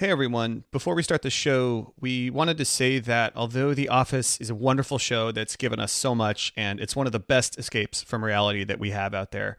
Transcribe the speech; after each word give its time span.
Hey 0.00 0.08
everyone, 0.08 0.64
before 0.72 0.94
we 0.94 1.02
start 1.02 1.20
the 1.20 1.28
show, 1.28 1.92
we 2.00 2.30
wanted 2.30 2.56
to 2.56 2.64
say 2.64 3.00
that 3.00 3.34
although 3.36 3.74
The 3.74 3.90
Office 3.90 4.40
is 4.40 4.48
a 4.48 4.54
wonderful 4.54 4.96
show 4.96 5.30
that's 5.30 5.56
given 5.56 5.78
us 5.78 5.92
so 5.92 6.14
much 6.14 6.54
and 6.56 6.80
it's 6.80 6.96
one 6.96 7.04
of 7.04 7.12
the 7.12 7.18
best 7.18 7.58
escapes 7.58 8.02
from 8.02 8.24
reality 8.24 8.64
that 8.64 8.78
we 8.78 8.92
have 8.92 9.12
out 9.12 9.30
there, 9.30 9.58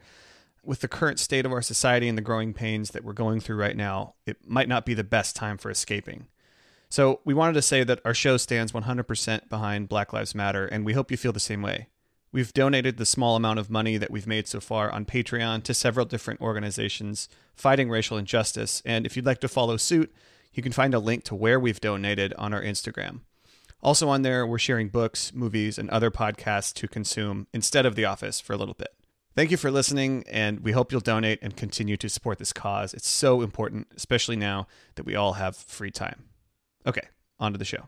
with 0.64 0.80
the 0.80 0.88
current 0.88 1.20
state 1.20 1.46
of 1.46 1.52
our 1.52 1.62
society 1.62 2.10
and 2.10 2.18
the 2.18 2.24
growing 2.24 2.56
pains 2.56 2.90
that 2.90 3.04
we're 3.04 3.14
going 3.14 3.40
through 3.40 3.58
right 3.58 3.78
now, 3.78 4.16
it 4.26 4.38
might 4.44 4.68
not 4.68 4.84
be 4.84 4.96
the 4.96 5.04
best 5.04 5.36
time 5.36 5.60
for 5.60 5.70
escaping. 5.70 6.26
So, 6.90 7.20
we 7.24 7.36
wanted 7.36 7.54
to 7.54 7.62
say 7.62 7.84
that 7.84 8.02
our 8.04 8.16
show 8.16 8.38
stands 8.38 8.72
100% 8.72 9.48
behind 9.48 9.90
Black 9.90 10.12
Lives 10.12 10.34
Matter, 10.34 10.66
and 10.66 10.84
we 10.84 10.94
hope 10.94 11.12
you 11.12 11.18
feel 11.18 11.34
the 11.34 11.40
same 11.40 11.62
way. 11.62 11.90
We've 12.34 12.54
donated 12.54 12.98
the 12.98 13.06
small 13.06 13.36
amount 13.36 13.60
of 13.60 13.70
money 13.70 13.98
that 13.98 14.10
we've 14.10 14.28
made 14.28 14.48
so 14.48 14.62
far 14.62 14.90
on 14.90 15.06
Patreon 15.06 15.64
to 15.64 15.74
several 15.74 16.06
different 16.06 16.40
organizations 16.40 17.28
fighting 17.56 17.90
racial 17.90 18.18
injustice, 18.18 18.82
and 18.86 19.06
if 19.06 19.16
you'd 19.16 19.26
like 19.26 19.42
to 19.42 19.50
follow 19.50 19.76
suit, 19.76 20.14
you 20.54 20.64
can 20.64 20.72
find 20.72 20.94
a 20.94 21.00
link 21.00 21.26
to 21.26 21.36
where 21.36 21.60
we've 21.60 21.82
donated 21.82 22.34
on 22.38 22.54
our 22.54 22.62
Instagram. 22.62 23.20
Also, 23.84 24.08
on 24.08 24.22
there, 24.22 24.46
we're 24.48 24.60
sharing 24.60 24.88
books, 24.88 25.34
movies, 25.34 25.78
and 25.78 25.90
other 25.90 26.12
podcasts 26.12 26.74
to 26.76 26.88
consume 26.88 27.48
instead 27.54 27.86
of 27.86 27.96
The 27.96 28.06
Office 28.06 28.40
for 28.40 28.54
a 28.54 28.58
little 28.58 28.76
bit. 28.76 28.94
Thank 29.36 29.52
you 29.52 29.58
for 29.58 29.72
listening, 29.72 30.24
and 30.30 30.60
we 30.60 30.72
hope 30.72 30.92
you'll 30.92 31.02
donate 31.02 31.40
and 31.42 31.56
continue 31.56 31.98
to 31.98 32.10
support 32.10 32.38
this 32.38 32.54
cause. 32.54 32.94
It's 32.94 33.10
so 33.10 33.42
important, 33.42 33.88
especially 33.96 34.36
now 34.36 34.68
that 34.96 35.06
we 35.06 35.16
all 35.16 35.34
have 35.34 35.56
free 35.56 35.92
time. 35.92 36.26
Okay, 36.86 37.08
on 37.40 37.52
to 37.54 37.58
the 37.58 37.66
show. 37.66 37.88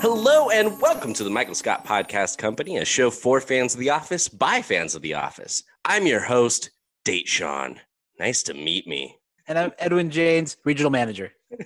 Hello 0.00 0.48
and 0.50 0.80
welcome 0.80 1.12
to 1.14 1.24
the 1.24 1.30
Michael 1.30 1.56
Scott 1.56 1.84
Podcast 1.84 2.38
Company, 2.38 2.76
a 2.76 2.84
show 2.84 3.10
for 3.10 3.40
fans 3.40 3.74
of 3.74 3.80
The 3.80 3.90
Office 3.90 4.28
by 4.28 4.62
fans 4.62 4.94
of 4.94 5.02
The 5.02 5.14
Office. 5.14 5.64
I'm 5.84 6.06
your 6.06 6.20
host, 6.20 6.70
Date 7.04 7.26
Sean. 7.26 7.80
Nice 8.16 8.44
to 8.44 8.54
meet 8.54 8.86
me. 8.86 9.16
And 9.48 9.58
I'm 9.58 9.72
Edwin 9.76 10.10
James, 10.10 10.56
regional 10.64 10.90
manager. 10.90 11.32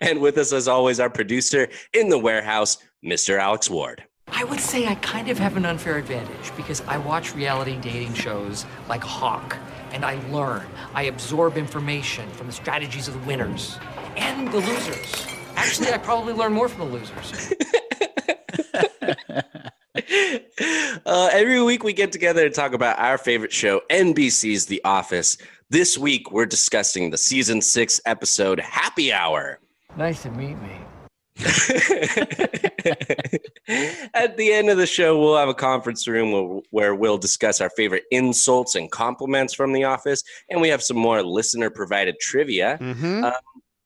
And 0.00 0.20
with 0.20 0.38
us, 0.38 0.52
as 0.52 0.68
always, 0.68 1.00
our 1.00 1.10
producer 1.10 1.68
in 1.92 2.08
the 2.08 2.18
warehouse, 2.18 2.78
Mr. 3.04 3.38
Alex 3.38 3.68
Ward. 3.68 4.04
I 4.28 4.44
would 4.44 4.60
say 4.60 4.86
I 4.86 4.94
kind 4.96 5.28
of 5.28 5.38
have 5.38 5.56
an 5.56 5.66
unfair 5.66 5.98
advantage 5.98 6.56
because 6.56 6.80
I 6.82 6.98
watch 6.98 7.34
reality 7.34 7.76
dating 7.80 8.14
shows 8.14 8.66
like 8.88 9.02
Hawk 9.02 9.56
and 9.92 10.04
I 10.04 10.20
learn. 10.30 10.66
I 10.94 11.04
absorb 11.04 11.56
information 11.56 12.28
from 12.30 12.46
the 12.46 12.52
strategies 12.52 13.08
of 13.08 13.14
the 13.14 13.26
winners 13.26 13.78
and 14.16 14.48
the 14.52 14.58
losers. 14.58 15.26
Actually, 15.56 15.92
I 15.92 15.98
probably 15.98 16.32
learn 16.32 16.52
more 16.52 16.68
from 16.68 16.90
the 16.90 16.96
losers. 16.96 17.52
Uh, 21.06 21.28
every 21.32 21.62
week 21.62 21.84
we 21.84 21.92
get 21.92 22.10
together 22.10 22.48
to 22.48 22.54
talk 22.54 22.72
about 22.72 22.98
our 22.98 23.18
favorite 23.18 23.52
show, 23.52 23.80
NBC's 23.90 24.66
The 24.66 24.80
Office. 24.84 25.36
This 25.70 25.98
week 25.98 26.32
we're 26.32 26.46
discussing 26.46 27.10
the 27.10 27.18
season 27.18 27.60
six 27.60 28.00
episode 28.06 28.58
Happy 28.58 29.12
Hour. 29.12 29.60
Nice 29.96 30.22
to 30.22 30.30
meet 30.30 30.56
me. 30.60 30.70
At 34.14 34.36
the 34.36 34.52
end 34.52 34.70
of 34.70 34.78
the 34.78 34.86
show, 34.86 35.18
we'll 35.18 35.36
have 35.36 35.48
a 35.48 35.54
conference 35.54 36.06
room 36.08 36.32
where, 36.32 36.62
where 36.70 36.94
we'll 36.94 37.18
discuss 37.18 37.60
our 37.60 37.70
favorite 37.70 38.04
insults 38.10 38.74
and 38.74 38.90
compliments 38.90 39.52
from 39.52 39.72
The 39.72 39.84
Office, 39.84 40.22
and 40.48 40.60
we 40.60 40.68
have 40.68 40.82
some 40.82 40.96
more 40.96 41.22
listener 41.22 41.70
provided 41.70 42.18
trivia. 42.20 42.78
Mm-hmm. 42.80 43.24
Um, 43.24 43.32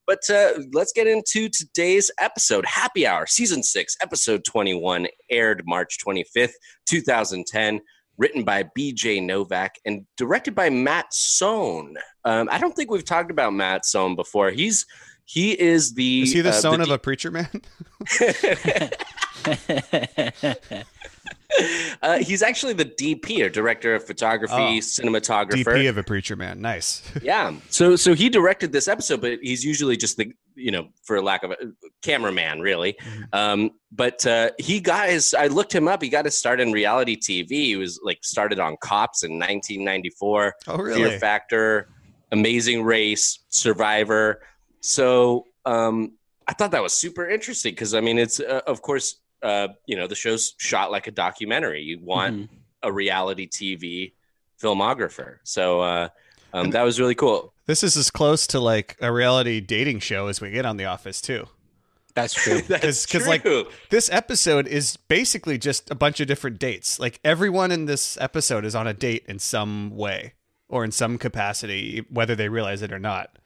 but 0.08 0.28
uh, 0.30 0.54
let's 0.72 0.92
get 0.92 1.06
into 1.06 1.50
today's 1.50 2.10
episode. 2.18 2.64
Happy 2.64 3.06
Hour, 3.06 3.26
Season 3.26 3.62
6, 3.62 3.94
Episode 4.00 4.42
21, 4.42 5.06
aired 5.30 5.62
March 5.66 5.98
25th, 6.04 6.52
2010, 6.86 7.82
written 8.16 8.42
by 8.42 8.64
BJ 8.76 9.22
Novak 9.22 9.74
and 9.84 10.06
directed 10.16 10.54
by 10.54 10.70
Matt 10.70 11.12
Sohn. 11.12 11.94
Um, 12.24 12.48
I 12.50 12.58
don't 12.58 12.74
think 12.74 12.90
we've 12.90 13.04
talked 13.04 13.30
about 13.30 13.52
Matt 13.52 13.84
Sohn 13.84 14.16
before. 14.16 14.50
He's 14.50 14.86
he 15.28 15.52
is 15.52 15.92
the 15.92 16.22
Is 16.22 16.32
he 16.32 16.40
the 16.40 16.48
uh, 16.48 16.52
son 16.52 16.78
the 16.78 16.84
of 16.84 16.90
a 16.90 16.98
preacher 16.98 17.30
man? 17.30 17.50
uh, 22.02 22.18
he's 22.18 22.42
actually 22.42 22.72
the 22.72 22.86
DP 22.86 23.44
or 23.44 23.50
director 23.50 23.94
of 23.94 24.06
photography, 24.06 24.54
Oh. 24.54 24.80
cinematographer. 24.80 25.64
DP 25.64 25.90
of 25.90 25.98
a 25.98 26.02
preacher 26.02 26.34
man. 26.34 26.62
Nice. 26.62 27.02
yeah. 27.22 27.52
So 27.68 27.94
so 27.94 28.14
he 28.14 28.30
directed 28.30 28.72
this 28.72 28.88
episode, 28.88 29.20
but 29.20 29.38
he's 29.42 29.62
usually 29.62 29.98
just 29.98 30.16
the 30.16 30.32
you 30.54 30.70
know, 30.70 30.88
for 31.04 31.22
lack 31.22 31.42
of 31.42 31.50
a 31.50 31.56
cameraman, 32.02 32.60
really. 32.60 32.94
Mm-hmm. 32.94 33.22
Um, 33.34 33.70
but 33.92 34.26
uh, 34.26 34.52
he 34.58 34.80
got 34.80 35.10
his. 35.10 35.34
I 35.34 35.48
looked 35.48 35.74
him 35.74 35.88
up. 35.88 36.02
He 36.02 36.08
got 36.08 36.24
his 36.24 36.38
start 36.38 36.58
in 36.58 36.72
reality 36.72 37.18
TV. 37.18 37.50
He 37.50 37.76
was 37.76 38.00
like 38.02 38.24
started 38.24 38.58
on 38.58 38.78
Cops 38.80 39.24
in 39.24 39.32
1994. 39.32 40.54
Oh, 40.68 40.76
Fear 40.76 40.86
really? 40.86 41.18
Factor, 41.18 41.90
Amazing 42.32 42.82
Race, 42.82 43.40
Survivor. 43.50 44.40
So 44.80 45.46
um, 45.64 46.12
I 46.46 46.52
thought 46.54 46.70
that 46.72 46.82
was 46.82 46.92
super 46.94 47.28
interesting 47.28 47.72
because 47.72 47.94
I 47.94 48.00
mean, 48.00 48.18
it's 48.18 48.40
uh, 48.40 48.60
of 48.66 48.82
course 48.82 49.16
uh, 49.42 49.68
you 49.86 49.96
know 49.96 50.06
the 50.06 50.14
show's 50.14 50.54
shot 50.58 50.90
like 50.90 51.06
a 51.06 51.10
documentary. 51.12 51.82
You 51.82 51.98
want 52.00 52.36
Mhm. 52.36 52.48
a 52.82 52.92
reality 52.92 53.46
TV 53.48 54.12
filmographer. 54.60 55.38
So 55.44 55.80
uh, 55.80 56.08
um, 56.52 56.70
that 56.70 56.82
was 56.82 56.98
really 56.98 57.14
cool. 57.14 57.52
This 57.66 57.82
is 57.82 57.96
as 57.96 58.10
close 58.10 58.46
to 58.48 58.60
like 58.60 58.96
a 59.00 59.12
reality 59.12 59.60
dating 59.60 60.00
show 60.00 60.26
as 60.28 60.40
we 60.40 60.50
get 60.50 60.64
on 60.64 60.76
The 60.78 60.86
Office, 60.86 61.20
too. 61.20 61.46
That's 62.14 62.32
true. 62.42 62.62
That's 62.62 63.04
'cause, 63.06 63.26
like. 63.28 63.44
This 63.90 64.08
episode 64.10 64.66
is 64.66 64.96
basically 64.96 65.58
just 65.58 65.90
a 65.90 65.94
bunch 65.94 66.18
of 66.20 66.26
different 66.26 66.58
dates. 66.58 66.98
Like 66.98 67.20
everyone 67.24 67.70
in 67.70 67.84
this 67.84 68.16
episode 68.20 68.64
is 68.64 68.74
on 68.74 68.86
a 68.86 68.94
date 68.94 69.24
in 69.28 69.38
some 69.38 69.90
way 69.94 70.32
or 70.68 70.82
in 70.84 70.90
some 70.90 71.18
capacity, 71.18 72.04
whether 72.10 72.34
they 72.34 72.48
realize 72.48 72.82
it 72.82 72.92
or 72.92 72.98
not. 72.98 73.37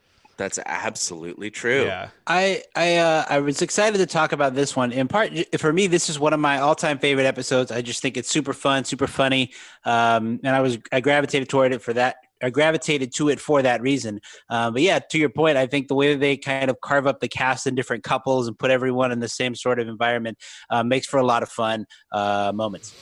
That's 0.43 0.59
absolutely 0.67 1.53
true. 1.53 1.85
Yeah. 1.85 2.09
I 2.27 2.65
I 2.75 2.97
uh, 2.97 3.25
I 3.29 3.39
was 3.39 3.63
excited 3.63 3.99
to 3.99 4.07
talk 4.07 4.33
about 4.33 4.57
this 4.57 4.75
one. 4.75 4.91
In 4.91 5.07
part, 5.07 5.31
for 5.57 5.73
me, 5.73 5.87
this 5.87 6.09
is 6.09 6.19
one 6.19 6.33
of 6.33 6.41
my 6.41 6.59
all-time 6.59 6.99
favorite 6.99 7.27
episodes. 7.27 7.71
I 7.71 7.81
just 7.81 8.03
think 8.03 8.17
it's 8.17 8.29
super 8.29 8.53
fun, 8.53 8.83
super 8.83 9.07
funny, 9.07 9.53
um, 9.85 10.41
and 10.43 10.49
I 10.49 10.61
was 10.61 10.79
I 10.91 10.99
gravitated 10.99 11.49
toward 11.49 11.73
it 11.73 11.81
for 11.81 11.93
that. 11.93 12.17
I 12.43 12.51
gravitated 12.51 13.15
to 13.15 13.29
it 13.29 13.39
for 13.39 13.63
that 13.63 13.83
reason. 13.83 14.21
Uh, 14.51 14.73
but 14.73 14.83
yeah, 14.83 14.99
to 14.99 15.17
your 15.17 15.29
point, 15.29 15.57
I 15.57 15.69
think 15.69 15.87
the 15.87 15.95
way 15.95 16.13
that 16.13 16.19
they 16.19 16.37
kind 16.37 16.69
of 16.69 16.81
carve 16.81 17.07
up 17.07 17.21
the 17.21 17.29
cast 17.29 17.69
in 17.69 17.77
different 17.77 18.03
couples 18.03 18.49
and 18.49 18.59
put 18.59 18.73
everyone 18.73 19.13
in 19.13 19.21
the 19.21 19.29
same 19.29 19.55
sort 19.55 19.79
of 19.79 19.87
environment 19.87 20.39
uh, 20.71 20.83
makes 20.83 21.07
for 21.07 21.19
a 21.19 21.25
lot 21.25 21.45
of 21.45 21.51
fun 21.51 21.87
uh, 22.11 22.51
moments. 22.53 22.93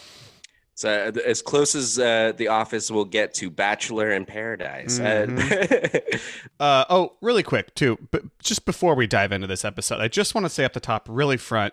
So 0.81 1.13
uh, 1.15 1.21
as 1.27 1.43
close 1.43 1.75
as 1.75 1.99
uh, 1.99 2.33
the 2.39 2.49
office 2.49 2.91
will 2.91 3.05
get 3.05 3.35
to 3.35 3.51
Bachelor 3.51 4.13
in 4.13 4.25
Paradise. 4.25 4.99
Uh, 4.99 5.27
Uh, 6.59 6.85
oh, 6.91 7.13
really 7.23 7.43
quick 7.43 7.75
too, 7.75 7.99
but 8.11 8.23
just 8.39 8.65
before 8.67 8.95
we 8.95 9.07
dive 9.07 9.33
into 9.33 9.47
this 9.47 9.65
episode, 9.65 9.99
I 10.01 10.09
just 10.09 10.35
want 10.35 10.45
to 10.45 10.51
say 10.51 10.65
up 10.65 10.75
the 10.75 10.81
top, 10.81 11.07
really 11.09 11.39
front, 11.39 11.73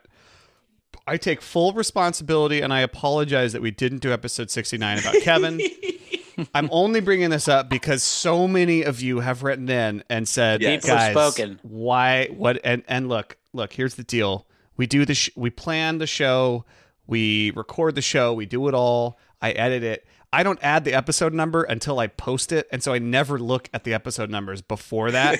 I 1.05 1.17
take 1.17 1.41
full 1.41 1.73
responsibility, 1.73 2.61
and 2.61 2.73
I 2.73 2.79
apologize 2.81 3.51
that 3.53 3.61
we 3.61 3.71
didn't 3.71 3.99
do 3.99 4.11
episode 4.13 4.49
sixty 4.49 4.77
nine 4.77 4.99
about 4.99 5.15
Kevin. 5.21 5.61
I'm 6.53 6.69
only 6.71 6.99
bringing 7.01 7.29
this 7.29 7.47
up 7.47 7.69
because 7.69 8.03
so 8.03 8.47
many 8.47 8.83
of 8.83 9.01
you 9.01 9.19
have 9.21 9.43
written 9.43 9.69
in 9.69 10.03
and 10.09 10.27
said, 10.27 10.61
Yes. 10.61 10.85
"Guys, 10.85 11.11
spoken. 11.11 11.59
why? 11.63 12.27
What?" 12.27 12.59
And 12.63 12.83
and 12.87 13.07
look, 13.09 13.37
look. 13.53 13.73
Here's 13.73 13.95
the 13.95 14.03
deal: 14.03 14.47
we 14.77 14.85
do 14.85 15.03
the 15.05 15.15
sh- 15.15 15.31
we 15.35 15.49
plan 15.49 15.97
the 15.97 16.07
show, 16.07 16.63
we 17.07 17.51
record 17.51 17.95
the 17.95 18.01
show, 18.01 18.33
we 18.33 18.45
do 18.45 18.67
it 18.67 18.73
all. 18.73 19.17
I 19.41 19.51
edit 19.51 19.83
it. 19.83 20.05
I 20.33 20.43
don't 20.43 20.59
add 20.61 20.83
the 20.83 20.93
episode 20.93 21.33
number 21.33 21.63
until 21.63 21.99
I 21.99 22.07
post 22.07 22.51
it, 22.51 22.67
and 22.71 22.83
so 22.83 22.93
I 22.93 22.99
never 22.99 23.39
look 23.39 23.69
at 23.73 23.85
the 23.85 23.93
episode 23.93 24.29
numbers 24.29 24.61
before 24.61 25.11
that. 25.11 25.39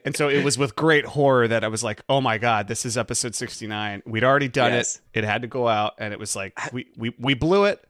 and 0.06 0.16
so 0.16 0.28
it 0.30 0.42
was 0.42 0.56
with 0.56 0.74
great 0.74 1.04
horror 1.04 1.46
that 1.48 1.62
I 1.64 1.68
was 1.68 1.84
like, 1.84 2.00
"Oh 2.08 2.22
my 2.22 2.38
god, 2.38 2.66
this 2.66 2.86
is 2.86 2.96
episode 2.96 3.34
69. 3.34 4.02
We'd 4.06 4.24
already 4.24 4.48
done 4.48 4.72
Yes. 4.72 5.00
it. 5.12 5.18
It 5.18 5.24
had 5.24 5.42
to 5.42 5.48
go 5.48 5.68
out, 5.68 5.94
and 5.98 6.14
it 6.14 6.18
was 6.18 6.34
like 6.34 6.58
we 6.72 6.86
we 6.96 7.14
we 7.18 7.34
blew 7.34 7.64
it. 7.64 7.84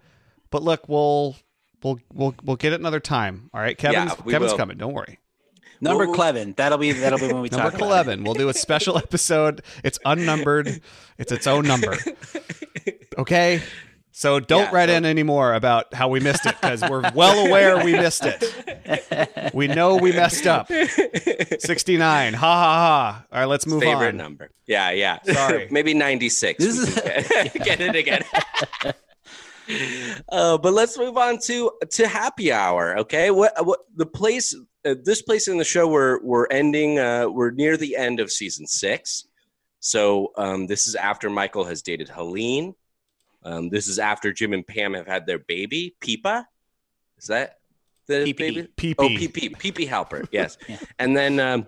But 0.51 0.65
look, 0.65 0.89
we'll 0.89 1.37
we'll 1.85 2.01
we'll 2.13 2.35
we'll 2.43 2.57
get 2.57 2.73
it 2.73 2.81
another 2.81 3.01
time. 3.01 3.49
All 3.55 3.61
right, 3.61 3.79
Kevin's 3.79 4.11
Yeah, 4.27 4.33
Kevin's 4.33 4.51
will. 4.53 4.59
coming. 4.59 4.79
Don't 4.79 4.95
worry. 4.95 5.21
Number 5.81 6.05
eleven. 6.05 6.55
That'll 6.57 6.79
be 6.79 6.93
that'll 6.93 7.19
be 7.19 7.27
when 7.27 7.43
we 7.43 7.49
Number 7.51 7.65
talk 7.71 7.73
Number 7.75 7.87
eleven. 7.87 8.25
We'll 8.25 8.35
do 8.35 8.49
a 8.49 8.55
special 8.55 8.97
episode. 9.07 9.63
It's 9.85 9.99
unnumbered. 10.05 10.81
It's 11.19 11.33
its 11.33 11.47
own 11.47 11.65
number. 11.67 11.97
Okay. 13.19 13.63
So 14.13 14.41
don't 14.41 14.65
Yeah, 14.65 14.71
write 14.75 14.89
so- 14.91 14.95
in 14.97 15.05
anymore 15.05 15.55
about 15.55 15.93
how 15.95 16.09
we 16.09 16.21
missed 16.21 16.45
it 16.47 16.55
because 16.61 16.83
we're 16.89 17.03
well 17.15 17.47
aware 17.47 17.83
we 17.85 17.93
missed 17.93 18.23
it. 18.25 19.55
We 19.55 19.67
know 19.69 19.97
we 19.97 20.13
messed 20.13 20.47
up. 20.47 20.69
69. 20.69 22.35
Ha 22.35 22.39
ha 22.39 22.63
ha. 22.63 23.25
All 23.33 23.39
right, 23.41 23.45
let's 23.47 23.67
move 23.67 23.83
favorite 23.83 24.09
on. 24.11 24.17
number. 24.19 24.51
Yeah, 24.67 24.91
yeah. 24.91 25.19
Sorry. 25.25 25.69
Maybe 25.71 25.95
96. 25.95 26.63
This 26.63 26.77
is- 26.79 26.95
get, 26.95 27.55
get 27.65 27.81
it 27.81 27.97
again. 27.97 28.23
uh, 30.31 30.59
but 30.59 30.73
let's 30.73 30.97
move 30.99 31.17
on 31.17 31.39
to 31.41 31.73
to 31.91 32.07
happy 32.09 32.53
hour. 32.53 32.99
Okay, 33.01 33.31
what 33.31 33.53
what 33.67 33.81
the 33.97 34.07
place? 34.07 34.55
Uh, 34.87 34.95
this 35.03 35.23
place 35.23 35.49
in 35.49 35.59
the 35.59 35.65
show 35.65 35.89
we're 35.89 36.21
we're 36.23 36.47
ending. 36.51 36.99
Uh, 36.99 37.27
we're 37.29 37.51
near 37.51 37.77
the 37.77 37.97
end 37.97 38.21
of 38.21 38.31
season 38.31 38.67
six. 38.67 39.27
So 39.81 40.33
um, 40.37 40.67
this 40.67 40.87
is 40.87 40.95
after 40.95 41.29
Michael 41.29 41.65
has 41.65 41.83
dated 41.83 42.09
Helene. 42.09 42.75
Um, 43.43 43.69
this 43.69 43.89
is 43.89 43.99
after 43.99 44.33
Jim 44.33 44.53
and 44.53 44.67
Pam 44.67 44.95
have 44.95 45.07
had 45.07 45.27
their 45.27 45.39
baby, 45.39 45.95
Peepa. 46.01 46.45
Is 47.19 47.27
that 47.27 47.59
the 48.07 48.25
Pee-pee. 48.25 48.51
baby? 48.51 48.69
Pee 48.77 48.95
Oh, 48.99 49.09
pee. 49.09 49.29
PP, 49.29 49.57
PP 49.57 49.89
helper. 49.89 50.25
Yes. 50.31 50.57
Yeah. 50.69 50.79
And 50.99 51.17
then, 51.17 51.39
um, 51.41 51.67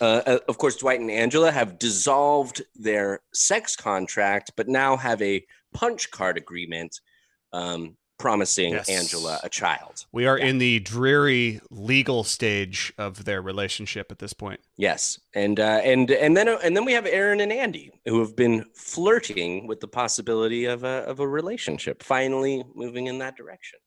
uh, 0.00 0.22
uh, 0.26 0.38
of 0.48 0.58
course, 0.58 0.76
Dwight 0.76 1.00
and 1.00 1.10
Angela 1.10 1.50
have 1.50 1.78
dissolved 1.78 2.62
their 2.74 3.20
sex 3.32 3.76
contract, 3.76 4.52
but 4.56 4.68
now 4.68 4.96
have 4.96 5.20
a 5.22 5.44
punch 5.72 6.10
card 6.10 6.36
agreement 6.36 7.00
um, 7.52 7.96
promising 8.20 8.74
Yes. 8.74 8.88
Angela 8.88 9.40
a 9.42 9.48
child. 9.48 10.04
We 10.12 10.26
are 10.26 10.38
Yeah. 10.38 10.44
in 10.46 10.58
the 10.58 10.78
dreary 10.80 11.60
legal 11.70 12.22
stage 12.22 12.92
of 12.98 13.24
their 13.24 13.42
relationship 13.42 14.12
at 14.12 14.18
this 14.20 14.32
point. 14.32 14.60
Yes, 14.76 15.18
and 15.34 15.58
uh, 15.58 15.80
and 15.82 16.10
and 16.10 16.36
then 16.36 16.46
and 16.48 16.76
then 16.76 16.84
we 16.84 16.92
have 16.92 17.06
Erin 17.06 17.40
and 17.40 17.52
Andy 17.52 17.90
who 18.04 18.20
have 18.20 18.36
been 18.36 18.66
flirting 18.74 19.66
with 19.66 19.80
the 19.80 19.88
possibility 19.88 20.66
of 20.66 20.84
a 20.84 21.04
of 21.08 21.18
a 21.18 21.26
relationship, 21.26 22.02
finally 22.02 22.62
moving 22.74 23.06
in 23.06 23.18
that 23.18 23.36
direction. 23.36 23.78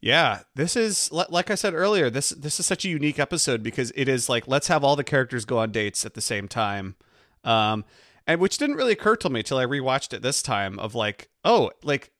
Yeah, 0.00 0.40
this 0.54 0.76
is 0.76 1.10
like 1.12 1.50
I 1.50 1.54
said 1.56 1.74
earlier. 1.74 2.08
This 2.08 2.30
this 2.30 2.58
is 2.58 2.64
such 2.64 2.86
a 2.86 2.88
unique 2.88 3.18
episode 3.18 3.62
because 3.62 3.92
it 3.94 4.08
is 4.08 4.28
like 4.30 4.48
let's 4.48 4.68
have 4.68 4.82
all 4.82 4.96
the 4.96 5.04
characters 5.04 5.44
go 5.44 5.58
on 5.58 5.72
dates 5.72 6.06
at 6.06 6.14
the 6.14 6.22
same 6.22 6.48
time, 6.48 6.94
um, 7.44 7.84
and 8.26 8.40
which 8.40 8.56
didn't 8.56 8.76
really 8.76 8.92
occur 8.92 9.16
to 9.16 9.28
me 9.28 9.42
till 9.42 9.58
I 9.58 9.66
rewatched 9.66 10.14
it 10.14 10.22
this 10.22 10.40
time. 10.40 10.78
Of 10.78 10.94
like, 10.94 11.28
oh, 11.44 11.72
like 11.82 12.12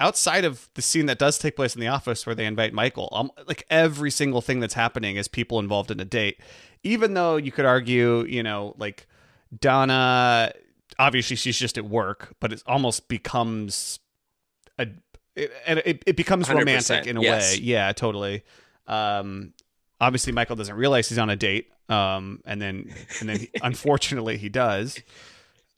outside 0.00 0.44
of 0.44 0.68
the 0.74 0.82
scene 0.82 1.06
that 1.06 1.18
does 1.18 1.38
take 1.38 1.56
place 1.56 1.74
in 1.74 1.80
the 1.80 1.88
office 1.88 2.26
where 2.26 2.34
they 2.34 2.46
invite 2.46 2.72
Michael, 2.72 3.08
um, 3.12 3.30
like 3.46 3.64
every 3.70 4.10
single 4.10 4.40
thing 4.40 4.60
that's 4.60 4.74
happening 4.74 5.16
is 5.16 5.28
people 5.28 5.58
involved 5.58 5.90
in 5.90 6.00
a 6.00 6.04
date. 6.04 6.40
Even 6.82 7.14
though 7.14 7.36
you 7.36 7.50
could 7.50 7.64
argue, 7.64 8.24
you 8.24 8.42
know, 8.42 8.74
like 8.78 9.06
Donna, 9.58 10.52
obviously 10.98 11.36
she's 11.36 11.58
just 11.58 11.76
at 11.76 11.84
work, 11.84 12.34
but 12.40 12.52
it 12.52 12.62
almost 12.66 13.08
becomes 13.08 13.98
a 14.78 14.86
it, 15.34 15.52
and 15.66 15.80
it, 15.84 16.02
it 16.06 16.16
becomes 16.16 16.48
romantic 16.48 17.06
in 17.06 17.16
a 17.16 17.22
yes. 17.22 17.56
way. 17.56 17.62
Yeah, 17.62 17.92
totally. 17.92 18.42
Um, 18.86 19.52
obviously 20.00 20.32
Michael 20.32 20.56
doesn't 20.56 20.74
realize 20.74 21.08
he's 21.08 21.18
on 21.18 21.30
a 21.30 21.36
date. 21.36 21.70
Um, 21.88 22.40
and 22.44 22.60
then 22.60 22.92
and 23.20 23.28
then 23.28 23.40
he, 23.40 23.50
unfortunately 23.62 24.36
he 24.36 24.48
does. 24.48 25.00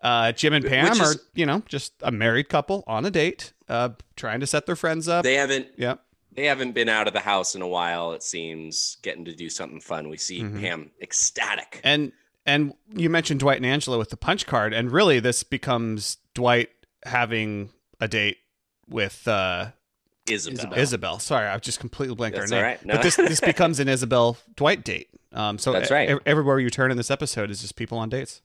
Uh, 0.03 0.33
Jim 0.33 0.55
and 0.55 0.65
Pam 0.65 0.91
Which 0.91 1.01
are 1.01 1.15
you 1.35 1.47
know 1.47 1.63
just 1.69 1.93
a 2.03 2.11
married 2.11 2.49
couple 2.49 2.83
on 2.87 3.05
a 3.05 3.11
date, 3.11 3.53
uh, 3.71 3.91
trying 4.17 4.41
to 4.41 4.47
set 4.47 4.67
their 4.67 4.77
friends 4.77 5.09
up. 5.09 5.23
They 5.25 5.35
haven't 5.35 5.69
yeah, 5.77 5.95
they 6.33 6.45
haven't 6.47 6.73
been 6.73 6.89
out 6.89 7.07
of 7.07 7.13
the 7.15 7.21
house 7.21 7.55
in 7.55 7.63
a 7.63 7.67
while. 7.69 8.13
It 8.13 8.23
seems 8.23 8.99
getting 9.03 9.25
to 9.25 9.35
do 9.35 9.49
something 9.49 9.81
fun. 9.81 10.09
We 10.11 10.17
see 10.19 10.41
Mhm. 10.43 10.61
Pam 10.61 10.91
ecstatic. 11.01 11.81
and 11.85 12.13
and 12.47 12.75
you 12.95 13.09
mentioned 13.11 13.41
Dwight 13.41 13.57
and 13.59 13.67
Angela 13.67 13.97
with 13.99 14.11
the 14.11 14.17
punch 14.17 14.47
card, 14.47 14.73
and 14.75 14.91
really 14.91 15.21
this 15.21 15.43
becomes 15.43 16.17
Dwight 16.35 16.69
having 17.05 17.71
a 18.01 18.09
date 18.09 18.39
with 18.89 19.27
uh, 19.29 19.71
Isabel. 20.29 20.59
Isabel. 20.59 20.79
Isabel. 20.79 21.19
Sorry, 21.19 21.47
I've 21.47 21.61
just 21.63 21.81
completely 21.81 22.15
blanked 22.17 22.37
That's 22.39 22.51
her 22.51 22.57
name. 22.57 22.65
right. 22.65 22.85
No. 22.85 22.95
But 22.95 23.03
this 23.03 23.17
this 23.17 23.41
becomes 23.41 23.79
an 23.81 23.89
Isabel 23.89 24.37
Dwight 24.57 24.85
date. 24.85 25.09
Um, 25.33 25.59
so 25.59 25.73
That's 25.73 25.91
e- 25.91 25.95
right. 25.95 26.09
ev- 26.09 26.21
everywhere 26.27 26.59
you 26.59 26.71
turn 26.71 26.91
in 26.91 26.97
this 26.97 27.11
episode 27.11 27.51
is 27.51 27.61
just 27.61 27.77
people 27.77 27.99
on 27.99 28.09
dates. 28.09 28.43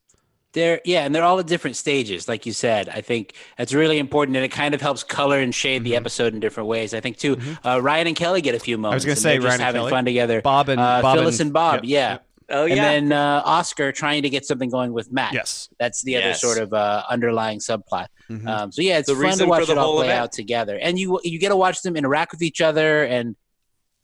They're 0.55 0.81
yeah, 0.85 1.05
and 1.05 1.13
they're 1.13 1.23
all 1.23 1.37
at 1.37 1.45
different 1.45 1.75
stages, 1.75 2.27
like 2.27 2.47
you 2.47 2.53
said. 2.53 2.89
I 2.89 3.01
think 3.01 3.33
that's 3.57 3.73
really 3.73 3.99
important, 3.99 4.35
and 4.37 4.43
it 4.43 4.49
kind 4.51 4.73
of 4.73 4.81
helps 4.81 5.03
color 5.03 5.39
and 5.39 5.53
shade 5.53 5.83
the 5.83 5.95
episode 5.95 6.33
in 6.33 6.39
different 6.39 6.67
ways. 6.67 6.95
I 6.95 7.01
think 7.01 7.17
too. 7.17 7.37
Uh, 7.63 7.79
Ryan 7.81 8.07
and 8.07 8.15
Kelly 8.15 8.41
get 8.41 8.55
a 8.55 8.59
few 8.59 8.77
moments. 8.77 8.93
I 8.93 8.95
was 8.95 9.05
gonna 9.05 9.15
say 9.17 9.35
just 9.35 9.45
Ryan 9.45 9.53
and 9.55 9.61
having 9.63 9.81
Kelly. 9.81 9.91
fun 9.91 10.05
together. 10.05 10.41
Bob 10.41 10.69
and 10.69 10.81
uh, 10.81 11.01
Bob 11.03 11.17
Phyllis 11.17 11.39
and, 11.41 11.53
Bob, 11.53 11.83
yep, 11.83 11.83
yeah. 11.85 12.11
yep. 12.13 12.25
Oh 12.49 12.65
yeah. 12.65 12.75
And 12.91 13.11
then 13.11 13.17
uh, 13.19 13.41
Oscar 13.43 13.91
trying 13.91 14.23
to 14.23 14.29
get 14.29 14.45
something 14.45 14.69
going 14.69 14.93
with 14.93 15.11
Matt. 15.11 15.33
Yes. 15.33 15.67
That's 15.79 16.03
the 16.03 16.17
other 16.17 16.33
sort 16.35 16.57
of 16.59 16.73
uh, 16.73 17.03
underlying 17.09 17.59
subplot. 17.59 18.07
Mhm. 18.29 18.47
Um, 18.47 18.71
so 18.71 18.81
yeah, 18.81 18.97
it's 18.99 19.07
The 19.09 19.15
fun 19.15 19.37
to 19.39 19.45
watch 19.45 19.67
it 19.69 19.77
all 19.77 19.95
play 19.97 20.07
event. 20.07 20.19
out 20.19 20.31
together, 20.31 20.77
and 20.81 20.97
you 20.97 21.19
you 21.23 21.37
get 21.39 21.49
to 21.49 21.55
watch 21.55 21.81
them 21.81 21.95
interact 21.95 22.31
with 22.31 22.41
each 22.41 22.61
other 22.61 23.03
and 23.03 23.35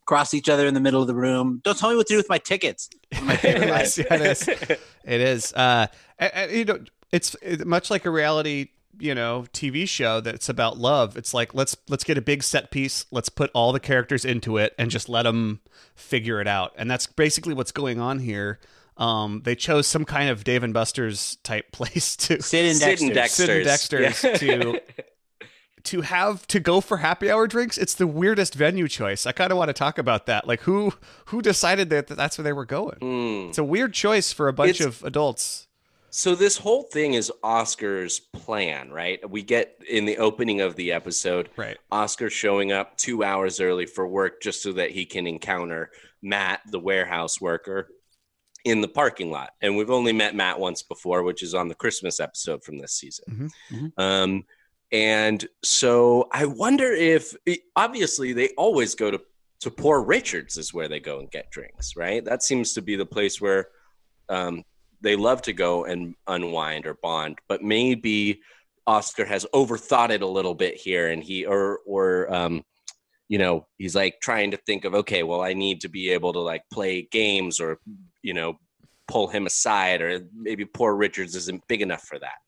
cross 0.06 0.33
each 0.33 0.50
other 0.50 0.65
in 0.68 0.74
the 0.74 0.80
middle 0.80 1.01
of 1.01 1.07
the 1.07 1.15
room. 1.15 1.62
Don't 1.63 1.77
tell 1.77 1.89
me 1.89 1.95
what 1.95 2.07
to 2.07 2.13
do 2.13 2.18
with 2.18 2.30
my 2.30 2.38
tickets. 2.38 2.89
it 3.12 3.45
is. 3.45 3.98
Yeah, 3.98 4.13
it 4.15 4.21
is. 4.21 4.48
It 4.48 4.80
is. 5.21 5.53
Uh, 5.53 5.88
and, 6.19 6.31
and, 6.33 6.51
you 6.51 6.65
know, 6.65 6.80
it's 7.12 7.36
it, 7.42 7.65
much 7.65 7.89
like 7.92 8.06
a 8.06 8.09
reality, 8.09 8.69
you 9.00 9.15
know, 9.15 9.45
TV 9.53 9.88
show 9.88 10.19
that's 10.21 10.50
about 10.50 10.77
love. 10.77 11.18
It's 11.18 11.33
like 11.33 11.53
let's 11.53 11.75
let's 11.88 12.03
get 12.03 12.18
a 12.18 12.21
big 12.21 12.44
set 12.44 12.71
piece. 12.71 13.06
Let's 13.12 13.30
put 13.30 13.51
all 13.53 13.71
the 13.71 13.80
characters 13.80 14.25
into 14.25 14.57
it 14.57 14.74
and 14.77 14.89
just 14.92 15.07
let 15.09 15.24
them 15.24 15.59
figure 15.95 16.42
it 16.42 16.48
out. 16.48 16.74
And 16.77 16.89
that's 16.89 17.07
basically 17.07 17.53
what's 17.53 17.71
going 17.71 18.00
on 18.00 18.19
here. 18.19 18.59
Um, 18.98 19.42
they 19.45 19.56
chose 19.56 19.88
some 19.88 20.06
kind 20.06 20.30
of 20.30 20.44
Dave 20.44 20.63
and 20.63 20.74
Buster's 20.74 21.38
type 21.44 21.71
place 21.71 22.15
to 22.18 22.42
Sid 22.42 22.65
and 22.65 22.77
Sid 22.77 23.01
and 23.01 23.13
Dexter. 23.13 23.45
Sid 23.45 23.56
and 23.57 23.65
Dexter's. 23.65 24.21
Dexter's 24.21 24.42
Yeah. 24.44 24.57
to 24.59 24.81
to 25.91 26.01
have 26.01 26.45
to 26.47 26.59
go 26.59 26.81
for 26.81 26.97
happy 26.97 27.29
hour 27.29 27.47
drinks. 27.47 27.77
It's 27.77 27.93
the 27.93 28.07
weirdest 28.07 28.55
venue 28.55 28.88
choice. 28.88 29.25
I 29.25 29.31
kind 29.31 29.51
of 29.51 29.57
want 29.57 29.69
to 29.69 29.73
talk 29.73 29.97
about 29.97 30.25
that. 30.25 30.47
Like 30.47 30.61
who 30.61 30.93
who 31.25 31.41
decided 31.41 31.89
that 31.91 32.07
that's 32.07 32.38
where 32.38 32.43
they 32.43 32.53
were 32.53 32.65
going? 32.65 32.97
Hmm. 32.99 33.49
It's 33.49 33.57
a 33.57 33.63
weird 33.63 33.93
choice 33.93 34.31
for 34.33 34.47
a 34.47 34.53
bunch 34.53 34.81
It's- 34.81 34.88
of 34.99 35.03
adults. 35.05 35.67
So 36.13 36.35
this 36.35 36.57
whole 36.57 36.83
thing 36.83 37.13
is 37.13 37.31
Oscar's 37.41 38.19
plan, 38.19 38.91
right? 38.91 39.17
We 39.29 39.43
get 39.43 39.77
in 39.89 40.03
the 40.03 40.17
opening 40.17 40.59
of 40.59 40.75
the 40.75 40.91
episode, 40.91 41.47
Right. 41.55 41.77
Oscar 41.89 42.29
showing 42.29 42.73
up 42.73 42.97
two 42.97 43.23
hours 43.23 43.61
early 43.61 43.85
for 43.85 44.05
work 44.05 44.41
just 44.41 44.61
so 44.61 44.73
that 44.73 44.91
he 44.91 45.05
can 45.05 45.25
encounter 45.25 45.89
Matt, 46.21 46.59
the 46.69 46.79
warehouse 46.81 47.39
worker, 47.39 47.88
in 48.65 48.81
the 48.81 48.89
parking 48.89 49.31
lot. 49.31 49.51
And 49.61 49.77
we've 49.77 49.89
only 49.89 50.11
met 50.11 50.35
Matt 50.35 50.59
once 50.59 50.83
before, 50.83 51.23
which 51.23 51.41
is 51.41 51.53
on 51.53 51.69
the 51.69 51.75
Christmas 51.75 52.19
episode 52.19 52.61
from 52.65 52.77
this 52.77 52.91
season. 52.91 53.49
Mhm. 53.71 53.91
Mhm. 53.97 54.03
Um, 54.03 54.43
and 54.91 55.45
so 55.63 56.27
I 56.31 56.45
wonder 56.45 56.91
if 56.91 57.33
obviously 57.75 58.33
they 58.33 58.49
always 58.57 58.95
go 58.95 59.11
to 59.11 59.21
to 59.61 59.71
Poor 59.71 60.01
Richards 60.01 60.57
is 60.57 60.73
where 60.73 60.88
they 60.88 60.99
go 60.99 61.19
and 61.19 61.29
get 61.29 61.51
drinks, 61.51 61.95
right? 61.95 62.25
That 62.25 62.41
seems 62.41 62.73
to 62.73 62.81
be 62.81 62.95
the 62.95 63.05
place 63.05 63.39
where 63.39 63.67
um, 64.27 64.63
they 65.01 65.15
love 65.15 65.43
to 65.43 65.53
go 65.53 65.85
and 65.85 66.15
unwind 66.27 66.88
or 66.88 66.95
bond. 66.95 67.38
But 67.48 67.62
maybe 67.62 68.41
Oscar 68.88 69.24
has 69.24 69.45
overthought 69.53 70.10
it 70.10 70.24
a 70.24 70.27
little 70.27 70.55
bit 70.55 70.75
here, 70.75 71.10
and 71.10 71.24
he 71.24 71.45
or 71.45 71.79
or 71.86 72.33
um, 72.33 72.63
you 73.29 73.38
know 73.38 73.67
he's 73.77 73.95
like 73.95 74.19
trying 74.21 74.51
to 74.51 74.57
think 74.57 74.83
of 74.83 74.95
okay, 74.95 75.24
well 75.24 75.41
I 75.41 75.53
need 75.53 75.81
to 75.81 75.89
be 75.89 76.10
able 76.10 76.33
to 76.33 76.39
like 76.39 76.63
play 76.74 77.07
games 77.12 77.60
or 77.60 77.77
you 78.24 78.33
know 78.33 78.60
pull 79.07 79.27
him 79.27 79.45
aside, 79.45 80.01
or 80.01 80.27
maybe 80.36 80.65
Poor 80.65 80.95
Richards 80.95 81.36
isn't 81.36 81.67
big 81.67 81.81
enough 81.81 82.03
for 82.03 82.17
that. 82.19 82.39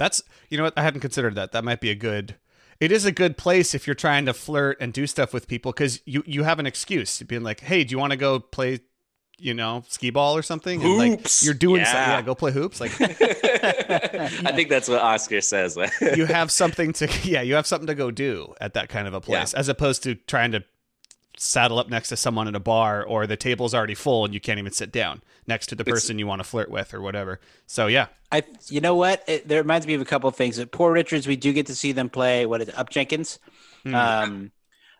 That's 0.00 0.22
you 0.48 0.56
know 0.56 0.64
what 0.64 0.72
I 0.78 0.82
hadn't 0.82 1.00
considered 1.00 1.34
that. 1.34 1.52
That 1.52 1.62
might 1.62 1.80
be 1.82 1.90
a 1.90 1.94
good. 1.94 2.36
It 2.80 2.90
is 2.90 3.04
a 3.04 3.12
good 3.12 3.36
place 3.36 3.74
if 3.74 3.86
you're 3.86 3.94
trying 3.94 4.24
to 4.24 4.32
flirt 4.32 4.78
and 4.80 4.90
do 4.94 5.06
stuff 5.06 5.34
with 5.34 5.46
people 5.46 5.72
because 5.72 6.00
you 6.06 6.22
you 6.26 6.42
have 6.44 6.58
an 6.58 6.64
excuse. 6.64 7.20
Being 7.22 7.42
like, 7.42 7.60
hey, 7.60 7.84
do 7.84 7.92
you 7.92 7.98
want 7.98 8.12
to 8.12 8.16
go 8.16 8.40
play, 8.40 8.80
you 9.38 9.52
know, 9.52 9.84
skee 9.88 10.08
ball 10.08 10.34
or 10.34 10.40
something? 10.40 10.82
And 10.82 10.96
like 10.96 11.10
Hoops. 11.20 11.44
you're 11.44 11.52
doing 11.52 11.82
Yeah. 11.82 11.92
something. 11.92 12.10
Yeah, 12.12 12.22
go 12.22 12.34
play 12.34 12.50
hoops. 12.52 12.80
Like 12.80 12.92
I 13.00 14.52
think 14.54 14.70
that's 14.70 14.88
what 14.88 15.02
Oscar 15.02 15.42
says. 15.42 15.76
you 16.16 16.24
have 16.24 16.50
something 16.50 16.94
to 16.94 17.08
yeah 17.28 17.42
you 17.42 17.54
have 17.54 17.66
something 17.66 17.86
to 17.86 17.94
go 17.94 18.10
do 18.10 18.54
at 18.60 18.72
that 18.74 18.88
kind 18.88 19.06
of 19.06 19.12
a 19.12 19.20
place 19.20 19.52
as 19.54 19.68
opposed 19.68 20.02
to 20.04 20.14
trying 20.14 20.52
to 20.52 20.64
saddle 21.42 21.78
up 21.78 21.88
next 21.88 22.10
to 22.10 22.16
someone 22.16 22.46
in 22.46 22.54
a 22.54 22.60
bar 22.60 23.02
or 23.02 23.26
the 23.26 23.36
table's 23.36 23.72
already 23.72 23.94
full 23.94 24.26
and 24.26 24.34
you 24.34 24.40
can't 24.40 24.58
even 24.58 24.70
sit 24.70 24.92
down 24.92 25.22
next 25.46 25.68
to 25.68 25.74
the 25.74 25.80
It's- 25.80 25.94
person 25.94 26.18
you 26.18 26.26
want 26.26 26.40
to 26.40 26.44
flirt 26.44 26.70
with 26.70 26.92
or 26.92 27.00
whatever 27.00 27.40
so 27.66 27.86
yeah 27.86 28.08
I, 28.32 28.44
you 28.68 28.80
know 28.80 28.94
what? 28.94 29.24
It, 29.26 29.48
there 29.48 29.60
reminds 29.60 29.88
me 29.88 29.94
of 29.94 30.00
a 30.00 30.04
couple 30.04 30.28
of 30.28 30.36
things. 30.36 30.60
At 30.60 30.70
Poor 30.70 30.92
Richards, 30.92 31.26
we 31.26 31.34
do 31.34 31.52
get 31.52 31.66
to 31.66 31.74
see 31.74 31.90
them 31.90 32.08
play 32.08 32.46
what 32.46 32.60
is 32.62 32.68
it, 32.68 32.78
Up 32.78 32.88
Jenkins, 32.88 33.40
Hmm. 33.82 33.92
um, 33.96 34.52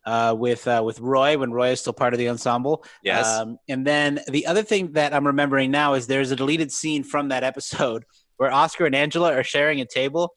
uh, 0.04 0.34
with 0.36 0.66
uh, 0.66 0.82
with 0.84 0.98
Roy 0.98 1.38
when 1.38 1.52
Roy 1.52 1.68
is 1.70 1.80
still 1.80 1.92
part 1.92 2.12
of 2.12 2.18
the 2.18 2.28
ensemble. 2.28 2.82
Yes. 3.04 3.24
Um, 3.28 3.58
and 3.68 3.86
then 3.86 4.18
the 4.26 4.46
other 4.48 4.64
thing 4.64 4.94
that 4.94 5.14
I'm 5.14 5.24
remembering 5.28 5.70
now 5.70 5.94
is 5.94 6.08
there's 6.08 6.32
a 6.32 6.36
deleted 6.36 6.72
scene 6.72 7.04
from 7.04 7.28
that 7.28 7.44
episode 7.44 8.04
where 8.38 8.50
Oscar 8.50 8.84
and 8.86 8.96
Angela 8.96 9.32
are 9.32 9.44
sharing 9.44 9.80
a 9.80 9.86
table, 9.86 10.34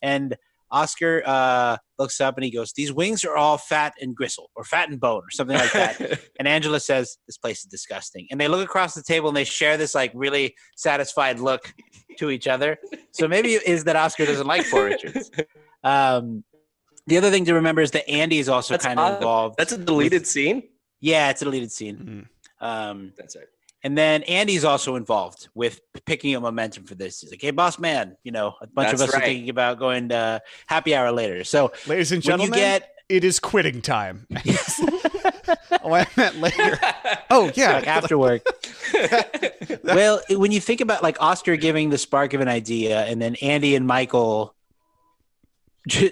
and 0.00 0.36
Oscar 0.70 1.24
uh, 1.26 1.78
looks 2.00 2.20
up 2.20 2.36
and 2.36 2.44
he 2.44 2.50
goes, 2.50 2.72
"These 2.72 2.92
wings 2.92 3.24
are 3.24 3.36
all 3.36 3.58
fat 3.58 3.92
and 4.00 4.16
gristle, 4.16 4.50
or 4.56 4.64
fat 4.64 4.88
and 4.90 4.98
bone, 4.98 5.22
or 5.22 5.30
something 5.30 5.56
like 5.56 5.72
that." 5.72 6.20
And 6.40 6.48
Angela 6.48 6.80
says, 6.80 7.18
"This 7.28 7.38
place 7.38 7.58
is 7.60 7.66
disgusting." 7.66 8.26
And 8.32 8.40
they 8.40 8.48
look 8.48 8.64
across 8.64 8.94
the 8.94 9.02
table 9.04 9.28
and 9.28 9.36
they 9.36 9.44
share 9.44 9.76
this 9.76 9.94
like 9.94 10.10
really 10.14 10.54
satisfied 10.76 11.38
look 11.38 11.72
to 12.18 12.30
each 12.30 12.48
other. 12.48 12.78
So 13.12 13.28
maybe 13.28 13.54
it 13.54 13.62
is 13.66 13.84
that 13.84 13.94
Oscar 13.94 14.26
doesn't 14.26 14.46
like 14.48 14.68
Poor 14.70 14.86
Richards. 14.86 15.30
Um, 15.84 16.44
The 17.06 17.16
other 17.16 17.30
thing 17.30 17.44
to 17.46 17.54
remember 17.54 17.80
is 17.82 17.90
that 17.92 18.08
Andy 18.08 18.38
is 18.38 18.48
also 18.50 18.74
That's 18.74 18.84
kind 18.84 19.00
odd. 19.00 19.12
of 19.12 19.18
involved. 19.18 19.54
That's 19.58 19.72
a 19.72 19.78
deleted 19.78 20.26
scene. 20.26 20.62
yeah, 21.00 21.30
it's 21.30 21.40
a 21.40 21.46
deleted 21.46 21.72
scene. 21.72 22.28
Mm. 22.60 22.66
Um, 22.66 23.12
That's 23.16 23.34
it. 23.36 23.48
And 23.82 23.96
then 23.96 24.22
Andy's 24.24 24.64
also 24.64 24.96
involved 24.96 25.48
with 25.54 25.80
picking 26.04 26.34
up 26.34 26.42
momentum 26.42 26.84
for 26.84 26.94
this. 26.94 27.20
He's 27.20 27.30
like, 27.30 27.42
"Hey, 27.42 27.50
boss 27.50 27.78
man, 27.78 28.16
you 28.22 28.32
know, 28.32 28.54
a 28.60 28.66
bunch 28.66 28.90
That's 28.90 29.02
of 29.02 29.08
us 29.08 29.14
right. 29.14 29.22
are 29.22 29.26
thinking 29.26 29.50
about 29.50 29.78
going 29.78 30.10
to 30.10 30.42
happy 30.66 30.94
hour 30.94 31.12
later." 31.12 31.44
So 31.44 31.72
Ladies 31.86 32.12
and 32.12 32.24
when 32.24 32.40
you 32.40 32.46
gentlemen, 32.46 32.58
get 32.58 32.94
it 33.10 33.24
is 33.24 33.40
quitting 33.40 33.82
time. 33.82 34.26
oh, 35.82 35.94
I 35.94 36.06
meant 36.16 36.40
later. 36.40 36.78
Oh 37.32 37.48
yeah, 37.54 37.74
like 37.74 37.86
after 37.86 38.18
work. 38.18 38.42
well, 39.84 40.20
when 40.30 40.50
you 40.50 40.60
think 40.60 40.80
about 40.80 41.00
like 41.00 41.22
Oscar 41.22 41.54
giving 41.56 41.90
the 41.90 41.96
spark 41.96 42.34
of 42.34 42.40
an 42.40 42.48
idea, 42.48 43.04
and 43.04 43.22
then 43.22 43.36
Andy 43.36 43.76
and 43.76 43.86
Michael 43.86 44.52
j- 44.58 44.59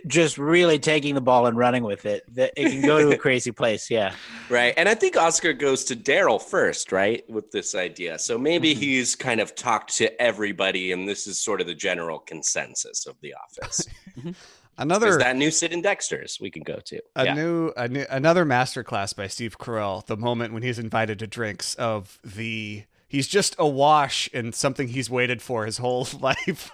just 0.07 0.39
really 0.39 0.79
taking 0.79 1.15
the 1.15 1.21
ball 1.21 1.47
and 1.47 1.57
running 1.57 1.83
with 1.85 2.05
it, 2.07 2.23
that 2.35 2.53
it 2.57 2.71
can 2.71 2.83
go 2.83 2.99
to 2.99 3.11
a 3.15 3.17
crazy 3.27 3.53
place. 3.53 3.91
Yeah, 3.91 4.15
Right. 4.49 4.75
And 4.77 4.89
I 4.89 4.95
think 4.95 5.17
Oscar 5.17 5.53
goes 5.53 5.85
to 5.87 5.97
Darryl 5.97 6.41
first, 6.43 6.91
right, 6.93 7.29
with 7.31 7.51
this 7.51 7.75
idea. 7.75 8.19
So 8.19 8.37
maybe 8.39 8.75
Mhm. 8.75 8.79
he's 8.79 9.15
kind 9.15 9.41
of 9.41 9.55
talked 9.55 9.97
to 9.99 10.21
everybody, 10.21 10.93
and 10.93 11.09
this 11.09 11.27
is 11.27 11.39
sort 11.41 11.61
of 11.61 11.67
the 11.67 11.75
general 11.75 12.19
consensus 12.19 13.07
of 13.07 13.17
the 13.23 13.35
office. 13.35 13.87
another 14.79 15.09
Is 15.09 15.19
that 15.19 15.37
new 15.37 15.51
Sid 15.51 15.73
and 15.73 15.83
Dexter's 15.83 16.39
we 16.41 16.51
can 16.51 16.63
go 16.63 16.79
to? 16.85 17.01
a 17.17 17.25
yeah. 17.27 17.35
new, 17.35 17.73
a 17.77 17.89
new 17.89 18.05
another 18.11 18.45
masterclass 18.45 19.15
by 19.15 19.27
Steve 19.27 19.59
Carell. 19.59 20.05
The 20.07 20.17
moment 20.17 20.53
when 20.53 20.63
he's 20.63 20.79
invited 20.79 21.19
to 21.21 21.27
drinks 21.27 21.75
of 21.75 22.19
the 22.25 22.85
he's 23.09 23.27
just 23.27 23.57
awash 23.59 24.29
in 24.35 24.53
something 24.53 24.89
he's 24.89 25.09
waited 25.11 25.41
for 25.43 25.65
his 25.67 25.79
whole 25.79 26.07
life. 26.21 26.71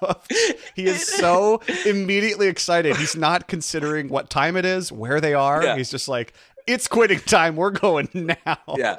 he 0.75 0.85
is 0.87 1.07
so 1.07 1.61
immediately 1.87 2.49
excited. 2.49 2.97
He's 2.97 3.17
not 3.17 3.49
considering 3.49 4.09
what 4.09 4.29
time 4.31 4.57
it 4.57 4.65
is, 4.65 4.91
where 4.93 5.21
they 5.21 5.35
are. 5.35 5.63
Yeah. 5.65 5.77
He's 5.77 5.91
just 5.91 6.09
like, 6.09 6.33
it's 6.67 6.89
quitting 6.89 7.21
time. 7.21 7.57
We're 7.57 7.71
going 7.71 8.09
now. 8.15 8.59
yeah. 8.77 8.97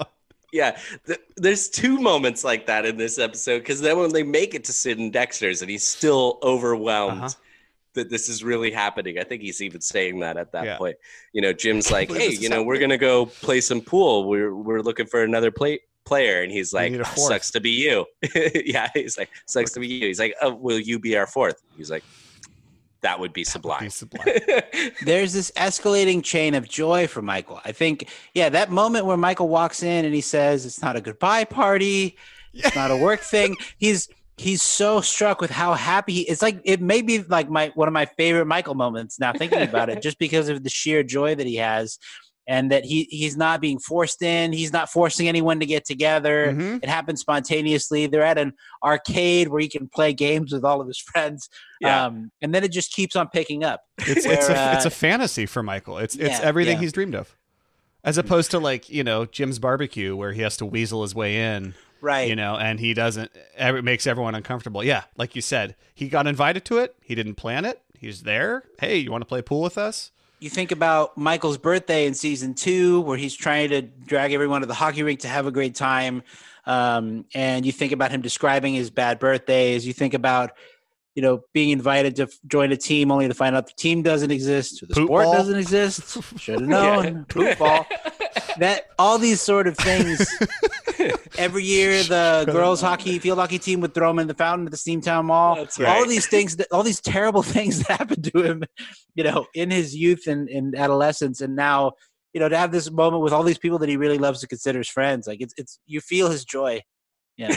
Yeah, 0.54 0.77
Th- 1.06 1.20
there's 1.36 1.68
two 1.68 2.00
moments 2.00 2.46
like 2.46 2.68
that 2.68 2.86
in 2.86 2.96
this 2.96 3.20
episode 3.20 3.60
because 3.60 3.82
then 3.82 3.98
when 4.00 4.13
they 4.13 4.24
make 4.24 4.54
it 4.56 4.63
to 4.65 4.72
Sid 4.72 4.98
and 5.00 5.12
Dexter's 5.12 5.62
and 5.62 5.70
he's 5.70 5.84
still 5.86 6.39
overwhelmed 6.44 7.18
Uh-huh. 7.24 7.30
that 7.96 8.10
this 8.10 8.30
is 8.30 8.42
really 8.42 8.72
happening. 8.72 9.20
I 9.20 9.24
think 9.25 9.42
he's 9.42 9.62
even 9.62 9.82
saying 9.82 10.20
that 10.20 10.38
at 10.38 10.54
that 10.54 10.63
Yeah. 10.63 10.77
point. 10.77 10.96
You 11.34 11.42
know, 11.42 11.51
Jim's 11.51 11.92
like, 11.92 12.10
"Hey, 12.10 12.30
you 12.30 12.48
know, 12.48 12.63
we're 12.63 12.80
gonna 12.80 12.98
go 12.98 13.25
play 13.25 13.60
some 13.60 13.82
pool. 13.82 14.30
We're 14.30 14.56
we're 14.56 14.80
looking 14.82 15.08
for 15.08 15.24
another 15.24 15.51
play 15.51 15.80
player," 16.05 16.41
and 16.41 16.51
he's 16.51 16.74
like, 16.74 16.93
"Oh, 16.93 17.27
"Sucks 17.27 17.51
to 17.51 17.59
be 17.59 17.71
you." 17.71 18.05
yeah, 18.65 18.89
he's 18.93 19.17
like, 19.17 19.29
"Sucks 19.45 19.71
to 19.74 19.79
be 19.79 19.88
you." 19.88 20.07
He's 20.07 20.19
like, 20.19 20.35
oh, 20.41 20.53
"Will 20.53 20.79
you 20.79 21.00
be 21.00 21.17
our 21.17 21.27
fourth? 21.27 21.62
He's 21.77 21.91
like, 21.91 22.03
"That 23.01 23.19
would 23.19 23.33
be 23.33 23.41
Be 23.41 23.45
sublime." 23.45 23.89
sublime. 23.89 24.27
there's 25.03 25.33
this 25.33 25.51
escalating 25.51 26.24
chain 26.24 26.55
of 26.55 26.69
joy 26.69 27.07
for 27.07 27.21
Michael. 27.21 27.59
I 27.65 27.71
think, 27.71 28.09
yeah, 28.33 28.50
that 28.50 28.71
moment 28.71 29.05
where 29.05 29.17
Michael 29.17 29.50
walks 29.50 29.83
in 29.83 30.05
and 30.05 30.13
he 30.13 30.21
says, 30.21 30.65
"It's 30.65 30.81
not 30.81 30.95
a 30.95 31.01
goodbye 31.01 31.45
party, 31.45 32.17
it's 32.53 32.75
not 32.75 32.91
a 32.91 32.97
work 32.97 33.21
thing." 33.21 33.55
He's 33.77 34.09
he's 34.38 34.62
so 34.62 35.00
struck 35.01 35.39
with 35.39 35.50
how 35.50 35.74
happy 35.74 36.13
he 36.13 36.21
it's 36.24 36.41
like 36.41 36.59
it 36.65 36.81
may 36.81 37.01
be 37.01 37.24
like 37.24 37.50
my 37.50 37.71
one 37.75 37.88
of 37.88 37.93
my 37.93 38.05
favorite 38.05 38.45
Michael 38.45 38.75
moments 38.75 39.19
now 39.19 39.31
thinking 39.31 39.62
about 39.62 39.89
it 39.89 40.01
just 40.01 40.19
because 40.19 40.50
of 40.50 40.62
the 40.63 40.69
sheer 40.69 41.03
joy 41.03 41.35
that 41.35 41.47
he 41.47 41.55
has 41.55 42.00
and 42.47 42.71
that 42.71 42.85
he 42.85 43.07
he's 43.09 43.35
not 43.35 43.59
being 43.61 43.79
forced 43.79 44.21
in 44.21 44.53
he's 44.53 44.71
not 44.71 44.89
forcing 44.89 45.27
anyone 45.27 45.59
to 45.59 45.65
get 45.65 45.83
together 45.85 46.53
Mhm. 46.53 46.83
it 46.83 46.89
happens 46.89 47.21
spontaneously 47.21 48.07
they're 48.07 48.21
at 48.23 48.37
an 48.37 48.53
arcade 48.83 49.47
where 49.47 49.59
he 49.61 49.67
can 49.67 49.87
play 49.87 50.13
games 50.13 50.51
with 50.53 50.63
all 50.63 50.79
of 50.81 50.87
his 50.87 50.99
friends 50.99 51.49
Yeah. 51.81 52.05
um, 52.05 52.31
and 52.41 52.53
then 52.53 52.63
it 52.63 52.71
just 52.71 52.91
keeps 52.93 53.15
on 53.15 53.27
picking 53.29 53.63
up 53.63 53.81
It's 53.99 54.25
Where, 54.25 54.35
it's 54.35 54.49
a 54.49 54.73
it's 54.75 54.85
uh, 54.85 54.87
a 54.87 54.91
fantasy 54.91 55.45
for 55.45 55.63
Michael. 55.63 55.97
It's 55.97 56.15
it's 56.15 56.39
yeah, 56.39 56.45
everything 56.45 56.75
yeah. 56.77 56.81
he's 56.81 56.91
dreamed 56.93 57.15
of, 57.15 57.35
as 58.03 58.17
opposed 58.17 58.51
to 58.51 58.59
like 58.59 58.89
you 58.89 59.03
know 59.03 59.25
Jim's 59.25 59.57
barbecue 59.59 60.15
where 60.15 60.33
he 60.33 60.41
has 60.41 60.57
to 60.57 60.65
weasel 60.65 61.01
his 61.01 61.15
way 61.15 61.37
in, 61.37 61.73
right 62.01 62.27
you 62.29 62.35
know, 62.35 62.55
and 62.57 62.79
he 62.79 62.93
doesn't. 62.93 63.31
It 63.57 63.83
makes 63.83 64.05
everyone 64.05 64.35
uncomfortable. 64.35 64.83
Yeah, 64.83 65.03
like 65.17 65.35
you 65.35 65.41
said, 65.41 65.75
he 65.93 66.09
got 66.09 66.27
invited 66.27 66.65
to 66.65 66.77
it. 66.79 66.95
He 67.01 67.15
didn't 67.15 67.35
plan 67.35 67.65
it. 67.65 67.81
He's 67.97 68.23
there. 68.23 68.63
Hey, 68.79 68.97
you 68.97 69.11
want 69.11 69.21
to 69.21 69.25
play 69.25 69.41
pool 69.41 69.61
with 69.61 69.77
us? 69.77 70.11
You 70.45 70.49
think 70.51 70.71
about 70.71 71.17
Michael's 71.17 71.57
birthday 71.57 72.05
in 72.05 72.13
season 72.13 72.53
two, 72.53 73.01
where 73.01 73.17
he's 73.17 73.33
trying 73.33 73.69
to 73.69 73.81
drag 73.81 74.31
everyone 74.31 74.61
to 74.61 74.67
the 74.67 74.75
hockey 74.75 75.01
rink 75.01 75.21
to 75.21 75.27
have 75.27 75.47
a 75.47 75.51
great 75.51 75.73
time. 75.73 76.21
Um, 76.67 77.25
and 77.33 77.65
you 77.65 77.71
think 77.71 77.91
about 77.91 78.11
him 78.11 78.21
describing 78.21 78.75
his 78.75 78.91
bad 78.91 79.17
birthdays. 79.17 79.87
You 79.87 79.93
think 79.93 80.13
about, 80.13 80.51
you 81.15 81.23
know, 81.23 81.41
being 81.51 81.71
invited 81.71 82.15
to 82.17 82.23
f- 82.23 82.37
join 82.45 82.71
a 82.71 82.77
team 82.77 83.11
only 83.11 83.27
to 83.27 83.33
find 83.33 83.55
out 83.55 83.65
the 83.65 83.73
team 83.73 84.03
doesn't 84.03 84.29
exist, 84.29 84.83
or 84.83 84.85
the 84.85 84.93
Poop 84.93 85.07
sport 85.07 85.23
ball. 85.23 85.33
doesn't 85.33 85.57
exist. 85.57 86.15
Should 86.39 86.59
have 86.59 86.69
known. 86.69 87.25
Poop 87.25 87.57
ball. 87.57 87.87
That 88.59 88.85
all 88.99 89.17
these 89.17 89.41
sort 89.41 89.65
of 89.65 89.75
things. 89.75 90.27
Every 91.38 91.63
year, 91.75 92.03
the 92.03 92.45
girls' 92.51 92.81
hockey 92.81 93.19
field 93.19 93.39
hockey 93.39 93.59
team 93.59 93.81
would 93.81 93.93
throw 93.93 94.09
him 94.09 94.19
in 94.19 94.27
the 94.27 94.33
fountain 94.33 94.65
at 94.65 94.71
the 94.71 94.77
Steamtown 94.77 95.25
Mall. 95.25 95.55
That's 95.55 95.79
All 95.79 95.85
right. 95.85 96.03
of 96.03 96.09
these 96.09 96.27
things, 96.27 96.57
that, 96.57 96.67
all 96.71 96.83
these 96.83 97.01
terrible 97.01 97.43
things 97.55 97.79
that 97.83 98.00
happened 98.00 98.31
to 98.33 98.43
him, 98.43 98.63
you 99.15 99.24
know, 99.24 99.47
in 99.53 99.71
his 99.71 99.95
youth 99.95 100.27
and, 100.27 100.50
and 100.50 100.75
adolescence, 100.75 101.41
and 101.41 101.55
now, 101.55 101.93
you 102.33 102.39
know, 102.39 102.50
to 102.50 102.57
have 102.57 102.71
this 102.71 102.91
moment 102.91 103.24
with 103.24 103.33
all 103.33 103.43
these 103.43 103.57
people 103.57 103.79
that 103.79 103.89
he 103.89 103.97
really 103.97 104.17
loves 104.17 104.41
to 104.41 104.47
consider 104.47 104.79
his 104.79 104.89
friends, 104.89 105.27
like 105.27 105.41
it's 105.41 105.53
it's 105.57 105.79
you 105.85 106.01
feel 106.01 106.29
his 106.29 106.43
joy. 106.43 106.81
Yeah, 107.38 107.55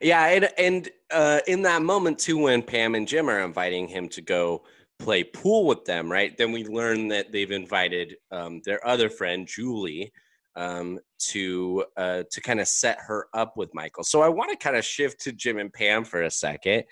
yeah, 0.00 0.26
and 0.26 0.48
and 0.58 0.88
uh, 1.12 1.40
in 1.46 1.62
that 1.62 1.82
moment 1.82 2.18
too, 2.18 2.38
when 2.38 2.62
Pam 2.62 2.94
and 2.94 3.06
Jim 3.06 3.28
are 3.28 3.40
inviting 3.40 3.88
him 3.88 4.08
to 4.10 4.20
go 4.20 4.64
play 4.98 5.22
pool 5.24 5.66
with 5.66 5.84
them, 5.84 6.10
right? 6.10 6.36
Then 6.36 6.52
we 6.52 6.64
learn 6.64 7.08
that 7.08 7.32
they've 7.32 7.50
invited 7.50 8.16
um, 8.30 8.60
their 8.64 8.84
other 8.86 9.08
friend 9.08 9.46
Julie 9.46 10.12
um, 10.56 10.98
to 11.18 11.84
uh, 11.96 12.22
to 12.30 12.40
kind 12.40 12.60
of 12.60 12.68
set 12.68 12.98
her 13.06 13.28
up 13.34 13.56
with 13.56 13.74
Michael. 13.74 14.04
So 14.04 14.22
I 14.22 14.28
want 14.28 14.50
to 14.50 14.56
kind 14.56 14.76
of 14.76 14.84
shift 14.84 15.20
to 15.22 15.32
Jim 15.32 15.58
and 15.58 15.72
Pam 15.72 16.04
for 16.04 16.22
a 16.22 16.30
second. 16.30 16.84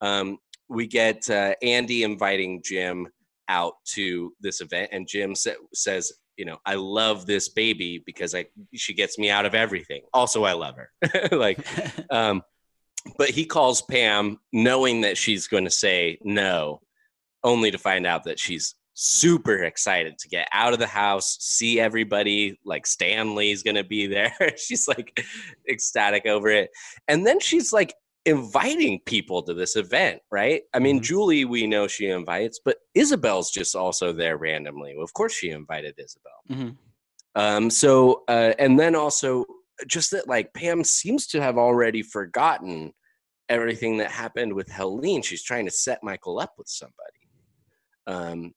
Um, 0.00 0.38
we 0.68 0.86
get 0.86 1.28
uh, 1.28 1.54
Andy 1.62 2.02
inviting 2.04 2.62
Jim 2.62 3.08
out 3.48 3.74
to 3.94 4.32
this 4.40 4.60
event, 4.60 4.90
and 4.92 5.08
Jim 5.08 5.34
sa- 5.34 5.50
says, 5.74 6.12
"You 6.36 6.44
know, 6.44 6.58
I 6.64 6.74
love 6.74 7.26
this 7.26 7.48
baby 7.48 8.02
because 8.04 8.34
I 8.34 8.46
she 8.74 8.94
gets 8.94 9.18
me 9.18 9.30
out 9.30 9.46
of 9.46 9.54
everything. 9.54 10.02
Also, 10.12 10.44
I 10.44 10.52
love 10.52 10.76
her. 10.76 10.90
like, 11.32 11.64
um, 12.10 12.42
but 13.16 13.30
he 13.30 13.44
calls 13.44 13.82
Pam 13.82 14.38
knowing 14.52 15.02
that 15.02 15.16
she's 15.16 15.48
going 15.48 15.64
to 15.64 15.70
say 15.70 16.18
no, 16.22 16.80
only 17.42 17.70
to 17.70 17.78
find 17.78 18.06
out 18.06 18.24
that 18.24 18.38
she's 18.38 18.74
super 19.02 19.62
excited 19.64 20.18
to 20.18 20.28
get 20.28 20.46
out 20.52 20.74
of 20.74 20.78
the 20.78 20.86
house, 20.86 21.38
see 21.40 21.80
everybody. 21.80 22.58
Like 22.66 22.86
Stanley's 22.86 23.62
going 23.62 23.76
to 23.76 23.84
be 23.84 24.06
there. 24.06 24.34
she's 24.58 24.86
like 24.86 25.24
ecstatic 25.68 26.26
over 26.26 26.48
it, 26.48 26.70
and 27.08 27.26
then 27.26 27.40
she's 27.40 27.72
like 27.72 27.94
inviting 28.26 29.00
people 29.06 29.42
to 29.42 29.54
this 29.54 29.76
event, 29.76 30.20
right? 30.30 30.62
I 30.74 30.78
mean, 30.78 31.00
Mhm. 31.00 31.04
Julie, 31.04 31.44
we 31.46 31.66
know 31.66 31.88
she 31.88 32.08
invites, 32.10 32.60
but 32.62 32.76
Isabel's 32.94 33.50
just 33.50 33.74
also 33.74 34.12
there 34.12 34.36
randomly. 34.36 34.94
Of 35.00 35.14
course, 35.14 35.32
she 35.32 35.48
invited 35.48 35.94
Isabel. 35.98 36.32
Mhm. 36.50 36.76
Um, 37.34 37.70
so, 37.70 38.24
uh, 38.28 38.52
and 38.58 38.78
then 38.78 38.94
also 38.94 39.46
just 39.86 40.10
that, 40.10 40.28
like, 40.28 40.52
Pam 40.52 40.84
seems 40.84 41.26
to 41.28 41.40
have 41.40 41.56
already 41.56 42.02
forgotten 42.02 42.92
everything 43.48 43.96
that 43.96 44.10
happened 44.10 44.52
with 44.52 44.68
Helene. 44.70 45.22
She's 45.22 45.42
trying 45.42 45.64
to 45.64 45.70
set 45.70 46.02
Michael 46.02 46.38
up 46.38 46.52
with 46.58 46.68
somebody. 46.68 47.20
Um, 48.06 48.52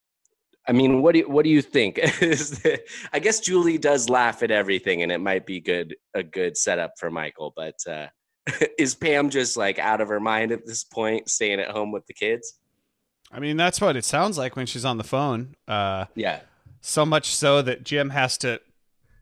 I 0.68 0.72
mean, 0.72 1.02
what 1.02 1.14
do 1.14 1.20
you, 1.20 1.30
what 1.30 1.44
do 1.44 1.50
you 1.50 1.62
think? 1.62 2.00
I 3.14 3.20
guess 3.20 3.40
Julie 3.40 3.78
does 3.78 4.10
laugh 4.10 4.44
at 4.44 4.52
everything, 4.52 5.04
and 5.04 5.12
it 5.12 5.20
might 5.20 5.46
be 5.46 5.60
good 5.60 5.96
a 6.14 6.24
good 6.24 6.58
setup 6.58 6.94
for 6.98 7.12
Michael. 7.12 7.54
But 7.56 7.76
uh, 7.88 8.08
is 8.78 8.96
Pam 8.96 9.30
just 9.30 9.58
like 9.58 9.78
out 9.80 10.00
of 10.00 10.08
her 10.08 10.20
mind 10.20 10.52
at 10.52 10.66
this 10.66 10.84
point, 10.84 11.30
staying 11.30 11.60
at 11.60 11.70
home 11.70 11.92
with 11.92 12.06
the 12.08 12.14
kids? 12.14 12.54
I 13.32 13.40
mean, 13.40 13.58
that's 13.58 13.82
what 13.82 13.96
it 13.96 14.06
sounds 14.06 14.38
like 14.38 14.56
when 14.56 14.66
she's 14.66 14.86
on 14.86 14.98
the 14.98 15.04
phone. 15.04 15.56
Uh, 15.68 16.06
Yeah, 16.16 16.42
so 16.82 17.06
much 17.06 17.34
so 17.36 17.62
that 17.62 17.84
Jim 17.84 18.12
has 18.12 18.38
to 18.40 18.62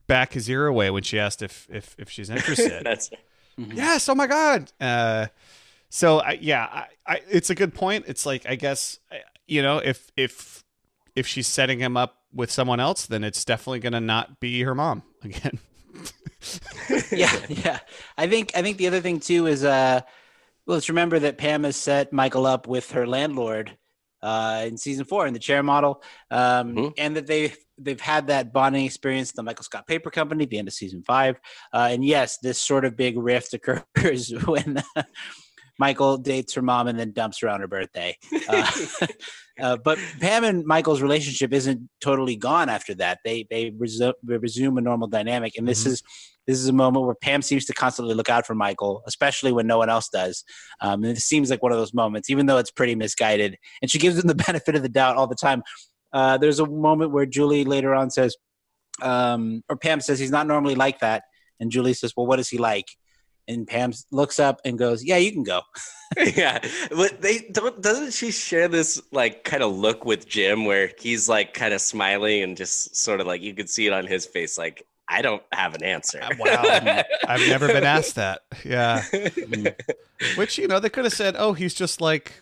back 0.08 0.34
his 0.34 0.50
ear 0.50 0.68
away 0.68 0.90
when 0.90 1.04
she 1.04 1.18
asked 1.18 1.42
if 1.42 1.68
if, 1.72 1.96
if 1.98 2.10
she's 2.10 2.30
interested. 2.36 2.84
that's 2.84 3.10
yes 3.58 4.10
oh 4.10 4.16
my 4.16 4.28
god 4.28 4.72
uh 4.82 5.28
so 5.90 6.20
I, 6.20 6.32
yeah 6.42 6.68
I, 6.72 6.86
I 7.06 7.22
it's 7.30 7.50
a 7.50 7.56
good 7.56 7.74
point 7.74 8.06
it's 8.08 8.26
like 8.26 8.46
i 8.48 8.56
guess 8.56 9.00
you 9.48 9.62
know 9.62 9.78
if 9.78 10.12
if 10.18 10.64
if 11.16 11.28
she's 11.28 11.48
setting 11.48 11.80
him 11.80 11.96
up 11.98 12.18
with 12.34 12.50
someone 12.52 12.80
else 12.80 13.06
then 13.06 13.24
it's 13.24 13.44
definitely 13.46 13.80
gonna 13.80 14.00
not 14.02 14.40
be 14.40 14.62
her 14.62 14.76
mom 14.76 15.04
again 15.24 15.60
yeah, 17.12 17.32
yeah. 17.50 17.80
I 18.18 18.28
think 18.28 18.52
I 18.56 18.62
think 18.62 18.78
the 18.78 18.88
other 18.88 19.02
thing 19.02 19.20
too 19.20 19.46
is 19.48 19.64
uh, 19.64 20.02
well, 20.66 20.76
let's 20.78 20.90
remember 20.90 21.20
that 21.20 21.38
Pam 21.38 21.64
has 21.64 21.76
set 21.76 22.12
Michael 22.14 22.46
up 22.46 22.66
with 22.68 22.92
her 22.92 23.06
landlord 23.06 23.78
uh, 24.24 24.64
in 24.68 24.78
season 24.78 25.06
four 25.06 25.28
in 25.28 25.34
the 25.34 25.40
chair 25.40 25.62
model, 25.64 26.02
um, 26.32 26.76
Mhm. 26.76 26.94
and 26.98 27.16
that 27.18 27.28
they've 27.28 27.56
they've 27.78 28.00
had 28.02 28.28
that 28.28 28.54
bonding 28.54 28.86
experience 28.86 29.30
at 29.30 29.36
the 29.36 29.44
Michael 29.44 29.64
Scott 29.64 29.86
Paper 29.86 30.10
Company 30.10 30.44
at 30.46 30.50
the 30.50 30.58
end 30.60 30.68
of 30.68 30.74
season 30.74 31.04
five. 31.06 31.40
Uh, 31.74 31.90
and 31.92 32.04
yes, 32.06 32.38
this 32.42 32.60
sort 32.60 32.86
of 32.86 32.96
big 32.96 33.18
rift 33.18 33.54
occurs 33.96 34.32
when 34.46 34.82
Michael 35.80 36.18
dates 36.18 36.54
her 36.54 36.62
mom 36.62 36.88
and 36.88 36.98
then 37.00 37.12
dumps 37.12 37.40
her 37.42 37.50
on 37.50 37.60
her 37.62 37.68
birthday. 37.68 38.18
Uh, 38.48 38.72
uh, 39.62 39.78
but 39.78 39.98
Pam 40.20 40.44
and 40.44 40.66
Michael's 40.66 41.02
relationship 41.02 41.54
isn't 41.54 41.90
totally 42.02 42.36
gone 42.36 42.70
after 42.70 42.94
that. 42.96 43.20
They 43.24 43.46
they 43.50 43.72
resume, 43.78 44.14
resume 44.26 44.78
a 44.78 44.82
normal 44.82 45.08
dynamic, 45.08 45.54
and 45.58 45.68
this 45.68 45.84
Mhm. 45.84 45.88
is 45.88 46.04
this 46.48 46.58
is 46.58 46.68
a 46.68 46.74
moment 46.74 47.06
where 47.06 47.16
Pam 47.16 47.42
seems 47.44 47.66
to 47.66 47.74
constantly 47.74 48.16
look 48.16 48.28
out 48.30 48.48
for 48.48 48.56
Michael, 48.56 49.04
especially 49.08 49.52
when 49.52 49.68
no 49.68 49.78
one 49.78 49.90
else 49.90 50.10
does. 50.10 50.44
Um, 50.82 51.04
and 51.04 51.16
it 51.16 51.22
seems 51.22 51.52
like 51.52 51.62
one 51.62 51.72
of 51.72 51.78
those 51.78 51.94
moments, 51.94 52.30
even 52.32 52.48
though 52.48 52.58
it's 52.58 52.72
pretty 52.72 52.96
misguided. 52.96 53.58
And 53.82 53.92
she 53.92 54.00
gives 54.00 54.18
him 54.18 54.28
the 54.28 54.36
benefit 54.48 54.76
of 54.76 54.82
the 54.82 54.90
doubt 54.90 55.18
all 55.18 55.28
the 55.28 55.36
time. 55.36 55.62
Uh, 56.12 56.38
there's 56.40 56.60
a 56.60 56.66
moment 56.66 57.12
where 57.12 57.28
Julie 57.28 57.64
later 57.64 57.94
on 57.94 58.10
says, 58.10 58.36
um, 59.02 59.64
or 59.70 59.78
Pam 59.78 60.02
says 60.02 60.20
he's 60.20 60.32
not 60.32 60.48
normally 60.48 60.76
like 60.76 61.00
that, 61.00 61.24
and 61.60 61.72
Julie 61.72 61.94
says, 61.94 62.14
"Well, 62.18 62.26
what 62.26 62.40
is 62.40 62.50
he 62.50 62.58
like?" 62.58 62.88
And 63.52 63.68
Pam 63.68 63.94
looks 64.12 64.40
up 64.40 64.62
and 64.66 64.78
goes, 64.78 65.04
"Yeah, 65.04 65.18
you 65.18 65.32
can 65.32 65.44
go." 65.44 65.62
yeah, 66.18 66.60
but 66.90 67.22
they 67.22 67.40
don't. 67.52 67.82
Doesn't 67.82 68.14
she 68.14 68.32
share 68.32 68.68
this 68.68 69.02
like 69.12 69.44
kind 69.44 69.64
of 69.64 69.76
look 69.76 70.06
with 70.06 70.28
Jim, 70.28 70.66
where 70.66 70.92
he's 71.00 71.28
like 71.30 71.54
kind 71.54 71.74
of 71.74 71.82
smiling 71.82 72.44
and 72.44 72.58
just 72.58 72.96
sort 72.96 73.22
of 73.22 73.28
like 73.28 73.42
you 73.42 73.54
could 73.54 73.70
see 73.70 73.88
it 73.88 73.94
on 73.94 74.08
his 74.08 74.26
face, 74.26 74.58
like 74.58 74.86
I 75.12 75.22
don't 75.22 75.44
have 75.52 75.76
an 75.76 75.84
answer. 75.84 76.22
Uh, 76.24 76.30
wow. 76.40 77.04
I've 77.28 77.48
never 77.50 77.68
been 77.68 77.84
asked 77.84 78.16
that. 78.16 78.44
Yeah. 78.64 79.04
Which, 80.36 80.58
you 80.58 80.68
know, 80.68 80.80
they 80.80 80.90
could 80.90 81.04
have 81.04 81.14
said, 81.14 81.36
oh, 81.38 81.52
he's 81.52 81.74
just 81.74 82.00
like, 82.00 82.42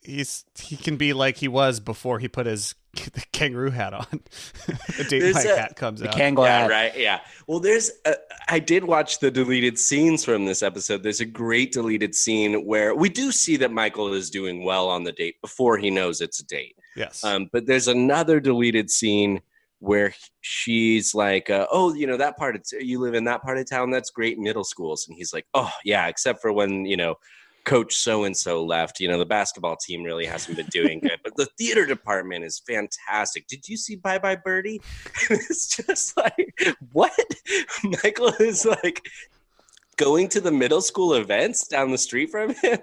he's, 0.00 0.44
he 0.56 0.76
can 0.76 0.96
be 0.96 1.12
like 1.12 1.38
he 1.38 1.48
was 1.48 1.80
before 1.80 2.20
he 2.20 2.28
put 2.28 2.46
his 2.46 2.76
kangaroo 3.32 3.70
hat 3.70 3.92
on. 3.94 4.06
the 4.96 5.06
date 5.08 5.20
There's 5.20 5.34
night 5.36 5.46
a- 5.46 5.56
hat 5.56 5.76
comes 5.76 6.00
The 6.00 6.08
out. 6.08 6.14
Kangol 6.16 6.44
yeah, 6.44 6.60
hat. 6.62 6.70
right. 6.70 6.96
Yeah. 6.96 7.20
Well, 7.46 7.60
there's. 7.60 7.90
A, 8.04 8.14
I 8.48 8.58
did 8.58 8.84
watch 8.84 9.18
the 9.18 9.30
deleted 9.30 9.78
scenes 9.78 10.24
from 10.24 10.44
this 10.44 10.62
episode. 10.62 11.02
There's 11.02 11.20
a 11.20 11.24
great 11.26 11.72
deleted 11.72 12.14
scene 12.14 12.64
where 12.66 12.94
we 12.94 13.08
do 13.08 13.32
see 13.32 13.56
that 13.56 13.72
Michael 13.72 14.12
is 14.14 14.30
doing 14.30 14.64
well 14.64 14.88
on 14.88 15.04
the 15.04 15.12
date 15.12 15.40
before 15.40 15.78
he 15.78 15.90
knows 15.90 16.20
it's 16.20 16.40
a 16.40 16.46
date. 16.46 16.76
yes. 16.96 17.22
Um, 17.24 17.48
but 17.52 17.66
there's 17.66 17.88
another 17.88 18.38
deleted 18.40 18.90
scene 18.90 19.40
where 19.80 20.14
she's 20.40 21.14
like, 21.14 21.50
uh, 21.50 21.66
"Oh, 21.70 21.92
you 21.94 22.06
know 22.06 22.16
that 22.16 22.36
part 22.36 22.56
of 22.56 22.62
t- 22.66 22.84
you 22.84 22.98
live 23.00 23.14
in 23.14 23.24
that 23.24 23.42
part 23.42 23.58
of 23.58 23.68
town. 23.68 23.90
That's 23.90 24.10
great 24.10 24.38
middle 24.38 24.64
schools." 24.64 25.06
And 25.08 25.16
he's 25.16 25.32
like, 25.34 25.46
"Oh, 25.54 25.70
yeah, 25.84 26.06
except 26.08 26.40
for 26.40 26.52
when 26.52 26.84
you 26.86 26.96
know." 26.96 27.16
Coach 27.66 27.96
so 27.96 28.24
and 28.24 28.36
so 28.36 28.64
left. 28.64 29.00
You 29.00 29.08
know, 29.08 29.18
the 29.18 29.26
basketball 29.26 29.76
team 29.76 30.02
really 30.02 30.24
hasn't 30.24 30.56
been 30.56 30.66
doing 30.66 31.00
good, 31.00 31.18
but 31.22 31.36
the 31.36 31.48
theater 31.58 31.84
department 31.84 32.44
is 32.44 32.62
fantastic. 32.66 33.46
Did 33.48 33.68
you 33.68 33.76
see 33.76 33.96
Bye 33.96 34.18
Bye 34.18 34.36
Birdie? 34.36 34.80
it's 35.30 35.76
just 35.76 36.16
like, 36.16 36.76
what? 36.92 37.12
Michael 38.02 38.32
is 38.40 38.64
like 38.64 39.06
going 39.96 40.28
to 40.28 40.40
the 40.40 40.52
middle 40.52 40.80
school 40.80 41.14
events 41.14 41.66
down 41.68 41.90
the 41.90 41.98
street 41.98 42.30
from 42.30 42.54
him. 42.54 42.78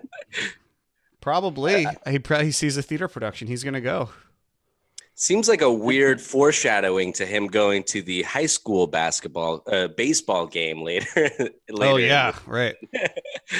Probably. 1.21 1.87
He 2.09 2.19
probably 2.19 2.51
sees 2.51 2.75
a 2.75 2.81
theater 2.81 3.07
production. 3.07 3.47
He's 3.47 3.63
going 3.63 3.75
to 3.75 3.81
go. 3.81 4.09
Seems 5.15 5.47
like 5.47 5.61
a 5.61 5.71
weird 5.71 6.19
foreshadowing 6.19 7.13
to 7.13 7.25
him 7.25 7.47
going 7.47 7.83
to 7.83 8.01
the 8.01 8.23
high 8.23 8.47
school 8.47 8.87
basketball, 8.87 9.63
uh, 9.71 9.87
baseball 9.89 10.47
game 10.47 10.81
later. 10.81 11.29
later 11.69 11.93
oh, 11.93 11.97
yeah. 11.97 12.35
Right. 12.47 12.75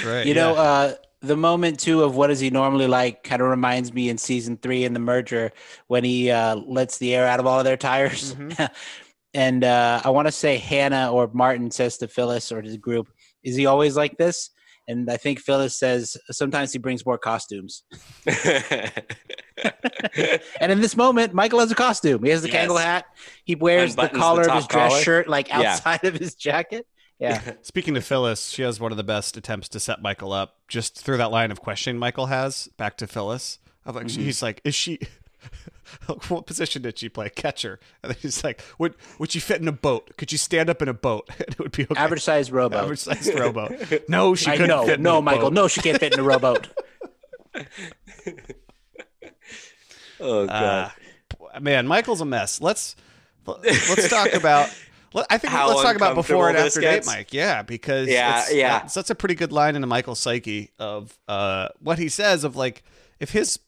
Right. 0.03 0.25
You 0.25 0.33
know, 0.33 0.55
uh, 0.55 0.95
the 1.23 1.37
moment 1.37 1.79
too 1.79 2.03
of 2.03 2.15
what 2.15 2.29
is 2.29 2.39
he 2.39 2.49
normally 2.49 2.85
like 2.87 3.23
kind 3.23 3.41
of 3.41 3.47
reminds 3.47 3.93
me 3.93 4.09
in 4.09 4.17
season 4.17 4.57
three 4.57 4.83
in 4.83 4.93
the 4.93 4.99
merger 4.99 5.51
when 5.87 6.03
he 6.03 6.29
uh, 6.29 6.55
lets 6.55 6.97
the 6.97 7.15
air 7.15 7.25
out 7.25 7.39
of 7.39 7.47
all 7.47 7.57
of 7.59 7.65
their 7.65 7.77
tires. 7.77 8.35
Mm-hmm. 8.35 8.65
and 9.33 9.63
uh, 9.63 10.01
I 10.03 10.09
want 10.09 10.27
to 10.27 10.31
say 10.31 10.57
Hannah 10.57 11.11
or 11.11 11.29
Martin 11.33 11.71
says 11.71 11.97
to 11.99 12.07
Phyllis 12.07 12.51
or 12.51 12.61
to 12.61 12.69
the 12.69 12.77
group, 12.77 13.07
"Is 13.43 13.55
he 13.55 13.65
always 13.65 13.95
like 13.95 14.17
this?" 14.17 14.49
And 14.87 15.09
I 15.09 15.15
think 15.15 15.39
Phyllis 15.39 15.77
says 15.79 16.17
sometimes 16.29 16.73
he 16.73 16.77
brings 16.77 17.05
more 17.05 17.17
costumes. 17.17 17.83
And 20.59 20.71
in 20.71 20.81
this 20.81 20.97
moment, 20.97 21.33
Michael 21.33 21.59
has 21.59 21.71
a 21.71 21.75
costume. 21.75 22.23
He 22.23 22.29
has 22.31 22.41
the 22.41 22.49
Yes. 22.49 22.67
Kangol 22.69 22.81
hat. 22.81 23.05
He 23.45 23.55
wears 23.55 23.95
the 23.95 24.03
Unbuttons 24.03 24.11
the 24.11 24.17
collar 24.19 24.41
of 24.49 24.55
his 24.55 24.67
dress 24.67 24.89
collar. 24.91 25.01
shirt 25.03 25.27
like 25.27 25.47
Yeah. 25.49 25.73
outside 25.73 26.03
of 26.03 26.15
his 26.15 26.35
jacket. 26.35 26.85
Yeah. 27.19 27.53
Speaking 27.61 27.93
to 27.93 28.01
Phyllis, 28.01 28.49
she 28.49 28.61
has 28.63 28.79
one 28.79 28.91
of 28.91 28.97
the 28.97 29.03
best 29.03 29.37
attempts 29.37 29.69
to 29.69 29.79
set 29.79 30.01
Michael 30.01 30.33
up 30.33 30.55
just 30.67 30.99
through 31.03 31.17
that 31.17 31.31
line 31.31 31.51
of 31.51 31.61
questioning 31.61 31.99
Michael 31.99 32.25
has 32.27 32.67
back 32.77 32.97
to 32.97 33.07
Phyllis. 33.07 33.59
Of 33.85 33.95
like, 33.95 34.09
he's 34.09 34.41
like, 34.41 34.61
is 34.63 34.75
she? 34.75 34.99
what 36.29 36.45
position 36.45 36.81
did 36.81 36.97
she 36.97 37.09
play? 37.09 37.29
Catcher. 37.29 37.79
And 38.01 38.11
then 38.11 38.17
he's 38.21 38.43
like, 38.43 38.61
would 38.79 38.95
would 39.19 39.31
she 39.31 39.39
fit 39.39 39.61
in 39.61 39.67
a 39.67 39.73
boat? 39.73 40.15
Could 40.17 40.31
you 40.31 40.37
stand 40.37 40.69
up 40.69 40.81
in 40.81 40.87
a 40.87 40.93
boat? 40.93 41.29
It 41.39 41.59
would 41.59 41.71
be 41.73 41.83
okay. 41.83 41.95
Average 41.99 42.23
size 42.23 42.51
rowboat. 42.51 42.83
Average 42.83 42.99
sized 42.99 43.37
rowboat. 43.37 44.09
No, 44.09 44.35
she 44.35 44.47
I 44.49 44.53
couldn't 44.53 44.69
know. 44.69 44.85
fit. 44.85 44.97
in 44.99 45.03
No, 45.03 45.17
a 45.17 45.21
Michael. 45.21 45.43
boat. 45.49 45.53
No, 45.53 45.67
she 45.67 45.81
can't 45.81 45.99
fit 45.99 46.13
in 46.13 46.19
a 46.19 46.23
rowboat. 46.23 46.69
oh 50.19 50.47
god. 50.47 50.91
Uh, 51.53 51.59
man, 51.59 51.87
Michael's 51.87 52.21
a 52.21 52.25
mess. 52.25 52.61
Let's 52.61 52.95
let's 53.45 54.09
talk 54.09 54.33
about. 54.33 54.69
I 55.29 55.37
think 55.37 55.53
let's 55.53 55.81
talk 55.81 55.95
about 55.95 56.15
before 56.15 56.49
and 56.49 56.57
after 56.57 56.81
date. 56.81 57.05
Mike. 57.05 57.33
Yeah, 57.33 57.61
because 57.61 58.07
Yeah, 58.07 58.41
it's, 58.41 58.53
yeah. 58.53 58.79
that's, 58.79 58.93
that's 58.93 59.09
a 59.09 59.15
pretty 59.15 59.35
good 59.35 59.51
line 59.51 59.75
into 59.75 59.87
Michael's 59.87 60.19
psyche 60.19 60.71
of 60.79 61.17
uh, 61.27 61.69
what 61.79 61.99
he 61.99 62.09
says 62.09 62.43
of 62.43 62.55
like 62.55 62.83
if 63.19 63.31
his 63.31 63.59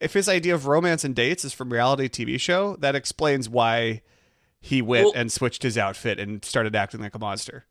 if 0.00 0.12
his 0.12 0.28
idea 0.28 0.54
of 0.54 0.66
romance 0.66 1.04
and 1.04 1.14
dates 1.14 1.44
is 1.44 1.52
from 1.52 1.72
reality 1.72 2.08
TV 2.08 2.38
show, 2.38 2.76
that 2.76 2.94
explains 2.94 3.48
why 3.48 4.02
he 4.60 4.82
went 4.82 5.04
Well- 5.06 5.12
and 5.16 5.30
switched 5.32 5.62
his 5.62 5.76
outfit 5.78 6.18
and 6.18 6.44
started 6.44 6.74
acting 6.74 7.00
like 7.00 7.14
a 7.14 7.18
monster. 7.18 7.64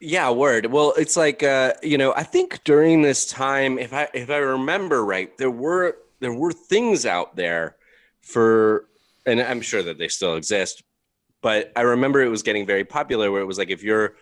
Yeah, 0.00 0.30
word. 0.30 0.66
Well, 0.66 0.94
it's 0.96 1.16
like 1.16 1.42
uh, 1.44 1.74
you 1.82 1.96
know, 1.96 2.12
I 2.16 2.24
think 2.24 2.64
during 2.64 3.02
this 3.02 3.24
time, 3.26 3.78
if 3.78 3.92
I 3.92 4.08
if 4.12 4.30
I 4.30 4.38
remember 4.38 5.04
right, 5.04 5.36
there 5.38 5.50
were 5.50 5.96
there 6.18 6.32
were 6.32 6.52
things 6.52 7.06
out 7.06 7.36
there 7.36 7.76
for, 8.20 8.84
and 9.26 9.40
I'm 9.40 9.60
sure 9.60 9.82
that 9.82 9.98
they 9.98 10.08
still 10.08 10.34
exist, 10.36 10.82
but 11.42 11.72
I 11.76 11.82
remember 11.82 12.22
it 12.22 12.28
was 12.28 12.42
getting 12.42 12.66
very 12.66 12.84
popular 12.84 13.30
where 13.30 13.42
it 13.42 13.46
was 13.46 13.58
like 13.58 13.70
if 13.70 13.82
you're 13.82 14.14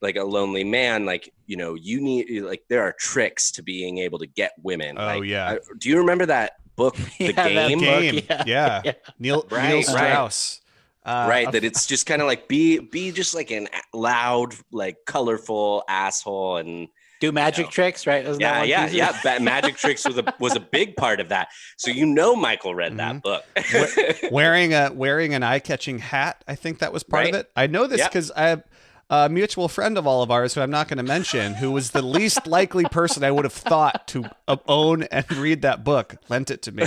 like 0.00 0.16
a 0.16 0.24
lonely 0.24 0.64
man, 0.64 1.04
like 1.04 1.32
you 1.46 1.56
know, 1.56 1.74
you 1.74 2.00
need 2.00 2.42
like 2.42 2.62
there 2.68 2.82
are 2.82 2.94
tricks 2.98 3.50
to 3.52 3.62
being 3.62 3.98
able 3.98 4.18
to 4.20 4.26
get 4.26 4.52
women. 4.62 4.96
Oh, 4.98 5.04
Like, 5.04 5.24
yeah. 5.24 5.50
I- 5.52 5.58
do 5.78 5.88
you 5.88 5.98
remember 5.98 6.26
that 6.26 6.52
book, 6.76 6.94
The 7.18 7.24
Yeah, 7.26 7.32
that 7.32 7.68
Game? 7.68 7.80
book. 7.80 8.24
Yeah. 8.28 8.44
yeah, 8.46 8.82
Yeah. 8.84 8.92
Neil 9.18 9.46
Right, 9.50 9.68
Neil 9.68 9.76
right. 9.78 9.84
Strauss. 10.12 10.60
Uh, 11.04 11.26
right 11.28 11.50
that 11.52 11.64
it's 11.64 11.86
just 11.86 12.04
kind 12.06 12.20
of 12.20 12.28
like 12.28 12.48
be 12.48 12.78
be 12.80 13.10
just 13.12 13.34
like 13.34 13.50
an 13.50 13.66
loud 13.94 14.54
like 14.70 14.96
colorful 15.06 15.82
asshole 15.88 16.58
and 16.58 16.86
Do 17.20 17.32
magic 17.32 17.66
No. 17.66 17.70
tricks, 17.70 18.06
right? 18.06 18.24
Wasn't 18.24 18.40
that 18.42 18.68
yeah 18.68 18.80
one 18.86 18.90
yeah 18.92 19.10
piece 19.12 19.24
yeah 19.24 19.36
Ba- 19.38 19.42
magic 19.42 19.76
tricks 19.76 20.06
was 20.06 20.18
a 20.18 20.34
was 20.38 20.54
a 20.56 20.60
big 20.60 20.94
part 20.96 21.18
of 21.20 21.28
that 21.30 21.48
so 21.76 21.90
you 21.90 22.06
know 22.06 22.36
michael 22.36 22.74
read 22.74 22.96
that 22.98 23.22
book 23.22 23.44
wearing 24.30 24.72
a 24.74 24.90
wearing 24.92 25.34
an 25.34 25.42
eye 25.42 25.58
catching 25.58 25.98
hat. 25.98 26.44
I 26.46 26.54
think 26.54 26.78
that 26.78 26.92
was 26.92 27.02
part 27.02 27.26
of 27.28 27.34
it. 27.34 27.50
I 27.56 27.66
know 27.66 27.86
this 27.86 27.98
Yep. 27.98 28.10
because 28.10 28.30
I 28.32 28.48
have 28.48 28.62
a 29.10 29.28
mutual 29.28 29.68
friend 29.68 29.96
of 29.96 30.06
all 30.06 30.22
of 30.22 30.30
ours 30.30 30.52
who 30.54 30.60
I'm 30.60 30.70
not 30.70 30.86
going 30.86 30.98
to 30.98 31.02
mention, 31.02 31.54
who 31.54 31.70
was 31.70 31.92
the 31.92 32.02
least 32.02 32.46
likely 32.46 32.84
person 32.84 33.24
I 33.24 33.30
would 33.30 33.44
have 33.46 33.54
thought 33.54 34.06
to 34.08 34.26
uh, 34.46 34.56
own 34.68 35.04
and 35.04 35.30
read 35.36 35.62
that 35.62 35.82
book, 35.82 36.16
lent 36.28 36.50
it 36.50 36.60
to 36.62 36.72
me, 36.72 36.82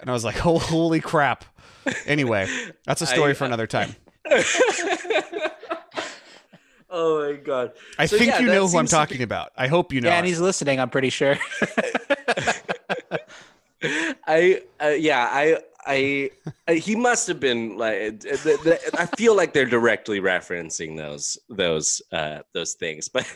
and 0.00 0.10
I 0.10 0.12
was 0.12 0.24
like, 0.24 0.44
oh, 0.44 0.58
holy 0.58 1.00
crap. 1.00 1.46
Anyway, 2.06 2.46
that's 2.84 3.00
a 3.00 3.06
story 3.06 3.30
I- 3.30 3.34
for 3.34 3.44
another 3.46 3.66
time. 3.66 3.96
oh 6.90 7.26
my 7.30 7.36
god 7.36 7.72
I 7.98 8.06
So, 8.06 8.18
think 8.18 8.30
yeah, 8.32 8.40
you 8.40 8.46
know 8.46 8.66
who 8.66 8.78
I'm 8.78 8.86
seems 8.86 8.90
to 8.90 8.96
talking 8.96 9.22
about. 9.22 9.52
I 9.56 9.66
hope 9.68 9.92
you 9.92 10.00
know. 10.00 10.08
Yeah, 10.08 10.18
and 10.18 10.26
he's 10.26 10.40
listening. 10.40 10.80
I'm 10.80 10.90
pretty 10.90 11.10
sure. 11.10 11.36
i 14.26 14.60
uh, 14.82 14.88
yeah 14.88 15.28
i 15.32 15.56
I, 15.86 16.30
I 16.68 16.74
he 16.74 16.94
must 16.94 17.26
have 17.28 17.40
been 17.40 17.78
like 17.78 18.20
th- 18.20 18.42
th- 18.42 18.80
I 18.98 19.06
feel 19.16 19.34
like 19.34 19.54
they're 19.54 19.64
directly 19.64 20.20
referencing 20.20 20.94
those 20.98 21.38
those 21.48 22.02
uh 22.12 22.40
those 22.52 22.74
things 22.74 23.08
but 23.08 23.26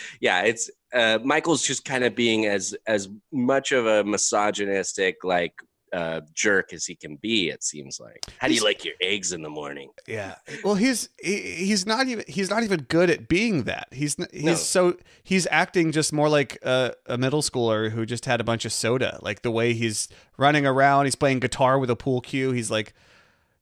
yeah 0.20 0.40
it's 0.40 0.70
uh 0.94 1.18
Michael's 1.22 1.62
just 1.62 1.84
kind 1.84 2.02
of 2.04 2.14
being 2.14 2.46
as 2.46 2.74
as 2.86 3.10
much 3.32 3.72
of 3.72 3.84
a 3.86 4.02
misogynistic 4.02 5.22
like 5.24 5.52
uh 5.92 6.20
jerk 6.34 6.72
as 6.72 6.86
he 6.86 6.94
can 6.94 7.16
be 7.16 7.48
it 7.50 7.64
seems 7.64 7.98
like 7.98 8.24
how 8.38 8.46
do 8.46 8.54
you 8.54 8.60
He's- 8.60 8.64
like 8.64 8.84
your 8.84 8.94
eggs 9.00 9.32
in 9.32 9.42
the 9.42 9.50
morning 9.50 9.90
Yeah. 10.06 10.36
Well, 10.64 10.74
he's 10.76 11.08
he, 11.20 11.40
he's 11.40 11.84
not 11.86 12.06
even 12.06 12.24
he's 12.28 12.48
not 12.50 12.62
even 12.62 12.82
good 12.88 13.10
at 13.10 13.26
being 13.28 13.64
that. 13.64 13.88
He's 13.92 14.16
he's 14.32 14.42
No. 14.44 14.54
so 14.54 14.96
he's 15.22 15.46
acting 15.50 15.92
just 15.92 16.12
more 16.12 16.28
like 16.28 16.58
a, 16.62 16.94
a 17.06 17.16
middle 17.18 17.42
schooler 17.42 17.90
who 17.90 18.06
just 18.06 18.24
had 18.26 18.40
a 18.40 18.44
bunch 18.44 18.64
of 18.64 18.72
soda. 18.72 19.18
Like 19.22 19.42
the 19.42 19.50
way 19.50 19.72
he's 19.72 20.08
running 20.36 20.64
around, 20.66 21.06
he's 21.06 21.14
playing 21.16 21.40
guitar 21.40 21.78
with 21.78 21.90
a 21.90 21.96
pool 21.96 22.20
cue. 22.20 22.52
He's 22.52 22.70
like 22.70 22.92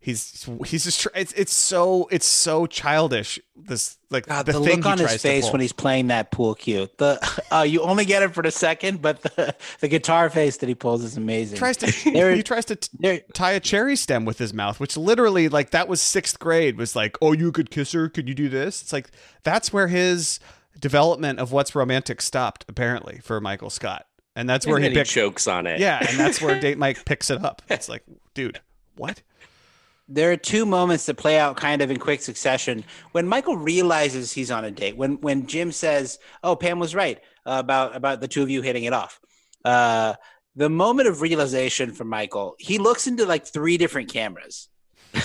he's 0.00 0.48
he's 0.66 0.84
just 0.84 1.00
tr- 1.00 1.08
it's 1.14 1.32
it's 1.32 1.52
so 1.52 2.08
it's 2.10 2.26
so 2.26 2.66
childish. 2.66 3.38
This 3.56 3.98
like 4.10 4.26
God, 4.26 4.46
the, 4.46 4.52
the, 4.52 4.60
thing 4.60 4.76
look 4.76 4.84
he 4.84 4.90
on 4.92 4.98
his 4.98 5.20
face 5.20 5.50
when 5.50 5.60
he's 5.60 5.72
playing 5.72 6.08
that 6.08 6.30
pool 6.30 6.54
cue. 6.54 6.88
The 6.98 7.42
uh, 7.50 7.62
you 7.62 7.82
only 7.82 8.04
get 8.04 8.22
it 8.22 8.32
for 8.34 8.42
the 8.42 8.50
second, 8.50 9.02
but 9.02 9.22
the, 9.22 9.54
the 9.80 9.88
guitar 9.88 10.30
face 10.30 10.58
that 10.58 10.68
he 10.68 10.74
pulls 10.74 11.04
is 11.04 11.16
amazing. 11.16 11.56
he 11.56 11.58
tries 11.58 11.76
to 11.78 12.10
There- 12.12 12.34
he 12.34 12.42
tries 12.42 12.64
to 12.66 12.76
t- 12.76 12.88
there- 12.98 13.20
tie 13.34 13.52
a 13.52 13.60
cherry 13.60 13.96
stem 13.96 14.24
with 14.24 14.38
his 14.38 14.54
mouth, 14.54 14.80
which 14.80 14.96
literally 14.96 15.48
like 15.48 15.70
that 15.70 15.88
was 15.88 16.00
sixth 16.00 16.38
grade 16.38 16.76
was 16.78 16.94
like, 16.94 17.16
oh, 17.20 17.32
you 17.32 17.52
could 17.52 17.70
kiss 17.70 17.92
her, 17.92 18.08
could 18.08 18.28
you 18.28 18.34
do 18.34 18.48
this? 18.48 18.82
It's 18.82 18.92
like 18.92 19.10
that's 19.42 19.72
where 19.72 19.88
his 19.88 20.40
development 20.78 21.38
of 21.40 21.52
what's 21.52 21.74
romantic 21.74 22.22
stopped 22.22 22.64
apparently 22.68 23.18
for 23.18 23.40
Michael 23.40 23.70
Scott, 23.70 24.06
and 24.36 24.48
that's 24.48 24.66
where 24.66 24.76
and 24.76 24.84
he 24.84 24.94
then 24.94 25.04
he 25.04 25.10
chokes 25.10 25.48
on 25.48 25.66
it. 25.66 25.80
yeah, 25.80 25.98
and 26.08 26.18
that's 26.18 26.40
where 26.40 26.58
Date 26.60 26.78
Mike 26.78 27.04
picks 27.04 27.30
it 27.30 27.44
up. 27.44 27.62
It's 27.68 27.88
like, 27.88 28.04
dude, 28.34 28.60
what? 28.96 29.22
There 30.08 30.32
are 30.32 30.36
two 30.36 30.64
moments 30.64 31.06
that 31.06 31.16
play 31.16 31.38
out 31.38 31.56
kind 31.56 31.82
of 31.82 31.90
in 31.90 31.98
quick 31.98 32.22
succession 32.22 32.82
when 33.12 33.28
michael 33.28 33.56
realizes 33.56 34.32
he's 34.32 34.50
on 34.50 34.64
a 34.64 34.70
date 34.70 34.96
when 34.96 35.20
when 35.20 35.46
jim 35.46 35.70
says 35.70 36.18
oh 36.42 36.56
pam 36.56 36.78
was 36.78 36.94
right 36.94 37.20
about 37.44 37.94
about 37.94 38.20
the 38.20 38.28
two 38.28 38.42
of 38.42 38.50
you 38.50 38.62
hitting 38.62 38.84
it 38.84 38.92
off 38.92 39.20
uh, 39.64 40.14
the 40.54 40.70
moment 40.70 41.08
of 41.08 41.20
realization 41.20 41.92
for 41.92 42.04
michael 42.04 42.54
he 42.58 42.78
looks 42.78 43.06
into 43.06 43.26
like 43.26 43.46
three 43.46 43.76
different 43.76 44.10
cameras 44.10 44.68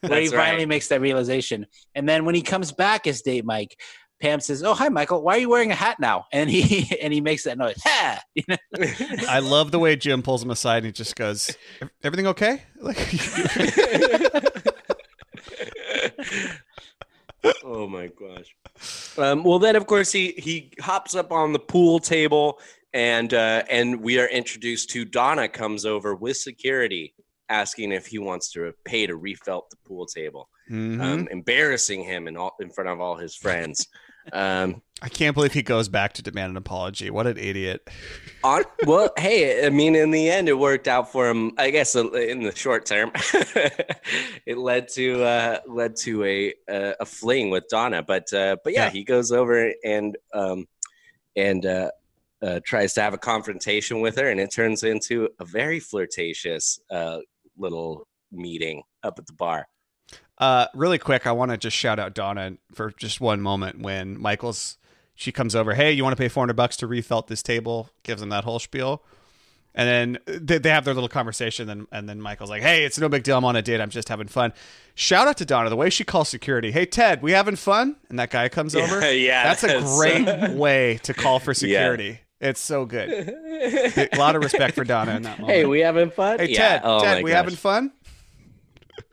where 0.00 0.20
he 0.20 0.28
finally 0.28 0.58
right. 0.58 0.68
makes 0.68 0.88
that 0.88 1.00
realization 1.00 1.66
and 1.94 2.08
then 2.08 2.24
when 2.24 2.34
he 2.34 2.42
comes 2.42 2.72
back 2.72 3.06
as 3.06 3.22
date 3.22 3.44
mike 3.44 3.76
pam 4.20 4.38
says 4.40 4.62
oh 4.62 4.74
hi 4.74 4.88
michael 4.88 5.22
why 5.22 5.34
are 5.36 5.38
you 5.38 5.48
wearing 5.48 5.70
a 5.70 5.74
hat 5.74 5.98
now 5.98 6.26
and 6.32 6.50
he 6.50 6.96
and 7.02 7.12
he 7.12 7.20
makes 7.20 7.44
that 7.44 7.56
noise 7.58 7.80
ha! 7.82 8.20
You 8.34 8.44
know? 8.48 8.56
I 9.28 9.38
love 9.40 9.70
the 9.70 9.78
way 9.78 9.96
Jim 9.96 10.22
pulls 10.22 10.42
him 10.42 10.50
aside 10.50 10.78
and 10.78 10.86
he 10.86 10.92
just 10.92 11.16
goes, 11.16 11.56
"Everything 12.02 12.26
okay?" 12.28 12.62
Like, 12.80 12.96
oh 17.64 17.86
my 17.88 18.08
gosh. 18.08 18.54
Um, 19.18 19.44
well, 19.44 19.58
then 19.58 19.76
of 19.76 19.86
course 19.86 20.12
he 20.12 20.32
he 20.36 20.72
hops 20.80 21.14
up 21.14 21.32
on 21.32 21.52
the 21.52 21.58
pool 21.58 21.98
table, 21.98 22.58
and 22.92 23.32
uh, 23.34 23.62
and 23.70 24.00
we 24.00 24.18
are 24.18 24.28
introduced 24.28 24.90
to 24.90 25.04
Donna 25.04 25.48
comes 25.48 25.84
over 25.84 26.14
with 26.14 26.36
security, 26.36 27.14
asking 27.48 27.92
if 27.92 28.06
he 28.06 28.18
wants 28.18 28.50
to 28.52 28.72
pay 28.84 29.06
to 29.06 29.16
refelt 29.16 29.70
the 29.70 29.76
pool 29.86 30.06
table, 30.06 30.48
Mhm. 30.70 31.00
um, 31.02 31.28
embarrassing 31.30 32.04
him 32.04 32.28
in 32.28 32.36
all 32.36 32.54
in 32.60 32.70
front 32.70 32.88
of 32.90 33.00
all 33.00 33.16
his 33.16 33.34
friends. 33.34 33.86
Um, 34.32 34.82
I 35.02 35.08
can't 35.08 35.34
believe 35.34 35.52
he 35.54 35.62
goes 35.62 35.88
back 35.88 36.12
to 36.14 36.22
demand 36.22 36.50
an 36.50 36.56
apology. 36.58 37.08
What 37.08 37.26
an 37.26 37.38
idiot! 37.38 37.88
on 38.44 38.64
well, 38.86 39.10
hey, 39.18 39.66
I 39.66 39.70
mean, 39.70 39.94
in 39.94 40.10
the 40.10 40.28
end, 40.30 40.48
it 40.48 40.58
worked 40.58 40.88
out 40.88 41.10
for 41.10 41.28
him. 41.28 41.52
I 41.56 41.70
guess 41.70 41.96
uh, 41.96 42.10
in 42.12 42.42
the 42.42 42.54
short 42.54 42.84
term, 42.84 43.10
it 44.46 44.58
led 44.58 44.88
to 44.90 45.22
uh, 45.22 45.58
led 45.66 45.96
to 45.96 46.24
a 46.24 46.54
a, 46.68 46.94
a 47.00 47.06
fling 47.06 47.50
with 47.50 47.64
Donna. 47.70 48.02
But 48.02 48.32
uh, 48.32 48.56
but 48.62 48.74
yeah, 48.74 48.84
Yeah. 48.86 48.90
he 48.90 49.04
goes 49.04 49.32
over 49.32 49.72
and 49.84 50.16
um, 50.34 50.66
and 51.34 51.64
uh, 51.64 51.90
uh, 52.42 52.60
tries 52.64 52.92
to 52.94 53.00
have 53.02 53.14
a 53.14 53.18
confrontation 53.18 54.00
with 54.00 54.16
her, 54.18 54.28
and 54.30 54.38
it 54.40 54.52
turns 54.52 54.82
into 54.82 55.28
a 55.38 55.44
very 55.46 55.80
flirtatious 55.80 56.78
uh, 56.90 57.18
little 57.56 58.06
meeting 58.32 58.82
up 59.02 59.18
at 59.18 59.26
the 59.26 59.32
bar. 59.32 59.66
Uh, 60.40 60.66
really 60.74 60.98
quick, 60.98 61.26
I 61.26 61.32
want 61.32 61.50
to 61.52 61.56
just 61.58 61.76
shout 61.76 61.98
out 62.00 62.14
Donna 62.14 62.54
for 62.74 62.90
just 62.92 63.20
one 63.20 63.40
moment 63.42 63.80
when 63.80 64.18
Michael's 64.18 64.78
she 65.14 65.30
comes 65.32 65.54
over. 65.54 65.74
Hey, 65.74 65.92
you 65.92 66.02
want 66.02 66.16
to 66.16 66.20
pay 66.20 66.28
four 66.28 66.40
hundred 66.42 66.56
bucks 66.56 66.76
to 66.78 66.86
refelt 66.86 67.28
this 67.28 67.42
table? 67.42 67.90
Gives 68.04 68.22
him 68.22 68.30
that 68.30 68.44
whole 68.44 68.58
spiel, 68.58 69.02
and 69.74 69.86
then 70.26 70.38
they, 70.40 70.56
they 70.56 70.70
have 70.70 70.86
their 70.86 70.94
little 70.94 71.10
conversation. 71.10 71.68
And 71.68 71.86
and 71.92 72.08
then 72.08 72.22
Michael's 72.22 72.48
like, 72.48 72.62
Hey, 72.62 72.84
it's 72.84 72.98
no 72.98 73.10
big 73.10 73.22
deal. 73.22 73.36
I'm 73.36 73.44
on 73.44 73.54
a 73.54 73.60
date. 73.60 73.82
I'm 73.82 73.90
just 73.90 74.08
having 74.08 74.28
fun. 74.28 74.54
Shout 74.94 75.28
out 75.28 75.36
to 75.36 75.44
Donna 75.44 75.68
the 75.68 75.76
way 75.76 75.90
she 75.90 76.04
calls 76.04 76.30
security. 76.30 76.70
Hey, 76.72 76.86
Ted, 76.86 77.20
we 77.20 77.32
having 77.32 77.56
fun? 77.56 77.96
And 78.08 78.18
that 78.18 78.30
guy 78.30 78.48
comes 78.48 78.74
over. 78.74 79.12
yeah, 79.12 79.42
That's 79.54 79.62
a 79.64 79.80
great 79.98 80.52
way 80.56 80.98
to 81.02 81.12
call 81.12 81.38
for 81.38 81.52
security. 81.52 82.20
It's 82.40 82.58
so 82.60 82.86
good. 82.86 83.10
A 83.10 84.08
lot 84.16 84.34
of 84.34 84.42
respect 84.42 84.74
for 84.74 84.82
Donna 84.84 85.16
in 85.16 85.22
that 85.24 85.38
moment. 85.38 85.58
Hey, 85.58 85.66
we 85.66 85.80
having 85.80 86.10
fun? 86.10 86.38
Hey 86.38 86.48
Yeah. 86.48 86.56
Ted, 86.78 86.80
Oh 86.84 87.02
Ted, 87.02 87.22
we 87.22 87.32
gosh. 87.32 87.36
having 87.36 87.54
fun? 87.56 87.92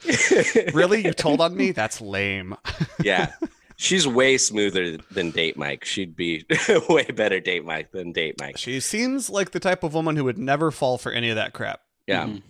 really? 0.73 1.03
You 1.05 1.13
told 1.13 1.41
on 1.41 1.55
me? 1.55 1.71
That's 1.71 2.01
lame. 2.01 2.55
yeah. 3.03 3.33
She's 3.75 4.07
way 4.07 4.37
smoother 4.37 4.97
than 5.11 5.29
Date 5.31 5.55
Mike. 5.55 5.85
She'd 5.85 6.15
be 6.15 6.45
way 6.89 7.03
better 7.05 7.39
Date 7.39 7.63
Mike 7.65 7.91
than 7.91 8.11
Date 8.11 8.39
Mike. 8.39 8.57
She 8.57 8.79
seems 8.79 9.29
like 9.29 9.51
the 9.51 9.59
type 9.59 9.83
of 9.83 9.93
woman 9.93 10.15
who 10.15 10.23
would 10.23 10.37
never 10.39 10.71
fall 10.71 10.97
for 10.97 11.11
any 11.11 11.29
of 11.29 11.35
that 11.35 11.53
crap. 11.53 11.81
Yeah. 12.07 12.25
Mhm. 12.25 12.41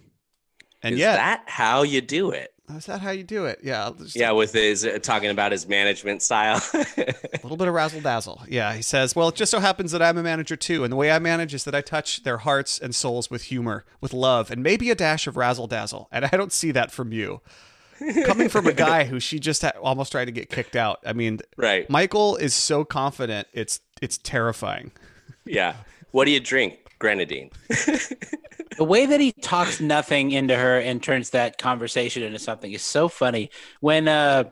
And 0.84 0.94
Is 0.94 1.00
yet, 1.00 1.16
that 1.16 1.44
how 1.48 1.82
you 1.84 2.02
do 2.02 2.32
it? 2.32 2.54
Is 2.76 2.86
that 2.88 3.00
how 3.02 3.12
you 3.12 3.24
do 3.24 3.46
it? 3.46 3.60
Yeah, 3.64 3.92
just- 3.98 4.16
Yeah, 4.16 4.32
with 4.32 4.52
his 4.54 4.86
uh, 4.86 5.00
talking 5.02 5.30
about 5.30 5.52
his 5.54 5.68
management 5.68 6.22
style. 6.22 6.62
a 6.74 7.16
little 7.44 7.56
bit 7.58 7.68
of 7.68 7.74
razzle 7.74 8.02
dazzle. 8.02 8.42
Yeah, 8.48 8.74
he 8.74 8.82
says, 8.82 9.16
"Well, 9.16 9.30
it 9.30 9.36
just 9.36 9.52
so 9.52 9.60
happens 9.60 9.92
that 9.94 10.02
I'm 10.02 10.18
a 10.18 10.24
manager 10.24 10.56
too, 10.56 10.84
and 10.84 10.92
the 10.92 10.98
way 10.98 11.12
I 11.12 11.20
manage 11.20 11.54
is 11.54 11.64
that 11.64 11.74
I 11.76 11.82
touch 11.82 12.24
their 12.24 12.40
hearts 12.40 12.78
and 12.78 12.94
souls 12.94 13.30
with 13.30 13.44
humor, 13.44 13.86
with 14.02 14.12
love, 14.14 14.52
and 14.52 14.62
maybe 14.62 14.90
a 14.92 14.96
dash 14.96 15.28
of 15.28 15.38
razzle 15.38 15.68
dazzle. 15.68 16.10
And 16.12 16.26
I 16.26 16.30
don't 16.36 16.52
see 16.52 16.72
that 16.72 16.92
from 16.92 17.12
you." 17.12 17.42
Coming 18.26 18.48
from 18.48 18.68
a 18.68 18.74
guy 18.74 19.06
who 19.06 19.20
she 19.20 19.40
just 19.40 19.64
ha- 19.64 19.72
almost 19.82 20.12
tried 20.12 20.26
to 20.26 20.32
get 20.32 20.52
kicked 20.52 20.76
out. 20.76 21.00
I 21.04 21.14
mean, 21.14 21.40
right. 21.58 21.90
Michael 21.90 22.36
is 22.36 22.54
so 22.54 22.86
confident; 22.86 23.48
it's 23.54 23.80
it's 24.04 24.20
terrifying. 24.20 24.92
Yeah. 25.46 25.78
What 26.12 26.26
do 26.26 26.32
you 26.32 26.40
drink? 26.40 26.78
Grenadine. 27.00 27.52
the 27.70 28.84
way 28.84 29.06
that 29.06 29.20
he 29.20 29.32
talks 29.32 29.80
nothing 29.80 30.32
into 30.32 30.56
her 30.56 30.80
and 30.80 31.02
turns 31.02 31.32
that 31.32 31.58
conversation 31.58 32.24
into 32.24 32.40
something 32.40 32.72
is 32.72 32.82
so 32.82 33.08
funny. 33.08 33.50
When 33.80 34.08
uh, 34.08 34.46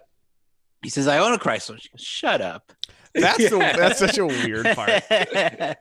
he 0.81 0.89
says, 0.89 1.07
"I 1.07 1.17
own 1.19 1.33
a 1.33 1.37
Chrysler," 1.37 1.79
she 1.79 1.89
goes, 1.89 2.01
"Shut 2.01 2.41
up." 2.41 2.71
That's 3.13 3.49
the, 3.49 3.57
Yeah. 3.57 3.75
that's 3.77 3.99
such 3.99 4.17
a 4.17 4.25
weird 4.25 4.65
part. 4.75 5.03
That's 5.09 5.79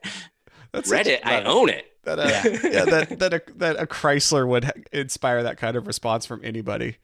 such- 0.89 1.05
Reddit, 1.05 1.19
I 1.23 1.43
own 1.43 1.69
it. 1.69 1.85
that 2.03 2.19
uh, 2.19 2.67
yeah. 2.69 2.85
that 2.85 3.19
that 3.19 3.33
a, 3.33 3.41
that 3.55 3.79
a 3.79 3.85
Chrysler 3.85 4.47
would 4.47 4.71
inspire 4.91 5.43
that 5.43 5.57
kind 5.57 5.75
of 5.77 5.87
response 5.87 6.25
from 6.25 6.41
anybody. 6.43 6.97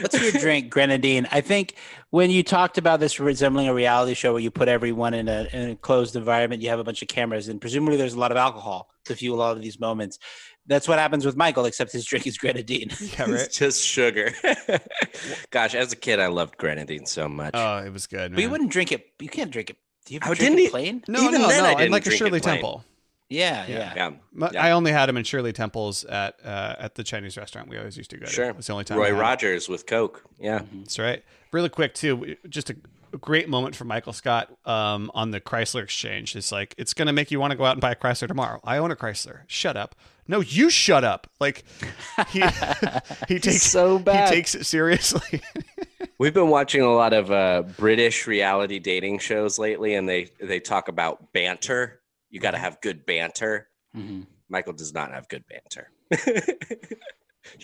What's 0.00 0.20
your 0.20 0.32
drink, 0.32 0.70
grenadine? 0.70 1.28
I 1.30 1.40
think 1.40 1.74
when 2.10 2.30
you 2.30 2.42
talked 2.42 2.78
about 2.78 2.98
this 3.00 3.20
resembling 3.20 3.68
a 3.68 3.74
reality 3.74 4.14
show 4.14 4.32
where 4.32 4.40
you 4.42 4.50
put 4.50 4.68
everyone 4.68 5.12
in 5.14 5.28
a, 5.28 5.46
in 5.52 5.70
a 5.70 5.76
closed 5.76 6.16
environment, 6.16 6.62
you 6.62 6.68
have 6.70 6.78
a 6.78 6.84
bunch 6.84 7.02
of 7.02 7.08
cameras, 7.08 7.48
and 7.48 7.60
presumably 7.60 7.96
there's 7.96 8.14
a 8.14 8.18
lot 8.18 8.30
of 8.30 8.36
alcohol 8.38 8.88
to 9.04 9.14
fuel 9.14 9.40
all 9.42 9.52
of 9.52 9.60
these 9.60 9.78
moments. 9.78 10.18
That's 10.66 10.88
what 10.88 10.98
happens 10.98 11.24
with 11.26 11.36
Michael, 11.36 11.64
except 11.66 11.92
his 11.92 12.04
drink 12.04 12.26
is 12.26 12.38
grenadine. 12.38 12.90
Yeah, 13.00 13.22
right. 13.22 13.30
It's 13.40 13.58
just 13.58 13.84
sugar. 13.84 14.32
Gosh, 15.50 15.74
as 15.74 15.92
a 15.92 15.96
kid, 15.96 16.20
I 16.20 16.26
loved 16.28 16.56
grenadine 16.56 17.06
so 17.06 17.28
much. 17.28 17.52
Oh, 17.54 17.78
it 17.78 17.92
was 17.92 18.06
good. 18.06 18.32
But 18.34 18.40
you 18.40 18.50
wouldn't 18.50 18.70
drink 18.70 18.92
it. 18.92 19.06
You 19.20 19.28
can't 19.28 19.50
drink 19.50 19.70
it. 19.70 19.76
Do 20.06 20.14
you 20.14 20.20
ever 20.22 20.32
Oh, 20.32 20.34
drink 20.34 20.56
didn't 20.56 20.66
it 20.66 20.70
plain? 20.70 21.04
no, 21.08 21.20
even 21.20 21.42
no, 21.42 21.48
then 21.48 21.62
no. 21.62 21.68
I 21.68 21.72
I'm 21.72 21.78
didn't 21.78 21.92
like 21.92 22.02
a 22.02 22.04
drink 22.10 22.20
it 22.20 22.24
Shirley 22.24 22.40
plain. 22.40 22.54
Temple. 22.56 22.84
Yeah, 23.28 23.66
Yeah. 23.66 23.76
yeah. 23.78 23.92
yeah. 23.96 24.10
My- 24.32 24.50
Yeah. 24.52 24.64
I 24.64 24.70
only 24.72 24.92
had 24.92 25.08
him 25.08 25.16
in 25.16 25.24
Shirley 25.24 25.52
Temple's 25.52 26.04
at 26.04 26.36
uh, 26.44 26.76
at 26.78 26.94
the 26.94 27.02
Chinese 27.04 27.36
restaurant 27.36 27.68
we 27.68 27.76
always 27.78 27.96
used 27.96 28.10
to 28.10 28.16
go 28.18 28.26
to. 28.26 28.30
Sure. 28.32 28.50
It's 28.50 28.66
the 28.68 28.72
only 28.72 28.84
time. 28.84 28.98
Roy. 28.98 29.12
Rogers 29.12 29.68
with 29.68 29.86
Coke. 29.86 30.22
Yeah. 30.38 30.62
That's 30.72 30.98
right. 30.98 31.24
Really 31.52 31.68
quick 31.68 31.94
too, 31.94 32.36
just 32.48 32.70
a, 32.70 32.76
a 33.12 33.18
great 33.18 33.48
moment 33.48 33.74
for 33.74 33.84
Michael 33.84 34.12
Scott 34.12 34.50
um, 34.66 35.10
on 35.14 35.30
the 35.30 35.40
Chrysler 35.40 35.82
exchange. 35.82 36.36
It's 36.36 36.52
like 36.52 36.74
it's 36.78 36.92
going 36.94 37.06
to 37.06 37.12
make 37.12 37.30
you 37.30 37.40
want 37.40 37.50
to 37.52 37.56
go 37.56 37.64
out 37.64 37.72
and 37.72 37.80
buy 37.80 37.92
a 37.92 37.96
Chrysler 37.96 38.28
tomorrow. 38.28 38.60
I 38.64 38.78
own 38.78 38.90
a 38.90 38.96
Chrysler. 38.96 39.40
Shut 39.46 39.76
up. 39.76 39.94
No, 40.28 40.40
you 40.40 40.70
shut 40.70 41.04
up. 41.04 41.28
Like 41.40 41.64
he 42.30 42.40
he 43.28 43.38
takes 43.38 43.62
so 43.62 43.98
bad. 43.98 44.28
He 44.28 44.34
takes 44.36 44.54
it 44.54 44.66
seriously. 44.66 45.40
We've 46.18 46.34
been 46.34 46.48
watching 46.48 46.80
a 46.82 46.92
lot 46.92 47.12
of 47.12 47.30
uh, 47.30 47.62
British 47.76 48.26
reality 48.26 48.78
dating 48.78 49.18
shows 49.18 49.58
lately, 49.58 49.94
and 49.94 50.08
they 50.08 50.30
they 50.40 50.60
talk 50.60 50.88
about 50.88 51.32
banter. 51.32 52.00
You 52.36 52.40
got 52.40 52.50
to 52.50 52.58
have 52.58 52.82
good 52.82 53.06
banter. 53.06 53.66
Mhm. 53.96 54.26
Michael 54.50 54.74
does 54.74 54.92
not 54.92 55.10
have 55.10 55.26
good 55.26 55.42
banter. 55.48 55.90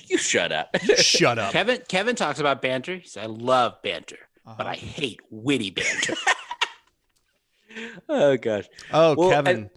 you 0.06 0.16
shut 0.16 0.50
up. 0.50 0.74
shut 0.96 1.38
up. 1.38 1.52
Kevin 1.52 1.82
Kevin 1.88 2.16
talks 2.16 2.40
about 2.40 2.62
banter. 2.62 2.96
He 2.96 3.06
says, 3.06 3.24
"I 3.24 3.26
love 3.26 3.74
banter, 3.82 4.16
but 4.46 4.60
Uh-huh. 4.60 4.70
I 4.70 4.76
hate 4.76 5.20
witty 5.28 5.68
banter." 5.72 6.14
oh 8.08 8.38
gosh. 8.38 8.64
Oh, 8.94 9.14
Well, 9.14 9.28
Kevin. 9.30 9.68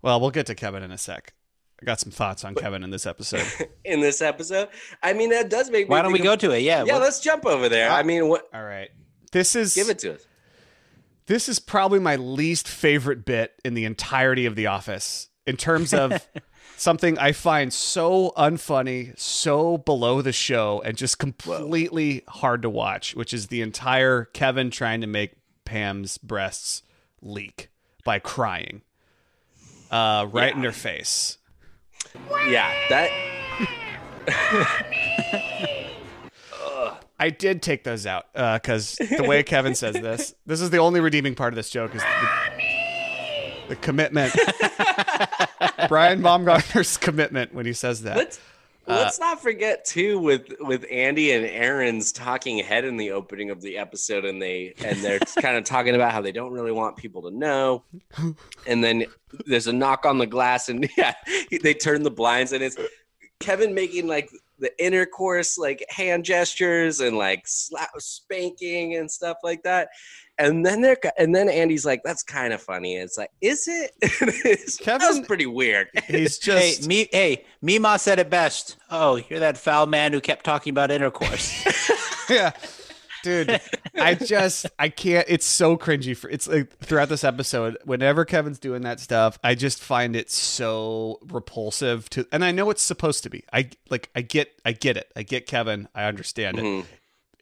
well, 0.00 0.18
we'll 0.22 0.30
get 0.30 0.46
to 0.46 0.54
Kevin 0.54 0.82
in 0.82 0.90
a 0.90 0.96
sec. 0.96 1.34
I 1.82 1.84
got 1.84 2.00
some 2.00 2.10
thoughts 2.10 2.42
on 2.46 2.54
Kevin 2.54 2.82
in 2.82 2.88
this 2.88 3.04
episode. 3.04 3.44
In 3.84 4.00
this 4.00 4.22
episode, 4.22 4.70
I 5.02 5.12
mean 5.12 5.28
that 5.30 5.50
does 5.50 5.70
make. 5.70 5.86
me 5.86 5.90
Why 5.90 6.00
don't 6.00 6.12
we 6.12 6.18
think 6.20 6.24
go 6.28 6.32
of- 6.32 6.38
to 6.40 6.50
it? 6.52 6.60
Yeah. 6.60 6.84
Yeah, 6.84 6.94
what- 6.94 7.02
let's 7.02 7.20
jump 7.20 7.44
over 7.44 7.68
there. 7.68 7.90
I 7.90 8.02
mean, 8.04 8.26
what? 8.28 8.44
All 8.54 8.64
right. 8.64 8.88
This 9.32 9.54
is 9.54 9.74
Give 9.74 9.90
it 9.90 9.98
to 10.00 10.14
us. 10.14 10.26
This 11.30 11.48
is 11.48 11.60
probably 11.60 12.00
my 12.00 12.16
least 12.16 12.66
favorite 12.66 13.24
bit 13.24 13.54
in 13.64 13.74
the 13.74 13.84
entirety 13.84 14.46
of 14.46 14.56
The 14.56 14.66
Office 14.66 15.28
in 15.46 15.56
terms 15.56 15.94
of 15.94 16.28
something 16.76 17.16
I 17.20 17.30
find 17.30 17.72
so 17.72 18.32
unfunny, 18.36 19.16
so 19.16 19.78
below 19.78 20.22
the 20.22 20.32
show, 20.32 20.82
and 20.84 20.96
just 20.96 21.20
completely 21.20 22.24
hard 22.26 22.62
to 22.62 22.68
watch, 22.68 23.14
which 23.14 23.32
is 23.32 23.46
the 23.46 23.62
entire 23.62 24.24
Kevin 24.24 24.72
trying 24.72 25.02
to 25.02 25.06
make 25.06 25.34
Pam's 25.64 26.18
breasts 26.18 26.82
leak 27.22 27.68
by 28.04 28.18
crying 28.18 28.82
uh, 29.92 30.26
right 30.32 30.52
in 30.52 30.64
her 30.64 30.72
face. 30.72 31.38
Yeah, 32.48 32.72
that. 32.88 33.08
I 37.20 37.28
did 37.30 37.60
take 37.60 37.84
those 37.84 38.06
out 38.06 38.26
uh, 38.34 38.58
because 38.58 38.96
the 38.96 39.24
way 39.24 39.42
Kevin 39.42 39.74
says 39.74 39.94
this, 39.94 40.34
this 40.46 40.60
is 40.60 40.70
the 40.70 40.78
only 40.78 41.00
redeeming 41.00 41.34
part 41.34 41.52
of 41.52 41.56
this 41.56 41.68
joke 41.68 41.94
is 41.94 42.02
the, 42.02 43.68
the 43.68 43.76
commitment. 43.76 44.34
Brian 45.88 46.22
Baumgartner's 46.22 46.96
commitment 46.96 47.54
when 47.54 47.66
he 47.66 47.74
says 47.74 48.02
that. 48.02 48.16
Let's 48.16 48.40
uh, 48.88 48.94
Let's 48.96 49.20
not 49.20 49.42
forget 49.42 49.84
too 49.84 50.18
with 50.18 50.52
with 50.60 50.86
Andy 50.90 51.32
and 51.32 51.44
Erin's 51.44 52.10
talking 52.10 52.58
head 52.58 52.84
in 52.84 52.96
the 52.96 53.12
opening 53.12 53.50
of 53.50 53.60
the 53.60 53.76
episode, 53.76 54.24
and 54.24 54.40
they 54.40 54.74
and 54.82 54.98
they're 54.98 55.20
kind 55.40 55.56
of 55.56 55.64
talking 55.64 55.94
about 55.94 56.12
how 56.12 56.22
they 56.22 56.32
don't 56.32 56.52
really 56.52 56.72
want 56.72 56.96
people 56.96 57.22
to 57.22 57.30
know, 57.30 57.84
and 58.66 58.82
then 58.82 59.04
there's 59.46 59.66
a 59.66 59.72
knock 59.72 60.06
on 60.06 60.18
the 60.18 60.26
glass, 60.26 60.70
and 60.70 60.88
yeah, 60.96 61.12
they 61.62 61.74
turn 61.74 62.02
the 62.02 62.10
blinds, 62.10 62.52
and 62.52 62.64
it's 62.64 62.76
Kevin 63.38 63.74
making 63.74 64.08
like 64.08 64.30
the 64.60 64.70
intercourse 64.84 65.58
like 65.58 65.84
hand 65.88 66.24
gestures 66.24 67.00
and 67.00 67.16
like 67.16 67.42
slap 67.46 67.90
spanking 67.98 68.96
and 68.96 69.10
stuff 69.10 69.38
like 69.42 69.62
that. 69.64 69.88
And 70.38 70.64
then 70.64 70.80
they're 70.80 70.96
and 71.18 71.34
then 71.34 71.48
Andy's 71.50 71.84
like, 71.84 72.00
"That's 72.02 72.22
kind 72.22 72.54
of 72.54 72.62
funny." 72.62 72.96
It's 72.96 73.18
like, 73.18 73.30
is 73.42 73.68
it? 73.68 73.90
It's- 74.46 74.78
that 74.84 75.00
was 75.00 75.20
pretty 75.26 75.46
weird. 75.46 75.88
He's 76.06 76.38
just 76.38 76.62
Hey, 76.62 76.74
just 76.76 76.88
me, 76.88 77.08
hey, 77.12 77.44
Mima 77.60 77.98
said 77.98 78.18
it 78.18 78.30
best. 78.30 78.76
Oh, 78.90 79.20
you're 79.28 79.40
that 79.40 79.58
foul 79.58 79.86
man 79.86 80.12
who 80.14 80.20
kept 80.20 80.44
talking 80.44 80.70
about 80.70 80.90
intercourse. 80.90 81.52
yeah. 82.30 82.52
Dude, 83.22 83.60
I 83.94 84.14
just 84.14 84.66
I 84.78 84.88
can't 84.88 85.26
it's 85.28 85.46
so 85.46 85.76
cringy 85.76 86.16
for 86.16 86.30
it's 86.30 86.46
like 86.48 86.76
throughout 86.78 87.08
this 87.08 87.24
episode, 87.24 87.76
whenever 87.84 88.24
Kevin's 88.24 88.58
doing 88.58 88.82
that 88.82 89.00
stuff, 89.00 89.38
I 89.44 89.54
just 89.54 89.82
find 89.82 90.16
it 90.16 90.30
so 90.30 91.18
repulsive 91.28 92.08
to 92.10 92.26
and 92.32 92.44
I 92.44 92.50
know 92.52 92.70
it's 92.70 92.82
supposed 92.82 93.22
to 93.24 93.30
be. 93.30 93.44
I 93.52 93.70
like 93.90 94.10
I 94.14 94.22
get 94.22 94.50
I 94.64 94.72
get 94.72 94.96
it. 94.96 95.10
I 95.16 95.22
get 95.22 95.46
Kevin. 95.46 95.88
I 95.94 96.04
understand 96.04 96.58
it. 96.58 96.64
Mhm. 96.64 96.84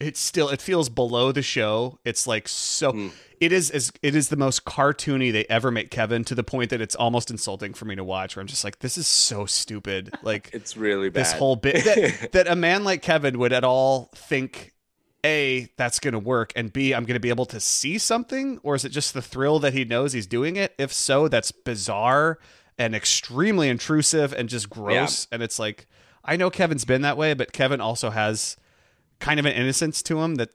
It's 0.01 0.21
still 0.21 0.49
it 0.49 0.61
feels 0.63 0.89
below 0.89 1.33
the 1.33 1.43
show. 1.43 1.99
It's 2.05 2.27
like 2.27 2.47
so 2.49 2.93
Mm. 2.93 3.11
it 3.41 3.53
is 3.53 3.71
as 3.71 3.93
it 4.03 4.15
is 4.15 4.29
the 4.29 4.37
most 4.37 4.65
cartoony 4.65 5.33
they 5.33 5.45
ever 5.47 5.71
make 5.73 5.91
Kevin 5.91 6.23
to 6.25 6.35
the 6.37 6.45
point 6.45 6.71
that 6.71 6.81
it's 6.81 6.95
almost 6.95 7.31
insulting 7.33 7.75
for 7.75 7.85
me 7.85 7.97
to 7.97 8.05
watch 8.05 8.37
where 8.37 8.41
I'm 8.41 8.47
just 8.47 8.63
like 8.65 8.79
this 8.79 8.97
is 8.97 9.07
so 9.09 9.45
stupid. 9.47 10.15
Like 10.23 10.51
It's 10.55 10.77
really 10.77 11.09
bad. 11.09 11.21
this 11.25 11.33
whole 11.33 11.57
bit 11.57 11.85
that, 11.85 12.33
that 12.33 12.49
a 12.49 12.55
man 12.57 12.85
like 12.85 13.03
Kevin 13.03 13.39
would 13.41 13.53
at 13.53 13.65
all 13.65 14.11
think 14.15 14.73
a 15.25 15.69
that's 15.77 15.99
going 15.99 16.13
to 16.13 16.19
work 16.19 16.53
and 16.55 16.73
b 16.73 16.95
I'm 16.95 17.05
going 17.05 17.15
to 17.15 17.21
be 17.21 17.29
able 17.29 17.47
to 17.47 17.61
see 17.61 17.99
something? 17.99 18.59
Or 18.63 18.75
is 18.75 18.85
it 18.85 18.91
just 18.91 19.15
the 19.15 19.23
thrill 19.23 19.59
that 19.61 19.73
he 19.73 19.85
knows 19.85 20.13
he's 20.13 20.27
doing 20.27 20.57
it? 20.57 20.75
If 20.79 20.93
so 20.93 21.29
that's 21.29 21.53
bizarre 21.53 22.39
and 22.79 22.95
extremely 22.95 23.69
intrusive 23.69 24.33
and 24.33 24.49
just 24.49 24.71
gross 24.71 25.27
and 25.33 25.43
it's 25.43 25.59
like 25.59 25.87
I 26.25 26.37
know 26.37 26.51
Kevin's 26.51 26.85
been 26.85 27.03
that 27.03 27.17
way 27.17 27.35
but 27.35 27.53
Kevin 27.53 27.81
also 27.81 28.11
has 28.11 28.57
kind 29.19 29.41
of 29.41 29.47
an 29.47 29.53
innocence 29.53 30.03
to 30.05 30.21
him 30.21 30.37
that 30.37 30.51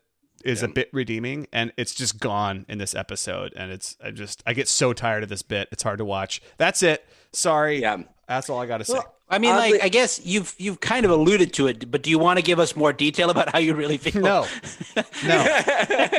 is 0.45 0.61
a 0.63 0.67
bit 0.67 0.89
redeeming 0.91 1.47
and 1.53 1.71
it's 1.77 1.93
just 1.93 2.19
gone 2.19 2.65
in 2.67 2.77
this 2.77 2.93
episode 2.95 3.53
and 3.55 3.71
it's 3.71 3.97
I 4.03 4.11
just 4.11 4.43
I 4.45 4.53
get 4.53 4.67
so 4.67 4.93
tired 4.93 5.23
of 5.23 5.29
this 5.29 5.41
bit. 5.41 5.69
It's 5.71 5.83
hard 5.83 5.99
to 5.99 6.05
watch. 6.05 6.41
That's 6.57 6.83
it. 6.83 7.05
Sorry. 7.31 7.81
Yeah. 7.81 8.03
that's 8.27 8.49
all 8.49 8.59
I 8.59 8.65
got 8.65 8.77
to 8.79 8.85
say. 8.85 8.93
Well, 8.93 9.15
I 9.33 9.39
mean, 9.39 9.51
Oddly- 9.51 9.71
like, 9.73 9.83
I 9.83 9.89
guess 9.89 10.21
you've 10.25 10.55
you've 10.57 10.79
kind 10.79 11.05
of 11.05 11.11
alluded 11.11 11.53
to 11.53 11.67
it, 11.67 11.89
but 11.91 12.01
do 12.03 12.09
you 12.09 12.19
want 12.19 12.37
to 12.39 12.43
give 12.43 12.59
us 12.59 12.75
more 12.75 12.93
detail 12.93 13.29
about 13.29 13.49
how 13.49 13.59
you 13.59 13.73
really 13.73 13.97
feel? 13.97 14.21
no. 14.21 14.47
No. 14.95 15.43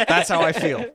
That's 0.09 0.29
how 0.29 0.40
I 0.40 0.53
feel. 0.53 0.87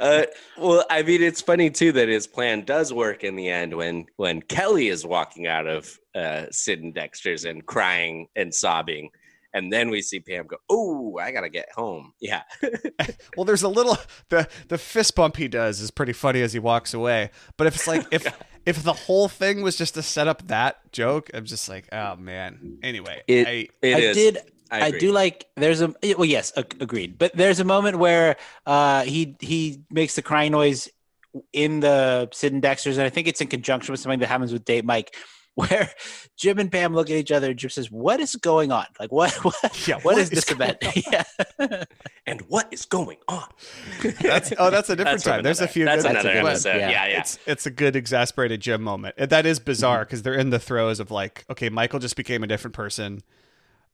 Uh, 0.00 0.22
well, 0.58 0.84
I 0.90 1.02
mean, 1.02 1.22
it's 1.22 1.40
funny 1.40 1.70
too 1.70 1.92
that 1.92 2.08
his 2.08 2.26
plan 2.26 2.64
does 2.64 2.92
work 2.92 3.22
in 3.24 3.36
the 3.36 3.48
end 3.48 3.74
when 3.76 4.06
when 4.16 4.42
Kelly 4.42 4.88
is 4.88 5.04
walking 5.06 5.46
out 5.46 5.66
of 5.66 5.98
uh, 6.14 6.46
Sid 6.50 6.82
and 6.82 6.94
Dexter's 6.94 7.44
and 7.44 7.64
crying 7.64 8.28
and 8.34 8.54
sobbing, 8.54 9.10
and 9.52 9.72
then 9.72 9.90
we 9.90 10.02
see 10.02 10.20
Pam 10.20 10.46
go, 10.46 10.56
"Oh, 10.68 11.18
I 11.18 11.32
gotta 11.32 11.48
get 11.48 11.68
home." 11.74 12.12
Yeah, 12.20 12.42
Well, 13.36 13.44
there's 13.44 13.62
a 13.62 13.68
little 13.68 13.96
the 14.28 14.48
the 14.68 14.78
fist 14.78 15.14
bump 15.14 15.36
he 15.36 15.48
does 15.48 15.80
is 15.80 15.90
pretty 15.90 16.12
funny 16.12 16.42
as 16.42 16.52
he 16.52 16.58
walks 16.58 16.92
away. 16.94 17.30
But 17.56 17.66
if 17.66 17.76
it's 17.76 17.86
like 17.86 18.06
if 18.12 18.26
if 18.64 18.82
the 18.82 18.92
whole 18.92 19.28
thing 19.28 19.62
was 19.62 19.76
just 19.76 19.94
to 19.94 20.02
set 20.02 20.26
up 20.28 20.46
that 20.48 20.92
joke, 20.92 21.30
I'm 21.34 21.44
just 21.44 21.68
like, 21.68 21.88
oh 21.92 22.16
man. 22.16 22.78
Anyway, 22.82 23.22
it 23.26 23.46
I, 23.46 23.68
it 23.82 23.96
I 23.96 23.98
is. 24.00 24.16
did. 24.16 24.38
I 24.70 24.86
I, 24.86 24.90
do 24.90 25.12
like. 25.12 25.46
There's 25.54 25.80
a 25.80 25.94
well, 26.16 26.24
yes, 26.24 26.52
ag- 26.56 26.76
agreed. 26.80 27.18
But 27.18 27.36
there's 27.36 27.60
a 27.60 27.64
moment 27.64 27.98
where 27.98 28.36
uh, 28.66 29.02
he 29.04 29.36
he 29.40 29.82
makes 29.90 30.16
the 30.16 30.22
crying 30.22 30.50
noise 30.52 30.88
in 31.52 31.80
the 31.80 32.28
Sid 32.32 32.52
and 32.52 32.62
Dexter's, 32.62 32.96
and 32.98 33.06
I 33.06 33.10
think 33.10 33.28
it's 33.28 33.40
in 33.40 33.46
conjunction 33.46 33.92
with 33.92 34.00
something 34.00 34.18
that 34.20 34.26
happens 34.26 34.52
with 34.52 34.64
Date 34.64 34.84
Mike, 34.84 35.14
where 35.56 35.90
Jim 36.36 36.58
and 36.60 36.70
Pam 36.70 36.94
look 36.94 37.10
at 37.10 37.16
each 37.16 37.32
other, 37.32 37.50
and 37.50 37.58
Jim 37.58 37.70
says, 37.70 37.90
"What 37.90 38.20
is 38.20 38.36
going 38.36 38.70
on? 38.70 38.86
Like 39.00 39.10
what? 39.10 39.32
What, 39.44 39.88
Yeah, 39.88 39.96
what 39.96 40.04
what 40.04 40.18
is 40.18 40.30
is 40.30 40.44
this 40.44 40.50
event?" 40.52 40.78
yeah. 41.12 41.24
And 42.26 42.40
what 42.42 42.72
is 42.72 42.84
going 42.86 43.18
on? 43.28 43.44
that's 44.20 44.52
oh 44.58 44.70
that's 44.70 44.90
a 44.90 44.96
different 44.96 45.16
That's 45.16 45.24
time. 45.24 45.42
There's 45.42 45.60
a 45.60 45.68
few. 45.68 45.84
That's 45.84 46.02
good- 46.02 46.12
another 46.12 46.30
episode. 46.30 46.76
Yeah. 46.76 46.90
Yeah, 46.90 47.06
yeah. 47.06 47.20
It's 47.20 47.38
it's 47.46 47.66
a 47.66 47.70
good 47.70 47.96
exasperated 47.96 48.60
Jim 48.60 48.82
moment. 48.82 49.16
That 49.16 49.46
is 49.46 49.58
bizarre 49.58 49.96
Mm-hmm. 50.00 50.04
because 50.04 50.22
they're 50.22 50.34
in 50.34 50.50
the 50.50 50.58
throes 50.58 51.00
of 51.00 51.10
like, 51.10 51.44
okay, 51.50 51.68
Michael 51.68 51.98
just 52.00 52.16
became 52.16 52.42
a 52.42 52.46
different 52.46 52.74
person. 52.74 53.22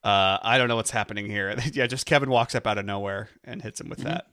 Uh, 0.05 0.39
I 0.43 0.59
don't 0.59 0.67
know 0.67 0.75
what's 0.77 0.91
happening 0.91 1.27
here. 1.27 1.55
yeah, 1.73 1.87
just 1.87 2.07
Kevin 2.07 2.29
walks 2.29 2.55
up 2.57 2.67
out 2.67 2.77
of 2.77 2.85
nowhere 2.85 3.29
and 3.45 3.63
hits 3.63 3.81
him 3.81 3.89
with 3.89 4.01
Mm-hmm. 4.01 4.09
that. 4.09 4.27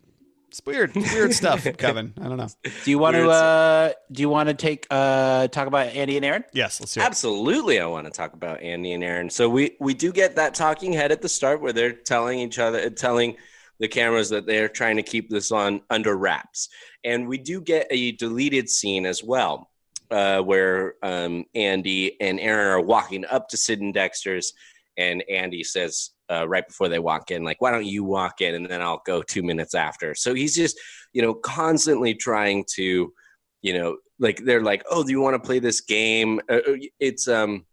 It's 0.49 0.61
weird, 0.65 0.95
weird 0.95 1.31
stuff, 1.35 1.63
Kevin. 1.77 2.11
I 2.19 2.23
don't 2.27 2.37
know. 2.37 2.47
Do 2.83 2.89
you 2.89 2.97
want 2.97 3.15
to 3.15 3.21
Weird 3.21 3.31
uh, 3.31 3.93
do 4.11 4.21
you 4.23 4.29
want 4.29 4.49
to 4.49 4.55
take 4.55 4.87
uh, 4.89 5.47
talk 5.47 5.67
about 5.67 5.89
Andy 5.89 6.17
and 6.17 6.25
Erin? 6.25 6.43
Yes, 6.53 6.79
let's 6.79 6.95
hear 6.95 7.03
it. 7.03 7.05
Absolutely, 7.05 7.79
I 7.79 7.85
want 7.85 8.07
to 8.07 8.11
talk 8.11 8.33
about 8.33 8.59
Andy 8.63 8.93
and 8.93 9.03
Erin. 9.03 9.29
So 9.29 9.47
we 9.47 9.75
we 9.79 9.93
do 9.93 10.11
get 10.11 10.37
that 10.37 10.55
talking 10.55 10.91
head 10.91 11.11
at 11.11 11.21
the 11.21 11.29
start 11.29 11.61
where 11.61 11.71
they're 11.71 11.93
telling 11.93 12.39
each 12.39 12.57
other, 12.57 12.89
telling 12.89 13.37
the 13.77 13.87
cameras 13.87 14.29
that 14.29 14.47
they're 14.47 14.69
trying 14.69 14.95
to 14.95 15.03
keep 15.03 15.29
this 15.29 15.51
on 15.51 15.81
under 15.91 16.17
wraps, 16.17 16.69
and 17.03 17.27
we 17.27 17.37
do 17.37 17.61
get 17.61 17.85
a 17.91 18.13
deleted 18.13 18.71
scene 18.71 19.05
as 19.05 19.23
well, 19.23 19.69
uh, 20.09 20.41
where 20.41 20.95
um, 21.03 21.45
Andy 21.53 22.19
and 22.19 22.39
Erin 22.39 22.69
are 22.69 22.81
walking 22.81 23.23
up 23.25 23.49
to 23.49 23.57
Sid 23.57 23.81
and 23.81 23.93
Dexter's, 23.93 24.53
and 24.97 25.23
Andy 25.29 25.63
says 25.63 26.09
uh, 26.29 26.47
right 26.47 26.67
before 26.67 26.89
they 26.89 26.99
walk 26.99 27.31
in, 27.31 27.43
like, 27.43 27.61
"Why 27.61 27.71
don't 27.71 27.85
you 27.85 28.03
walk 28.03 28.41
in, 28.41 28.55
and 28.55 28.67
then 28.67 28.81
I'll 28.81 29.01
go 29.05 29.21
two 29.21 29.43
minutes 29.43 29.75
after." 29.75 30.15
So 30.15 30.33
he's 30.33 30.55
just, 30.55 30.79
you 31.13 31.21
know, 31.21 31.33
constantly 31.33 32.13
trying 32.13 32.65
to 32.75 33.13
you 33.61 33.77
know 33.77 33.97
like 34.19 34.43
they're 34.43 34.63
like 34.63 34.83
oh 34.89 35.03
do 35.03 35.11
you 35.11 35.21
want 35.21 35.33
to 35.33 35.45
play 35.45 35.59
this 35.59 35.81
game 35.81 36.39
uh, 36.49 36.59
uh, 36.67 36.77
it's 36.99 37.27
um 37.27 37.65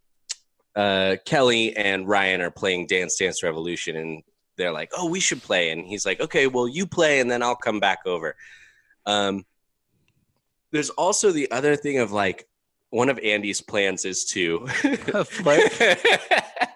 uh 0.75 1.17
kelly 1.25 1.77
and 1.77 2.09
ryan 2.09 2.41
are 2.41 2.51
playing 2.51 2.87
dance 2.87 3.17
dance 3.17 3.43
revolution 3.43 3.97
and 3.97 4.23
they're 4.57 4.73
like 4.73 4.91
oh 4.97 5.09
we 5.09 5.21
should 5.21 5.43
play 5.43 5.71
and 5.71 5.87
he's 5.87 6.07
like 6.07 6.21
okay 6.21 6.47
well 6.47 6.69
you 6.69 6.87
play 6.87 7.21
and 7.21 7.31
then 7.31 7.43
i'll 7.43 7.57
come 7.57 7.81
back 7.81 8.01
over 8.07 8.35
um 9.07 9.45
there's 10.73 10.91
also 10.91 11.31
the 11.31 11.51
other 11.51 11.77
thing 11.77 11.99
of 11.99 12.13
like 12.13 12.49
one 12.91 13.09
of 13.09 13.19
andy's 13.19 13.61
plans 13.61 14.05
is 14.05 14.25
to? 14.25 14.67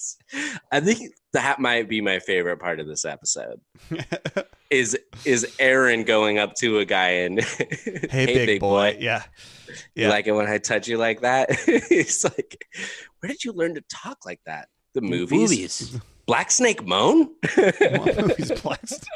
yes 0.00 0.58
i 0.72 0.80
think 0.80 1.12
that 1.32 1.60
might 1.60 1.88
be 1.88 2.00
my 2.00 2.18
favorite 2.18 2.58
part 2.58 2.80
of 2.80 2.86
this 2.86 3.04
episode 3.04 3.60
is 4.70 4.98
is 5.24 5.54
Erin 5.58 6.04
going 6.04 6.38
up 6.38 6.54
to 6.56 6.78
a 6.78 6.84
guy 6.84 7.08
and 7.08 7.40
hey, 8.10 8.46
big, 8.46 8.60
boy. 8.60 8.96
Yeah. 9.00 9.24
You 9.94 10.08
like 10.08 10.26
it 10.26 10.32
when 10.32 10.46
I 10.46 10.58
touch 10.58 10.88
you 10.88 10.96
like 10.96 11.20
that? 11.20 11.52
He's 11.88 12.24
like, 12.24 12.66
where 13.18 13.28
did 13.28 13.44
you 13.44 13.52
learn 13.52 13.74
to 13.74 13.82
talk 13.88 14.18
like 14.24 14.40
that? 14.46 14.68
The 14.94 15.00
movies? 15.00 15.50
Movies. 15.50 15.98
Black 16.26 16.50
Snake 16.50 16.86
Moan? 16.86 17.30
Movie's 17.56 18.52
blessed? 18.60 19.08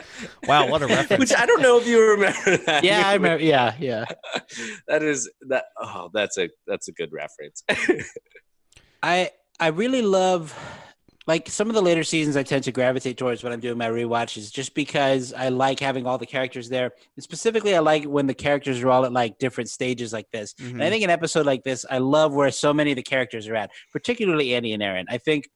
Wow, 0.49 0.69
what 0.69 0.83
a 0.83 0.87
reference. 0.89 1.21
Which 1.21 1.35
I 1.39 1.47
don't 1.47 1.63
know 1.63 1.79
if 1.79 1.87
you 1.87 2.01
remember 2.11 2.57
that. 2.67 2.83
Yeah, 2.83 3.03
I 3.07 3.15
remember. 3.15 3.45
Yeah, 3.45 3.75
yeah. 3.79 4.05
that 4.89 5.03
is 5.03 5.31
that 5.49 5.67
oh 5.81 6.11
that's 6.13 6.39
a 6.39 6.49
that's 6.67 6.89
a 6.89 6.93
good 6.93 7.13
reference. 7.13 7.63
I 9.03 9.31
I 9.61 9.69
really 9.69 10.03
love 10.03 10.57
like 11.27 11.49
some 11.49 11.69
of 11.69 11.75
the 11.75 11.81
later 11.81 12.05
seasons 12.05 12.37
I 12.37 12.43
tend 12.43 12.65
to 12.65 12.73
gravitate 12.73 13.17
towards 13.17 13.43
when 13.43 13.53
I'm 13.53 13.61
doing 13.61 13.79
my 13.79 13.89
rewatches 13.89 14.53
just 14.53 14.75
because 14.75 15.33
I 15.33 15.49
like 15.49 15.81
having 15.81 16.07
all 16.07 16.19
the 16.19 16.27
characters 16.27 16.69
there. 16.69 16.93
And 17.17 17.23
specifically 17.23 17.75
I 17.75 17.79
like 17.79 18.05
when 18.05 18.27
the 18.27 18.35
characters 18.35 18.83
are 18.83 18.91
all 18.91 19.07
at 19.07 19.13
like 19.13 19.39
different 19.39 19.71
stages 19.71 20.13
like 20.13 20.31
this. 20.33 20.53
Mhm. 20.55 20.73
And 20.73 20.83
I 20.83 20.91
think 20.91 21.03
an 21.03 21.11
episode 21.11 21.47
like 21.47 21.63
this, 21.65 21.87
I 21.91 21.99
love 21.99 22.35
where 22.35 22.51
so 22.51 22.75
many 22.75 22.93
of 22.93 22.97
the 22.97 23.03
characters 23.03 23.49
are 23.49 23.55
at, 23.55 23.71
particularly 23.91 24.55
Andy 24.55 24.73
and 24.73 24.83
Erin. 24.83 25.07
I 25.09 25.17
think 25.17 25.49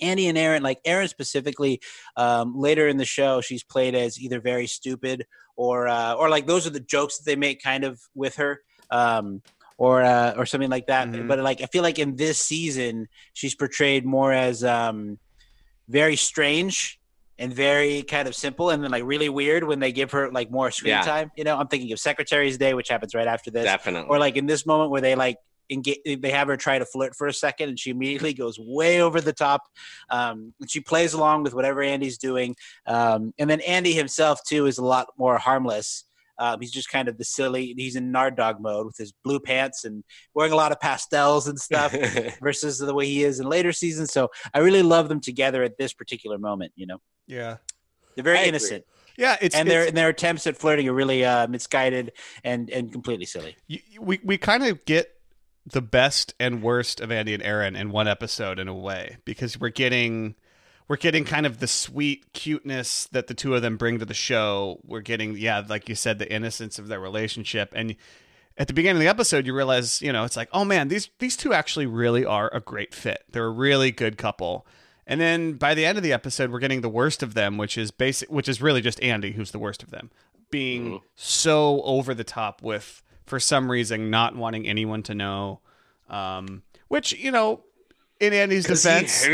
Andy 0.00 0.28
and 0.28 0.38
Erin, 0.38 0.62
like 0.62 0.80
Erin 0.84 1.08
specifically, 1.08 1.80
um, 2.16 2.58
later 2.58 2.88
in 2.88 2.96
the 2.96 3.04
show, 3.04 3.40
she's 3.40 3.64
played 3.64 3.94
as 3.94 4.18
either 4.18 4.40
very 4.40 4.66
stupid 4.66 5.26
or 5.56 5.88
uh, 5.88 6.14
or 6.14 6.28
like 6.28 6.46
those 6.46 6.66
are 6.66 6.70
the 6.70 6.80
jokes 6.80 7.18
that 7.18 7.24
they 7.24 7.36
make 7.36 7.62
kind 7.62 7.84
of 7.84 8.00
with 8.14 8.36
her. 8.36 8.60
Um, 8.90 9.42
or 9.78 10.02
uh, 10.02 10.32
or 10.36 10.46
something 10.46 10.70
like 10.70 10.86
that. 10.86 11.08
Mhm. 11.08 11.28
But 11.28 11.38
like 11.40 11.60
I 11.62 11.66
feel 11.66 11.82
like 11.82 11.98
in 11.98 12.16
this 12.16 12.38
season 12.38 13.08
she's 13.34 13.54
portrayed 13.54 14.04
more 14.06 14.32
as 14.32 14.64
um, 14.64 15.18
very 15.88 16.16
strange 16.16 16.98
and 17.38 17.52
very 17.52 18.02
kind 18.02 18.26
of 18.26 18.34
simple 18.34 18.70
and 18.70 18.82
then 18.82 18.90
like 18.90 19.04
really 19.04 19.28
weird 19.28 19.62
when 19.64 19.78
they 19.78 19.92
give 19.92 20.10
her 20.12 20.32
like 20.32 20.50
more 20.50 20.70
screen 20.70 20.92
Yeah. 20.92 21.02
time. 21.02 21.30
You 21.36 21.44
know, 21.44 21.58
I'm 21.58 21.68
thinking 21.68 21.92
of 21.92 22.00
Secretary's 22.00 22.56
Day, 22.56 22.72
which 22.72 22.88
happens 22.88 23.14
right 23.14 23.26
after 23.26 23.50
this, 23.50 23.64
Definitely. 23.64 24.08
or 24.08 24.18
like 24.18 24.36
in 24.36 24.46
this 24.46 24.64
moment 24.64 24.90
where 24.90 25.02
they 25.02 25.14
like 25.14 25.36
engage, 25.68 25.98
they 26.06 26.30
have 26.30 26.48
her 26.48 26.56
try 26.56 26.78
to 26.78 26.86
flirt 26.86 27.14
for 27.14 27.26
a 27.26 27.34
second 27.34 27.68
and 27.68 27.78
she 27.78 27.90
immediately 27.90 28.32
goes 28.32 28.58
way 28.58 29.02
over 29.02 29.20
the 29.20 29.34
top. 29.34 29.64
Um, 30.08 30.54
and 30.60 30.70
she 30.70 30.80
plays 30.80 31.12
along 31.12 31.42
with 31.42 31.52
whatever 31.52 31.82
Andy's 31.82 32.16
doing. 32.16 32.56
Um, 32.86 33.34
and 33.38 33.50
then 33.50 33.60
Andy 33.60 33.92
himself 33.92 34.40
too 34.46 34.64
is 34.64 34.78
a 34.78 34.84
lot 34.84 35.08
more 35.18 35.36
harmless. 35.36 36.04
Um, 36.38 36.60
he's 36.60 36.70
just 36.72 36.90
kind 36.90 37.08
of 37.08 37.18
the 37.18 37.24
silly. 37.24 37.74
He's 37.76 37.96
in 37.96 38.10
Nard 38.12 38.36
Dog 38.36 38.60
mode 38.60 38.86
with 38.86 38.96
his 38.96 39.12
blue 39.24 39.40
pants 39.40 39.84
and 39.84 40.04
wearing 40.34 40.52
a 40.52 40.56
lot 40.56 40.72
of 40.72 40.80
pastels 40.80 41.48
and 41.48 41.58
stuff 41.58 41.94
versus 42.42 42.78
the 42.78 42.94
way 42.94 43.06
he 43.06 43.24
is 43.24 43.40
in 43.40 43.48
later 43.48 43.72
seasons. 43.72 44.12
So 44.12 44.30
I 44.54 44.58
really 44.58 44.82
love 44.82 45.08
them 45.08 45.20
together 45.20 45.62
at 45.62 45.78
this 45.78 45.92
particular 45.92 46.38
moment. 46.38 46.72
You 46.76 46.86
know, 46.86 46.98
Yeah. 47.26 47.56
they're 48.14 48.24
very 48.24 48.38
I 48.38 48.40
agree. 48.42 48.48
innocent, 48.50 48.84
Yeah, 49.16 49.36
it's 49.40 49.54
and 49.54 49.66
it's- 49.68 49.80
their 49.80 49.88
and 49.88 49.96
their 49.96 50.08
attempts 50.10 50.46
at 50.46 50.56
flirting 50.56 50.88
are 50.88 50.92
really 50.94 51.24
uh, 51.24 51.46
misguided 51.48 52.12
and 52.44 52.68
and 52.70 52.92
completely 52.92 53.26
silly. 53.26 53.56
you, 53.66 53.80
we 54.00 54.20
we 54.22 54.36
kind 54.38 54.64
of 54.64 54.84
get 54.84 55.12
the 55.68 55.82
best 55.82 56.32
and 56.38 56.62
worst 56.62 57.00
of 57.00 57.10
Andy 57.10 57.34
and 57.34 57.42
Erin 57.42 57.74
in 57.74 57.90
one 57.90 58.06
episode 58.06 58.58
in 58.60 58.68
a 58.68 58.74
way 58.74 59.16
because 59.24 59.58
we're 59.58 59.68
getting 59.70 60.36
we're 60.88 60.96
getting 60.96 61.24
kind 61.24 61.46
of 61.46 61.58
the 61.58 61.66
sweet 61.66 62.32
cuteness 62.32 63.06
that 63.12 63.26
the 63.26 63.34
two 63.34 63.54
of 63.54 63.62
them 63.62 63.76
bring 63.76 63.98
to 63.98 64.04
the 64.04 64.14
show. 64.14 64.80
We're 64.84 65.00
getting 65.00 65.36
yeah, 65.36 65.62
like 65.66 65.88
you 65.88 65.94
said, 65.94 66.18
the 66.18 66.32
innocence 66.32 66.78
of 66.78 66.88
their 66.88 67.00
relationship 67.00 67.72
and. 67.74 67.96
At 68.58 68.68
the 68.68 68.72
beginning 68.72 68.96
of 68.96 69.02
the 69.02 69.08
episode, 69.08 69.46
you 69.46 69.52
realize, 69.54 70.00
you 70.00 70.10
know, 70.14 70.24
it's 70.24 70.34
like, 70.34 70.48
oh 70.50 70.64
man, 70.64 70.88
these 70.88 71.10
these 71.18 71.36
two 71.36 71.52
actually 71.52 71.84
really 71.84 72.24
are 72.24 72.50
a 72.54 72.60
great 72.60 72.94
fit. 72.94 73.22
They're 73.30 73.44
a 73.44 73.50
really 73.50 73.90
good 73.90 74.16
couple. 74.16 74.66
And 75.06 75.20
then 75.20 75.52
by 75.54 75.74
the 75.74 75.84
end 75.84 75.98
of 75.98 76.04
the 76.04 76.12
episode, 76.12 76.50
we're 76.50 76.58
getting 76.58 76.80
the 76.80 76.88
worst 76.88 77.22
of 77.22 77.34
them, 77.34 77.58
which 77.58 77.78
is 77.78 77.90
basic, 77.90 78.30
which 78.30 78.48
is 78.48 78.60
really 78.60 78.80
just 78.80 79.00
Andy, 79.02 79.32
who's 79.32 79.52
the 79.52 79.58
worst 79.58 79.82
of 79.82 79.90
them, 79.90 80.10
being 80.50 81.00
so 81.14 81.82
over 81.82 82.12
the 82.12 82.24
top 82.24 82.62
with, 82.62 83.02
for 83.24 83.38
some 83.38 83.70
reason, 83.70 84.10
not 84.10 84.34
wanting 84.34 84.66
anyone 84.66 85.02
to 85.04 85.14
know. 85.14 85.60
Um, 86.08 86.62
which 86.88 87.12
you 87.12 87.30
know, 87.30 87.62
in 88.20 88.32
Andy's 88.32 88.66
defense, 88.66 89.26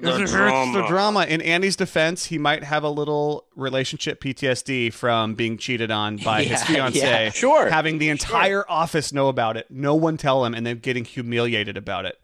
the 0.00 0.22
it 0.22 0.30
hurts 0.30 0.72
the 0.74 0.84
drama. 0.88 1.24
In 1.26 1.40
Andy's 1.40 1.76
defense, 1.76 2.26
he 2.26 2.38
might 2.38 2.64
have 2.64 2.82
a 2.84 2.88
little 2.90 3.46
relationship 3.56 4.20
PTSD 4.22 4.92
from 4.92 5.34
being 5.34 5.56
cheated 5.58 5.90
on 5.90 6.16
by 6.16 6.42
his 6.44 6.60
Yeah, 6.60 6.64
fiance. 6.64 6.98
yeah. 6.98 7.30
Sure. 7.30 7.68
having 7.70 7.98
the 7.98 8.08
entire 8.08 8.64
office 8.70 9.12
know 9.12 9.28
about 9.28 9.56
it, 9.56 9.66
no 9.70 9.94
one 9.94 10.16
tell 10.16 10.44
him, 10.44 10.54
and 10.54 10.66
then 10.66 10.78
getting 10.78 11.04
humiliated 11.04 11.76
about 11.76 12.04
it. 12.06 12.20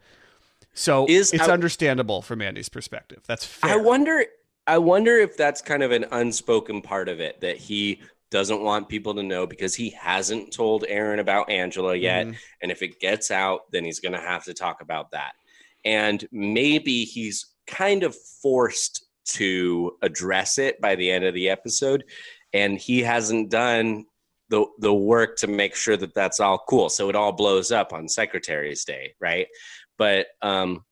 So 0.75 1.07
Is- 1.09 1.33
it's 1.33 1.49
I- 1.49 1.53
understandable 1.53 2.23
from 2.23 2.43
Andy's 2.43 2.69
perspective. 2.69 3.23
That's 3.27 3.45
fair. 3.45 3.73
I 3.73 3.77
wonder. 3.77 4.25
I 4.69 4.79
wonder 4.79 5.17
if 5.19 5.37
that's 5.37 5.63
kind 5.63 5.85
of 5.85 5.93
an 5.93 6.07
unspoken 6.11 6.83
part 6.83 7.09
of 7.09 7.21
it 7.21 7.41
that 7.41 7.57
he 7.57 8.01
doesn't 8.31 8.61
want 8.63 8.89
people 8.89 9.15
to 9.15 9.23
know 9.23 9.47
because 9.47 9.77
he 9.77 9.91
hasn't 9.91 10.53
told 10.53 10.85
Erin 10.89 11.21
about 11.21 11.49
Angela 11.49 11.95
yet, 11.95 12.27
Mhm. 12.27 12.37
and 12.63 12.73
if 12.73 12.83
it 12.83 12.99
gets 12.99 13.31
out, 13.31 13.71
then 13.71 13.85
he's 13.85 14.01
going 14.01 14.13
to 14.15 14.21
have 14.21 14.43
to 14.43 14.53
talk 14.55 14.81
about 14.81 15.13
that. 15.13 15.35
And 15.85 16.27
maybe 16.33 17.05
he's 17.05 17.47
kind 17.67 18.03
of 18.03 18.17
forced 18.43 19.07
to 19.27 19.97
address 20.03 20.59
it 20.59 20.81
by 20.81 20.95
the 20.95 21.11
end 21.11 21.25
of 21.25 21.35
the 21.35 21.49
episode, 21.49 22.05
and 22.53 22.79
he 22.79 23.03
hasn't 23.03 23.51
done 23.51 24.05
the 24.49 24.65
the 24.79 24.95
work 24.95 25.37
to 25.39 25.47
make 25.47 25.75
sure 25.75 25.97
that 25.97 26.15
that's 26.15 26.41
all 26.41 26.65
cool. 26.69 26.89
So 26.89 27.09
it 27.09 27.17
all 27.17 27.33
blows 27.33 27.73
up 27.73 27.93
on 27.93 28.09
Secretary's 28.09 28.85
Day, 28.85 29.15
right? 29.21 29.49
But 29.99 30.29
um, 30.43 30.85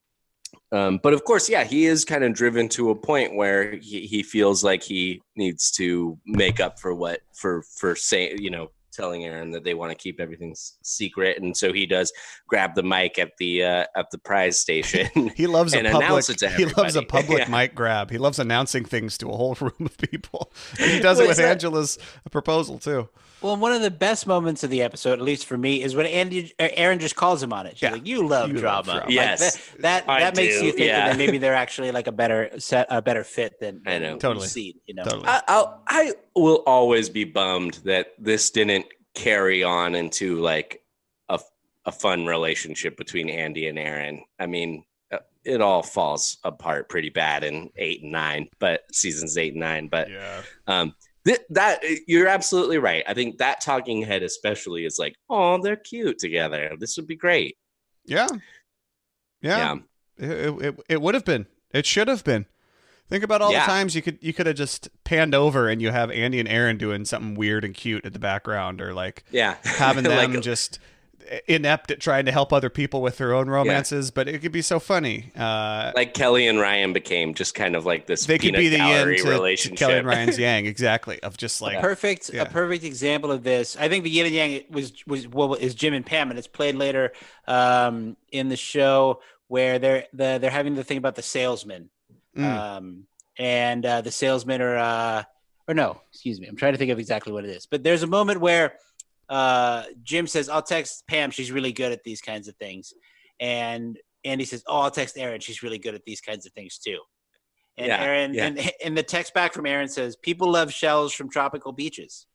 um, 0.72 0.98
but 1.02 1.12
of 1.12 1.24
course, 1.24 1.48
yeah, 1.48 1.64
he 1.64 1.86
is 1.86 2.04
kind 2.04 2.24
of 2.24 2.34
driven 2.34 2.68
to 2.70 2.90
a 2.90 2.96
point 2.96 3.36
where 3.36 3.76
he, 3.76 4.06
he 4.06 4.22
feels 4.22 4.64
like 4.64 4.82
he 4.82 5.22
needs 5.36 5.70
to 5.72 6.18
make 6.26 6.60
up 6.60 6.80
for 6.80 6.94
what 6.94 7.20
for 7.32 7.62
for 7.78 7.94
saying 7.94 8.38
you 8.40 8.50
know 8.50 8.70
telling 8.94 9.24
Erin 9.24 9.50
that 9.52 9.64
they 9.64 9.74
want 9.74 9.90
to 9.90 9.96
keep 9.96 10.20
everything 10.20 10.54
secret, 10.82 11.40
and 11.42 11.56
so 11.56 11.72
he 11.72 11.86
does 11.86 12.12
grab 12.48 12.74
the 12.74 12.82
mic 12.82 13.18
at 13.18 13.32
the 13.38 13.64
uh, 13.64 13.84
at 13.96 14.10
the 14.10 14.18
prize 14.18 14.58
station. 14.58 15.08
He 15.36 15.46
loves 15.46 15.74
a 15.74 15.78
and 15.78 15.86
public. 15.88 16.06
announce 16.08 16.30
it 16.30 16.38
to 16.38 16.48
he 16.50 16.64
loves 16.66 16.96
a 16.96 17.02
public 17.02 17.38
Yeah. 17.46 17.48
mic 17.48 17.74
grab. 17.74 18.10
He 18.10 18.18
loves 18.18 18.38
announcing 18.38 18.84
things 18.84 19.18
to 19.18 19.28
a 19.30 19.36
whole 19.36 19.54
room 19.60 19.72
of 19.80 19.96
people. 19.98 20.52
And 20.80 20.90
he 20.90 21.00
does 21.00 21.18
it 21.20 21.26
with 21.28 21.36
that- 21.38 21.50
Angela's 21.50 21.98
proposal 22.30 22.78
too. 22.78 23.08
Well, 23.42 23.56
one 23.58 23.72
of 23.72 23.82
the 23.82 23.90
best 23.90 24.26
moments 24.26 24.64
of 24.64 24.70
the 24.70 24.80
episode, 24.80 25.14
at 25.18 25.20
least 25.20 25.44
for 25.44 25.58
me, 25.58 25.82
is 25.82 25.94
when 25.94 26.06
Andy 26.06 26.54
er, 26.58 26.70
Erin 26.72 26.98
just 26.98 27.14
calls 27.14 27.42
him 27.42 27.52
on 27.52 27.66
it. 27.66 27.72
She's 27.76 27.82
Yeah. 27.82 27.90
like, 27.92 28.06
"You 28.06 28.26
love 28.26 28.48
You 28.48 28.54
love 28.54 28.62
drama." 28.62 28.84
drama. 28.84 29.00
Like, 29.00 29.10
Yes, 29.10 29.56
that 29.80 30.06
that, 30.06 30.06
that 30.06 30.36
makes 30.36 30.58
do, 30.58 30.64
you 30.66 30.72
think 30.72 30.86
yeah. 30.86 31.08
that 31.08 31.18
maybe 31.18 31.36
they're 31.36 31.54
actually 31.54 31.90
like 31.90 32.06
a 32.06 32.12
better 32.12 32.50
set, 32.58 32.86
a 32.88 33.02
better 33.02 33.22
fit 33.22 33.60
than 33.60 33.82
I 33.86 33.98
know. 33.98 34.16
Totally. 34.16 34.46
seen, 34.46 34.74
you 34.86 34.94
know, 34.94 35.04
Totally. 35.04 35.26
I, 35.26 35.42
I'll, 35.48 35.82
I 35.86 36.12
will 36.36 36.62
always 36.66 37.08
be 37.08 37.24
bummed 37.24 37.74
that 37.84 38.12
this 38.18 38.50
didn't 38.50 38.86
carry 39.14 39.62
on 39.62 39.94
into 39.94 40.40
like 40.40 40.82
a, 41.28 41.38
a 41.86 41.92
fun 41.92 42.26
relationship 42.26 42.96
between 42.96 43.28
Andy 43.30 43.68
and 43.68 43.78
Erin. 43.78 44.22
I 44.38 44.46
mean, 44.46 44.84
uh, 45.12 45.18
it 45.44 45.60
all 45.60 45.82
falls 45.82 46.38
apart 46.44 46.88
pretty 46.88 47.10
bad 47.10 47.44
in 47.44 47.70
eight 47.76 48.02
and 48.02 48.10
nine, 48.12 48.48
but 48.58 48.82
seasons 48.92 49.38
eight 49.38 49.52
and 49.52 49.60
nine. 49.60 49.88
But 49.88 50.10
Yeah. 50.10 50.42
um, 50.66 50.94
th- 51.24 51.40
that 51.50 51.84
you're 52.08 52.26
absolutely 52.26 52.78
right. 52.78 53.04
I 53.06 53.14
think 53.14 53.38
that 53.38 53.60
talking 53.60 54.02
head 54.02 54.22
especially 54.24 54.84
is 54.86 54.98
like, 54.98 55.14
oh, 55.30 55.62
they're 55.62 55.76
cute 55.76 56.18
together. 56.18 56.72
This 56.80 56.96
would 56.96 57.06
be 57.06 57.16
great. 57.16 57.56
Yeah. 58.04 58.26
Yeah. 59.40 59.76
It, 60.18 60.64
it, 60.64 60.80
it 60.88 61.00
would 61.02 61.14
have 61.14 61.24
been. 61.24 61.46
It 61.72 61.86
should 61.86 62.08
have 62.08 62.24
been. 62.24 62.46
Think 63.10 63.22
about 63.22 63.42
all 63.42 63.52
Yeah. 63.52 63.60
the 63.66 63.66
times 63.72 63.94
you 63.94 64.02
could 64.02 64.18
you 64.20 64.32
could 64.32 64.46
have 64.46 64.56
just 64.56 64.88
panned 65.04 65.34
over 65.34 65.68
and 65.68 65.80
you 65.82 65.90
have 65.90 66.10
Andy 66.10 66.40
and 66.40 66.48
Erin 66.48 66.78
doing 66.78 67.04
something 67.04 67.34
weird 67.34 67.64
and 67.64 67.74
cute 67.74 68.04
at 68.06 68.12
the 68.12 68.18
background 68.18 68.80
or 68.80 68.94
like 68.94 69.24
yeah, 69.30 69.56
having 69.64 70.04
them 70.04 70.32
Like, 70.32 70.42
just 70.42 70.78
inept 71.48 71.90
at 71.90 72.00
trying 72.00 72.26
to 72.26 72.32
help 72.32 72.52
other 72.52 72.68
people 72.68 73.00
with 73.00 73.16
their 73.16 73.32
own 73.32 73.48
romances, 73.48 74.10
but 74.10 74.28
it 74.28 74.40
could 74.40 74.52
be 74.52 74.60
so 74.60 74.78
funny. 74.78 75.32
Uh, 75.34 75.90
like 75.94 76.12
Kelly 76.12 76.46
and 76.46 76.60
Ryan 76.60 76.92
became 76.92 77.32
just 77.32 77.54
kind 77.54 77.74
of 77.76 77.86
like 77.86 78.06
this. 78.06 78.26
they 78.26 78.38
could 78.38 78.52
be 78.54 78.68
the 78.68 78.76
yin 78.76 78.86
gallery 79.16 79.16
to, 79.56 79.68
to. 79.70 79.74
Kelly 79.74 79.94
and 79.94 80.06
Ryan's 80.06 80.38
yang, 80.38 80.66
exactly. 80.66 81.18
Of 81.22 81.36
just 81.38 81.62
like 81.62 81.78
a 81.78 81.80
perfect 81.80 82.30
Yeah. 82.32 82.42
a 82.42 82.46
perfect 82.46 82.84
example 82.84 83.30
of 83.32 83.42
this. 83.42 83.74
I 83.76 83.88
think 83.88 84.04
the 84.04 84.10
yin 84.10 84.26
and 84.26 84.34
yang 84.34 84.64
was 84.70 84.92
was 85.06 85.26
what 85.28 85.60
is 85.62 85.74
Jim 85.74 85.94
and 85.94 86.04
Pam, 86.04 86.28
and 86.30 86.38
it's 86.38 86.48
played 86.48 86.74
later 86.74 87.12
um, 87.46 88.16
in 88.30 88.48
the 88.50 88.56
show 88.56 89.20
where 89.48 89.78
they're 89.78 90.04
the, 90.12 90.38
they're 90.40 90.50
having 90.50 90.74
the 90.74 90.84
thing 90.84 90.98
about 90.98 91.14
the 91.14 91.22
salesman, 91.22 91.88
Mm. 92.36 92.44
um, 92.44 93.04
and 93.38 93.84
uh, 93.86 94.00
the 94.00 94.10
salesmen 94.10 94.60
are 94.60 94.76
uh, 94.76 95.22
or 95.68 95.74
no, 95.74 96.00
excuse 96.10 96.40
me, 96.40 96.46
I'm 96.46 96.56
trying 96.56 96.72
to 96.72 96.78
think 96.78 96.90
of 96.90 96.98
exactly 96.98 97.32
what 97.32 97.44
it 97.44 97.50
is. 97.50 97.66
But 97.66 97.82
there's 97.82 98.02
a 98.02 98.06
moment 98.06 98.40
where 98.40 98.74
uh, 99.28 99.84
Jim 100.02 100.26
says, 100.26 100.48
"I'll 100.48 100.62
text 100.62 101.06
Pam. 101.06 101.30
She's 101.30 101.50
really 101.50 101.72
good 101.72 101.92
at 101.92 102.04
these 102.04 102.20
kinds 102.20 102.48
of 102.48 102.56
things," 102.56 102.92
and 103.40 103.98
Andy 104.24 104.44
says, 104.44 104.62
"Oh, 104.66 104.80
I'll 104.80 104.90
text 104.90 105.16
Erin. 105.16 105.40
She's 105.40 105.62
really 105.62 105.78
good 105.78 105.94
at 105.94 106.04
these 106.04 106.20
kinds 106.20 106.44
of 106.46 106.52
things 106.52 106.78
too." 106.78 106.98
And 107.76 107.88
Yeah, 107.88 108.02
Erin, 108.02 108.34
yeah. 108.34 108.46
and, 108.46 108.70
and 108.84 108.96
the 108.96 109.02
text 109.02 109.34
back 109.34 109.52
from 109.52 109.66
Erin 109.66 109.88
says, 109.88 110.16
"People 110.16 110.50
love 110.52 110.72
shells 110.72 111.12
from 111.12 111.30
tropical 111.30 111.72
beaches." 111.72 112.26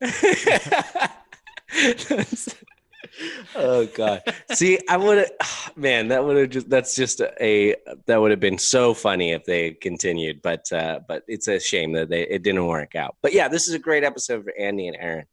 oh 3.56 3.86
god 3.94 4.22
see 4.52 4.78
i 4.88 4.96
would 4.96 5.18
have 5.18 5.72
man 5.76 6.08
that 6.08 6.24
would 6.24 6.36
have 6.36 6.50
just 6.50 6.68
that's 6.68 6.94
just 6.94 7.20
a 7.40 7.74
that 8.06 8.20
would 8.20 8.30
have 8.30 8.40
been 8.40 8.58
so 8.58 8.92
funny 8.94 9.32
if 9.32 9.44
they 9.44 9.72
continued 9.72 10.40
but 10.42 10.70
uh 10.72 11.00
but 11.08 11.22
it's 11.26 11.48
a 11.48 11.58
shame 11.58 11.92
that 11.92 12.08
they 12.10 12.22
it 12.22 12.42
didn't 12.42 12.66
work 12.66 12.94
out 12.94 13.16
but 13.22 13.32
yeah 13.32 13.48
this 13.48 13.68
is 13.68 13.74
a 13.74 13.78
great 13.78 14.04
episode 14.04 14.44
for 14.44 14.52
andy 14.58 14.86
and 14.86 14.96
erin 15.00 15.24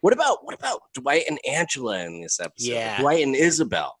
what 0.00 0.12
about 0.12 0.44
what 0.44 0.54
about 0.54 0.80
dwight 0.92 1.22
and 1.28 1.38
angela 1.48 2.04
in 2.04 2.20
this 2.20 2.40
episode 2.40 2.72
Yeah. 2.72 3.00
dwight 3.00 3.24
and 3.24 3.36
isabel 3.36 3.98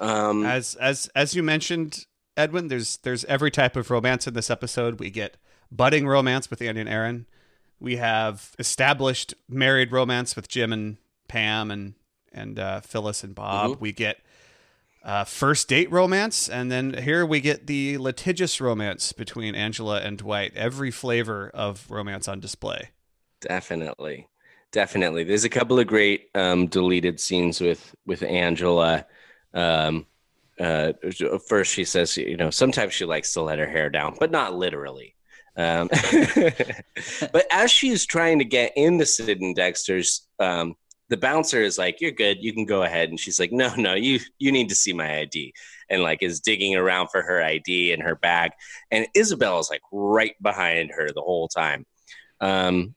um 0.00 0.44
as 0.44 0.74
as 0.76 1.08
as 1.14 1.34
you 1.36 1.42
mentioned, 1.42 2.04
Edwin, 2.36 2.66
there's 2.66 2.96
there's 2.98 3.24
every 3.26 3.52
type 3.52 3.76
of 3.76 3.92
romance 3.92 4.26
in 4.26 4.34
this 4.34 4.50
episode. 4.50 4.98
We 4.98 5.08
get 5.08 5.36
budding 5.70 6.08
romance 6.08 6.50
with 6.50 6.60
Andy 6.60 6.80
and 6.80 6.88
Erin. 6.90 7.26
We 7.78 7.94
have 7.96 8.56
established 8.58 9.34
married 9.48 9.92
romance 9.92 10.34
with 10.34 10.48
Jim 10.48 10.72
and 10.72 10.96
Pam 11.28 11.70
and 11.70 11.94
and 12.34 12.58
uh, 12.58 12.80
Phyllis 12.80 13.24
and 13.24 13.34
Bob. 13.34 13.72
Mhm. 13.72 13.80
We 13.80 13.92
get 13.92 14.18
uh, 15.02 15.24
first 15.24 15.68
date 15.68 15.90
romance, 15.90 16.48
and 16.48 16.72
then 16.72 16.94
here 16.94 17.26
we 17.26 17.40
get 17.40 17.66
the 17.66 17.98
litigious 17.98 18.60
romance 18.60 19.12
between 19.12 19.54
Angela 19.54 20.00
and 20.00 20.18
Dwight. 20.18 20.52
Every 20.56 20.90
flavor 20.90 21.50
of 21.52 21.90
romance 21.90 22.26
on 22.26 22.40
display. 22.40 22.90
Definitely, 23.40 24.28
definitely. 24.72 25.24
There's 25.24 25.44
a 25.44 25.50
couple 25.50 25.78
of 25.78 25.86
great 25.86 26.30
um, 26.34 26.66
deleted 26.66 27.20
scenes 27.20 27.60
with 27.60 27.94
with 28.06 28.22
Angela. 28.22 29.06
Um, 29.52 30.06
uh, 30.58 30.92
first, 31.48 31.72
she 31.72 31.84
says, 31.84 32.16
you 32.16 32.36
know, 32.36 32.50
sometimes 32.50 32.94
she 32.94 33.04
likes 33.04 33.32
to 33.34 33.42
let 33.42 33.58
her 33.58 33.66
hair 33.66 33.90
down, 33.90 34.16
but 34.18 34.30
not 34.30 34.54
literally. 34.54 35.14
Um, 35.56 35.88
but 37.32 37.46
as 37.50 37.70
she's 37.70 38.06
trying 38.06 38.38
to 38.38 38.44
get 38.44 38.72
into 38.76 39.06
Sid 39.06 39.40
and 39.40 39.54
Dexter's, 39.54 40.26
um, 40.38 40.76
the 41.08 41.16
bouncer 41.16 41.62
is 41.62 41.78
like, 41.78 42.00
"You're 42.00 42.10
good, 42.10 42.42
you 42.42 42.52
can 42.52 42.64
go 42.64 42.82
ahead," 42.82 43.08
and 43.08 43.20
she's 43.20 43.38
like, 43.38 43.52
"No, 43.52 43.74
no, 43.76 43.94
you 43.94 44.20
you 44.38 44.52
need 44.52 44.68
to 44.70 44.74
see 44.74 44.92
my 44.92 45.20
ID," 45.20 45.52
and 45.90 46.02
like 46.02 46.22
is 46.22 46.40
digging 46.40 46.76
around 46.76 47.08
for 47.08 47.22
her 47.22 47.42
ID 47.42 47.92
in 47.92 48.00
her 48.00 48.14
bag, 48.14 48.52
and 48.90 49.06
Isabel 49.14 49.58
is 49.60 49.68
like 49.70 49.82
right 49.92 50.34
behind 50.42 50.90
her 50.92 51.10
the 51.12 51.20
whole 51.22 51.48
time. 51.48 51.86
Um, 52.40 52.94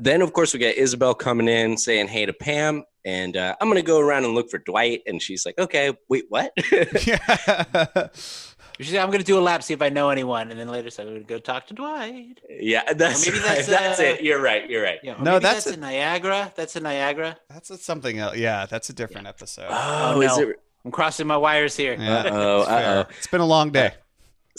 then 0.00 0.22
of 0.22 0.32
course 0.32 0.52
we 0.52 0.58
get 0.58 0.76
Isabel 0.76 1.14
coming 1.14 1.48
in 1.48 1.76
saying 1.76 2.08
hey 2.08 2.26
to 2.26 2.32
Pam 2.32 2.84
and 3.04 3.36
uh, 3.36 3.56
I'm 3.60 3.68
gonna 3.68 3.82
go 3.82 4.00
around 4.00 4.24
and 4.24 4.34
look 4.34 4.50
for 4.50 4.58
Dwight. 4.58 5.02
And 5.06 5.20
she's 5.20 5.44
like 5.44 5.58
okay 5.58 5.96
wait 6.08 6.24
what? 6.28 6.52
Yeah. 7.06 8.08
She's 8.80 8.92
like, 8.92 9.02
I'm 9.02 9.08
going 9.08 9.20
to 9.20 9.24
do 9.24 9.38
a 9.38 9.40
lap, 9.40 9.62
see 9.62 9.74
if 9.74 9.82
I 9.82 9.88
know 9.88 10.10
anyone, 10.10 10.50
and 10.50 10.58
then 10.58 10.68
later 10.68 10.90
say, 10.90 11.02
I'm 11.02 11.08
going 11.10 11.20
to 11.20 11.26
go 11.26 11.38
talk 11.38 11.66
to 11.68 11.74
Dwight. 11.74 12.40
Yeah, 12.48 12.92
that's 12.94 13.26
maybe 13.26 13.38
right. 13.38 13.56
that's, 13.56 13.66
that's 13.68 14.00
uh, 14.00 14.04
it. 14.04 14.22
You're 14.22 14.40
right. 14.40 14.68
You're 14.68 14.82
right. 14.82 14.98
Yeah, 15.02 15.20
or 15.20 15.24
No, 15.24 15.38
that's 15.38 15.64
that's, 15.64 15.66
a- 15.68 15.74
in 15.74 15.80
Niagara. 15.80 16.52
That's 16.56 16.76
a 16.76 16.80
Niagara. 16.80 17.36
That's 17.48 17.70
a, 17.70 17.78
something 17.78 18.18
else. 18.18 18.36
Yeah, 18.36 18.66
that's 18.66 18.90
a 18.90 18.92
different 18.92 19.26
episode. 19.26 19.66
Oh, 19.68 20.14
Oh, 20.16 20.20
is 20.20 20.36
it? 20.38 20.60
I'm 20.84 20.90
crossing 20.90 21.26
my 21.26 21.36
wires 21.36 21.76
here. 21.76 21.94
Yeah, 21.98 22.22
Uh-oh, 22.22 22.60
it's 22.62 22.70
uh-oh. 22.70 23.04
It's 23.18 23.26
been 23.28 23.40
a 23.40 23.46
long 23.46 23.70
day. 23.70 23.94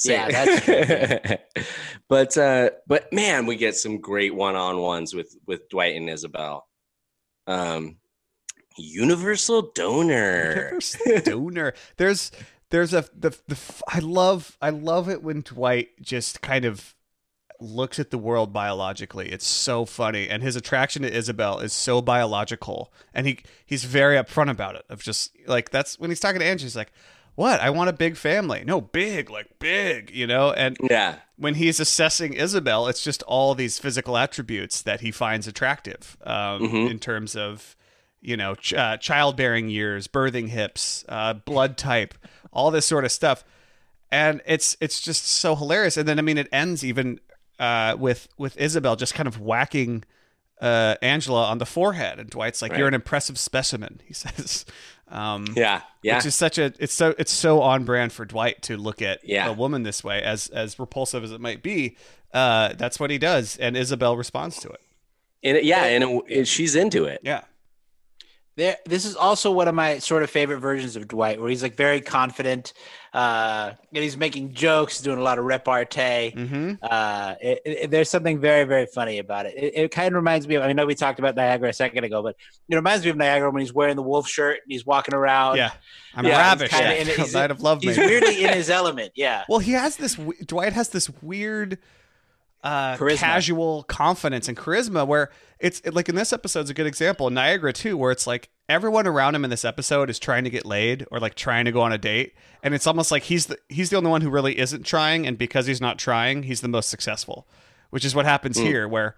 Yeah, 0.05 0.29
that's 0.31 0.65
true. 0.65 1.63
but 2.09 2.37
uh, 2.37 2.69
but 2.87 3.11
man, 3.13 3.45
we 3.45 3.55
get 3.57 3.75
some 3.75 3.99
great 3.99 4.33
one-on-ones 4.33 5.13
with 5.13 5.35
with 5.45 5.67
Dwight 5.69 5.95
and 5.95 6.09
Isabel. 6.09 6.65
Um, 7.45 7.97
universal 8.77 9.71
donor. 9.75 10.55
Universal 10.79 11.21
donor. 11.25 11.73
There's 11.97 12.31
there's 12.73 12.93
a 12.93 13.05
the 13.17 13.29
the 13.47 13.57
I 13.87 13.99
love 13.99 14.57
I 14.61 14.71
love 14.71 15.07
it 15.07 15.21
when 15.23 15.41
Dwight 15.41 15.89
just 16.01 16.41
kind 16.41 16.65
of 16.65 16.95
looks 17.59 17.99
at 17.99 18.09
the 18.09 18.17
world 18.17 18.51
biologically. 18.51 19.29
It's 19.31 19.45
so 19.47 19.85
funny, 19.85 20.27
and 20.27 20.41
his 20.43 20.55
attraction 20.55 21.03
to 21.03 21.13
Isabel 21.15 21.59
is 21.59 21.71
so 21.71 22.01
biological, 22.01 22.91
and 23.13 23.27
he 23.27 23.39
he's 23.65 23.83
very 23.85 24.17
upfront 24.17 24.49
about 24.49 24.75
it. 24.75 24.85
Of 24.89 25.03
just 25.03 25.31
like 25.47 25.69
that's 25.69 25.99
when 25.99 26.09
he's 26.09 26.19
talking 26.19 26.39
to 26.39 26.45
Angie, 26.45 26.63
he's 26.65 26.75
like, 26.75 26.91
"What? 27.35 27.61
I 27.61 27.69
want 27.69 27.89
a 27.89 27.93
big 27.93 28.17
family. 28.17 28.63
No, 28.65 28.81
big, 28.81 29.29
like 29.29 29.59
big, 29.59 30.09
you 30.09 30.25
know." 30.27 30.51
And 30.51 30.75
Yeah, 30.89 31.17
when 31.37 31.53
he's 31.53 31.79
assessing 31.79 32.33
Isabel, 32.33 32.87
it's 32.87 33.03
just 33.03 33.21
all 33.23 33.53
these 33.53 33.77
physical 33.77 34.17
attributes 34.17 34.81
that 34.81 35.01
he 35.01 35.11
finds 35.11 35.47
attractive 35.47 36.17
um, 36.23 36.61
Mhm. 36.63 36.89
in 36.89 36.99
terms 36.99 37.35
of, 37.35 37.75
you 38.19 38.35
know, 38.35 38.55
ch- 38.55 38.73
uh, 38.73 38.97
childbearing 38.97 39.69
years, 39.69 40.07
birthing 40.07 40.49
hips, 40.49 41.05
uh, 41.07 41.33
blood 41.33 41.77
type, 41.77 42.13
all 42.53 42.71
this 42.71 42.85
sort 42.85 43.03
of 43.05 43.11
stuff, 43.11 43.43
and 44.11 44.41
it's 44.45 44.77
it's 44.79 45.01
just 45.01 45.25
so 45.25 45.55
hilarious. 45.55 45.97
And 45.97 46.07
then 46.07 46.19
I 46.19 46.21
mean, 46.21 46.37
it 46.37 46.47
ends 46.51 46.83
even 46.85 47.19
uh, 47.59 47.95
with 47.99 48.27
with 48.37 48.55
Isabel 48.57 48.95
just 48.95 49.13
kind 49.13 49.27
of 49.27 49.39
whacking 49.39 50.03
uh, 50.61 50.95
Angela 51.01 51.45
on 51.47 51.57
the 51.57 51.65
forehead, 51.65 52.19
and 52.19 52.29
Dwight's 52.29 52.61
like, 52.61 52.77
"You're 52.77 52.87
an 52.87 52.93
impressive 52.93 53.37
specimen," 53.37 54.01
he 54.07 54.13
says. 54.13 54.65
Um, 55.09 55.45
yeah, 55.55 55.81
yeah. 56.01 56.15
which 56.15 56.25
is 56.25 56.33
such 56.33 56.57
a 56.57 56.73
it's 56.79 56.93
so 56.93 57.13
it's 57.19 57.31
so 57.31 57.61
on 57.61 57.83
brand 57.83 58.13
for 58.13 58.25
Dwight 58.25 58.63
to 58.63 58.77
look 58.77 58.99
at 59.01 59.19
Yeah. 59.23 59.47
a 59.47 59.53
woman 59.53 59.83
this 59.83 60.03
way 60.03 60.23
as 60.23 60.47
as 60.47 60.79
repulsive 60.79 61.23
as 61.23 61.31
it 61.31 61.39
might 61.41 61.61
be 61.61 61.97
uh 62.33 62.73
that's 62.73 62.99
what 62.99 63.11
he 63.11 63.19
does 63.19 63.55
and 63.57 63.77
Isabel 63.77 64.17
responds 64.17 64.57
to 64.61 64.69
it 64.69 64.81
and 65.43 65.57
it- 65.57 65.65
yeah, 65.65 65.83
and 65.83 66.03
it, 66.03 66.23
it- 66.29 66.47
she's 66.47 66.73
into 66.75 67.03
it. 67.05 67.19
yeah 67.21 67.41
There, 68.55 68.77
this 68.85 69.05
is 69.05 69.15
also 69.15 69.51
one 69.51 69.67
of 69.67 69.73
my 69.73 69.97
sort 69.97 70.21
of 70.21 70.29
favorite 70.29 70.59
versions 70.59 70.95
of 70.95 71.07
Dwight, 71.07 71.41
where 71.41 71.49
he's 71.49 71.63
like 71.63 71.75
very 71.75 72.01
confident, 72.01 72.73
uh, 73.11 73.71
and 73.91 74.03
he's 74.03 74.15
making 74.15 74.53
jokes, 74.53 75.01
doing 75.01 75.17
a 75.17 75.23
lot 75.23 75.39
of 75.39 75.45
repartee. 75.45 76.33
mm-hmm. 76.35 76.73
Uh, 76.83 77.33
it, 77.41 77.61
it- 77.65 77.91
there's 77.91 78.11
something 78.11 78.39
very, 78.39 78.63
very 78.65 78.85
funny 78.85 79.17
about 79.17 79.47
it. 79.47 79.55
It, 79.57 79.73
it 79.75 79.91
kind 79.91 80.09
of 80.09 80.13
reminds 80.13 80.47
me 80.47 80.53
of. 80.53 80.61
I 80.63 80.71
know 80.73 80.85
we 80.85 80.93
talked 80.93 81.17
about 81.17 81.35
Niagara 81.35 81.69
a 81.69 81.73
second 81.73 82.03
ago, 82.03 82.21
but 82.21 82.35
it 82.69 82.75
reminds 82.75 83.03
me 83.03 83.09
of 83.09 83.17
Niagara 83.17 83.49
when 83.49 83.59
he's 83.61 83.73
wearing 83.73 83.95
the 83.95 84.03
wolf 84.03 84.27
shirt 84.27 84.59
and 84.63 84.71
he's 84.71 84.85
walking 84.85 85.15
around. 85.15 85.57
yeah 85.57 85.71
i'm 86.15 86.23
Yeah, 86.27 86.37
ravished 86.37 86.71
he's 86.73 86.79
kinda 86.79 86.95
at 86.95 87.01
in 87.01 87.07
it- 87.09 87.15
he's- 87.17 87.33
night 87.33 87.49
of 87.49 87.61
love 87.61 87.81
he's 87.81 87.97
weirdly 87.97 88.43
in 88.43 88.53
his 88.53 88.69
element. 88.69 89.13
Yeah, 89.15 89.45
well 89.49 89.59
he 89.59 89.71
has 89.71 89.95
this 89.95 90.13
dwight 90.45 90.73
has 90.73 90.89
this 90.89 91.09
weird 91.23 91.79
uh 92.63 92.95
casual 93.17 93.83
confidence 93.83 94.47
and 94.47 94.55
charisma 94.55 95.05
where 95.05 95.31
it's 95.63 95.79
it- 95.79 95.93
like 95.95 96.09
in 96.09 96.15
this 96.15 96.31
episode's 96.31 96.69
a 96.69 96.73
good 96.75 96.85
example 96.85 97.29
niagara 97.31 97.73
too 97.73 97.97
where 97.97 98.11
it's 98.11 98.27
like 98.27 98.49
everyone 98.69 99.07
around 99.07 99.33
him 99.33 99.43
in 99.43 99.49
this 99.49 99.65
episode 99.65 100.09
is 100.09 100.19
trying 100.19 100.43
to 100.43 100.49
get 100.51 100.65
laid 100.65 101.05
or 101.09 101.19
like 101.19 101.33
trying 101.35 101.65
to 101.65 101.71
go 101.71 101.81
on 101.81 101.91
a 101.91 101.97
date. 101.97 102.33
And 102.61 102.73
it's 102.73 102.85
almost 102.87 103.11
like 103.11 103.23
he's 103.23 103.47
the 103.47 103.57
he's 103.69 103.89
the 103.89 103.97
only 103.97 104.09
one 104.09 104.21
who 104.21 104.29
really 104.29 104.57
isn't 104.59 104.83
trying. 104.85 105.25
And 105.27 105.37
because 105.37 105.65
he's 105.65 105.81
not 105.81 105.97
trying 105.97 106.43
he's 106.43 106.61
the 106.61 106.67
most 106.67 106.89
successful 106.89 107.47
which 107.89 108.05
is 108.05 108.13
what 108.15 108.25
happens 108.25 108.57
here 108.57 108.87
where 108.87 109.15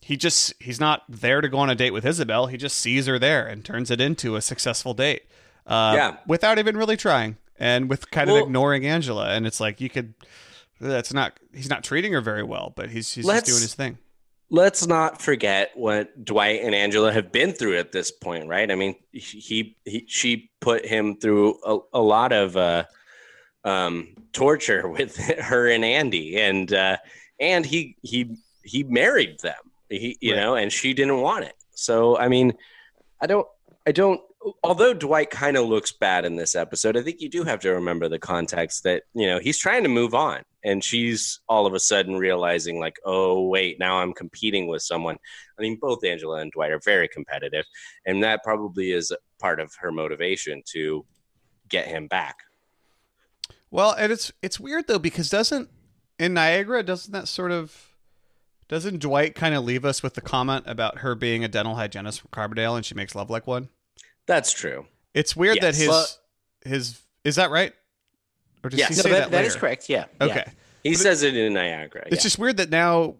he 0.00 0.16
just 0.16 0.52
he's 0.60 0.78
not 0.80 1.02
there 1.08 1.40
to 1.40 1.48
go 1.48 1.58
on 1.58 1.70
a 1.70 1.74
date 1.74 1.92
with 1.92 2.04
isabel. 2.04 2.46
He 2.48 2.56
just 2.56 2.78
sees 2.78 3.06
her 3.06 3.18
there 3.18 3.46
and 3.46 3.64
turns 3.64 3.90
it 3.90 4.00
into 4.00 4.36
a 4.36 4.42
successful 4.42 4.94
date 4.94 5.22
uh, 5.66 5.92
Yeah. 5.96 6.16
without 6.26 6.58
even 6.58 6.76
really 6.76 6.96
trying 6.96 7.36
and 7.58 7.88
with 7.88 8.10
kind 8.10 8.28
Well- 8.30 8.42
of 8.42 8.46
ignoring 8.46 8.84
angela. 8.86 9.30
And 9.30 9.46
it's 9.46 9.60
like 9.60 9.80
you 9.80 9.88
could 9.90 10.14
that's 10.80 11.12
not 11.12 11.38
he's 11.54 11.70
not 11.70 11.82
treating 11.84 12.12
her 12.12 12.20
very 12.20 12.42
well 12.42 12.72
but 12.76 12.90
he's, 12.90 13.12
he's 13.14 13.24
just 13.26 13.46
doing 13.46 13.60
his 13.62 13.74
thing 13.74 13.98
Let's 14.50 14.86
not 14.86 15.20
forget 15.20 15.70
what 15.74 16.24
Dwight 16.24 16.60
and 16.62 16.74
Angela 16.74 17.12
have 17.12 17.32
been 17.32 17.52
through 17.52 17.78
at 17.78 17.92
this 17.92 18.10
point, 18.10 18.46
right? 18.46 18.70
I 18.70 18.74
mean, 18.74 18.94
he, 19.12 19.76
he 19.84 20.04
she 20.06 20.50
put 20.60 20.86
him 20.86 21.16
through 21.16 21.58
a, 21.64 21.78
a 21.94 22.00
lot 22.00 22.32
of 22.32 22.56
uh, 22.56 22.84
um, 23.64 24.14
torture 24.32 24.88
with 24.98 25.16
her 25.16 25.68
and 25.68 25.84
Andy, 25.84 26.38
and 26.40 26.72
uh, 26.72 26.98
and 27.40 27.64
he 27.66 27.96
he 28.02 28.36
he 28.62 28.82
married 28.84 29.40
them, 29.40 29.54
he, 29.88 30.16
you 30.20 30.34
Right. 30.34 30.40
know, 30.40 30.54
and 30.54 30.72
she 30.72 30.94
didn't 30.94 31.20
want 31.20 31.44
it. 31.44 31.54
So 31.74 32.16
I 32.18 32.28
mean, 32.28 32.52
I 33.20 33.26
don't 33.26 33.46
I 33.86 33.92
don't. 33.92 34.20
Although 34.62 34.92
Dwight 34.92 35.30
kind 35.30 35.56
of 35.56 35.66
looks 35.66 35.90
bad 35.90 36.26
in 36.26 36.36
this 36.36 36.54
episode, 36.54 36.98
I 36.98 37.02
think 37.02 37.22
you 37.22 37.30
do 37.30 37.44
have 37.44 37.60
to 37.60 37.70
remember 37.70 38.08
the 38.10 38.18
context 38.18 38.82
that 38.84 39.04
you 39.14 39.26
know 39.26 39.38
he's 39.38 39.58
trying 39.58 39.82
to 39.84 39.88
move 39.88 40.14
on, 40.14 40.42
and 40.64 40.82
she's 40.82 41.40
all 41.48 41.66
of 41.66 41.74
a 41.74 41.80
sudden 41.80 42.16
realizing 42.16 42.80
like, 42.80 42.96
oh 43.04 43.42
wait, 43.42 43.78
now 43.78 43.98
I'm 44.00 44.12
competing 44.12 44.66
with 44.66 44.82
someone. 44.82 45.16
I 45.58 45.62
mean, 45.62 45.78
both 45.80 46.04
Angela 46.04 46.40
and 46.40 46.50
Dwight 46.50 46.72
are 46.72 46.80
very 46.84 47.08
competitive, 47.08 47.64
and 48.06 48.22
that 48.24 48.42
probably 48.42 48.92
is 48.92 49.12
part 49.38 49.60
of 49.60 49.72
her 49.80 49.92
motivation 49.92 50.62
to 50.72 51.04
get 51.68 51.86
him 51.86 52.06
back. 52.08 52.36
Well, 53.70 53.92
and 53.92 54.12
it's 54.12 54.32
it's 54.42 54.58
weird 54.58 54.86
though 54.86 54.98
because 54.98 55.30
doesn't 55.30 55.68
in 56.18 56.34
Niagara 56.34 56.82
doesn't 56.82 57.12
that 57.12 57.28
sort 57.28 57.50
of 57.50 57.94
doesn't 58.68 59.00
Dwight 59.00 59.34
kind 59.34 59.54
of 59.54 59.64
leave 59.64 59.84
us 59.84 60.02
with 60.02 60.14
the 60.14 60.20
comment 60.20 60.64
about 60.66 60.98
her 60.98 61.14
being 61.14 61.44
a 61.44 61.48
dental 61.48 61.74
hygienist 61.74 62.20
from 62.20 62.30
Carbondale 62.30 62.76
and 62.76 62.84
she 62.84 62.94
makes 62.94 63.14
love 63.14 63.30
like 63.30 63.46
one? 63.46 63.68
That's 64.26 64.52
true. 64.52 64.86
It's 65.12 65.36
weird 65.36 65.60
that 65.60 65.74
his 65.74 65.88
Well- 65.88 66.06
his 66.64 67.00
is 67.24 67.36
that 67.36 67.50
right? 67.50 67.72
Or 68.64 68.70
does 68.70 68.78
Yes. 68.78 68.88
he 68.90 68.96
No, 68.96 69.02
say 69.02 69.10
that, 69.10 69.14
that, 69.16 69.30
that 69.30 69.36
later? 69.38 69.48
is 69.48 69.56
correct. 69.56 69.88
Yeah. 69.88 70.06
Okay. 70.20 70.42
Yeah. 70.46 70.50
He 70.82 70.90
But 70.92 70.98
says 70.98 71.22
it 71.22 71.36
in 71.36 71.52
Niagara. 71.54 72.02
It's 72.06 72.16
yeah. 72.16 72.22
just 72.22 72.38
weird 72.38 72.56
that 72.56 72.70
now 72.70 73.16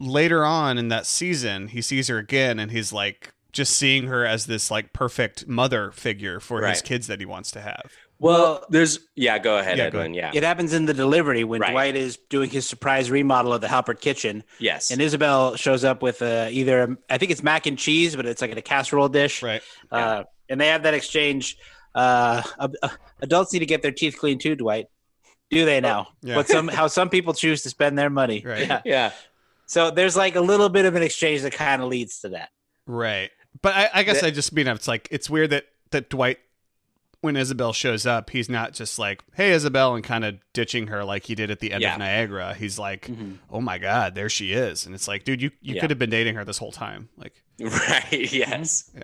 later 0.00 0.44
on 0.44 0.78
in 0.78 0.88
that 0.88 1.06
season 1.06 1.68
he 1.68 1.82
sees 1.82 2.08
her 2.08 2.18
again 2.18 2.58
and 2.58 2.70
he's 2.70 2.92
like 2.92 3.32
just 3.52 3.76
seeing 3.76 4.06
her 4.06 4.24
as 4.24 4.46
this 4.46 4.70
like 4.70 4.92
perfect 4.92 5.48
mother 5.48 5.90
figure 5.90 6.38
for 6.38 6.64
his 6.66 6.82
kids 6.82 7.06
that 7.08 7.18
he 7.18 7.26
wants 7.26 7.50
to 7.52 7.60
have. 7.60 7.90
well, 8.20 8.64
there's 8.68 8.98
yeah. 9.16 9.38
Go 9.38 9.58
ahead, 9.58 9.78
Yeah, 9.78 9.90
go 9.90 9.98
Edwin. 10.00 10.14
Yeah. 10.14 10.30
It 10.34 10.42
happens 10.42 10.72
in 10.72 10.84
the 10.86 10.94
delivery 10.94 11.42
when 11.44 11.60
Right. 11.62 11.70
Dwight 11.72 11.96
is 11.96 12.18
doing 12.28 12.50
his 12.50 12.68
surprise 12.68 13.10
remodel 13.10 13.52
of 13.54 13.60
the 13.60 13.66
Halpert 13.66 14.00
kitchen, 14.00 14.44
Yes. 14.60 14.90
and 14.90 15.00
Isabel 15.00 15.56
shows 15.56 15.82
up 15.82 16.02
with 16.02 16.20
uh, 16.22 16.48
either 16.50 16.96
I 17.10 17.18
think 17.18 17.32
it's 17.32 17.42
mac 17.42 17.66
and 17.66 17.78
cheese, 17.78 18.14
but 18.14 18.26
it's 18.26 18.42
like 18.42 18.50
in 18.52 18.58
a 18.58 18.62
casserole 18.62 19.08
dish. 19.08 19.42
Right. 19.42 19.62
Uh, 19.90 20.24
and 20.48 20.60
they 20.60 20.68
have 20.68 20.82
that 20.84 20.94
exchange. 20.94 21.56
Uh, 21.98 22.42
uh, 22.58 22.88
adults 23.20 23.52
need 23.52 23.58
to 23.60 23.66
get 23.66 23.82
their 23.82 23.92
teeth 23.92 24.16
cleaned 24.18 24.40
too, 24.40 24.54
Dwight. 24.54 24.86
Do 25.50 25.64
they 25.64 25.80
now? 25.80 26.08
Yeah. 26.22 26.34
But 26.36 26.48
some 26.48 26.68
how 26.68 26.86
some 26.88 27.08
people 27.08 27.32
choose 27.34 27.62
to 27.62 27.70
spend 27.70 27.98
their 27.98 28.10
money. 28.10 28.42
Right. 28.44 28.66
Yeah. 28.68 28.82
yeah. 28.84 29.12
So 29.66 29.90
there's 29.90 30.16
like 30.16 30.36
a 30.36 30.40
little 30.40 30.68
bit 30.68 30.84
of 30.84 30.94
an 30.94 31.02
exchange 31.02 31.42
that 31.42 31.52
kind 31.52 31.82
of 31.82 31.88
leads 31.88 32.20
to 32.20 32.30
that. 32.30 32.50
Right. 32.86 33.30
But 33.62 33.74
I, 33.74 33.90
I 33.94 34.02
guess 34.02 34.20
The- 34.20 34.26
I 34.28 34.30
just 34.30 34.52
mean 34.52 34.66
it's 34.68 34.86
like 34.88 35.08
it's 35.10 35.28
weird 35.28 35.50
that 35.50 35.64
that 35.90 36.10
Dwight, 36.10 36.38
when 37.22 37.34
Isabel 37.36 37.72
shows 37.72 38.06
up, 38.06 38.30
he's 38.30 38.48
not 38.48 38.74
just 38.74 38.98
like, 38.98 39.22
"Hey, 39.34 39.50
Isabel," 39.52 39.94
and 39.94 40.04
kind 40.04 40.24
of 40.24 40.36
ditching 40.52 40.86
her 40.88 41.02
like 41.04 41.24
he 41.24 41.34
did 41.34 41.50
at 41.50 41.58
the 41.60 41.72
end 41.72 41.82
Yeah. 41.82 41.94
of 41.94 41.98
Niagara. 41.98 42.54
He's 42.54 42.78
like, 42.78 43.06
Mm-hmm. 43.06 43.32
"Oh 43.50 43.60
my 43.60 43.78
God, 43.78 44.14
there 44.14 44.28
she 44.28 44.52
is," 44.52 44.86
and 44.86 44.94
it's 44.94 45.08
like, 45.08 45.24
dude, 45.24 45.42
you 45.42 45.50
you 45.60 45.74
Yeah. 45.74 45.80
could 45.80 45.90
have 45.90 45.98
been 45.98 46.10
dating 46.10 46.36
her 46.36 46.44
this 46.44 46.58
whole 46.58 46.72
time. 46.72 47.08
Like, 47.16 47.42
Right. 47.68 48.32
Yes. 48.32 48.88
Yeah. 48.96 49.02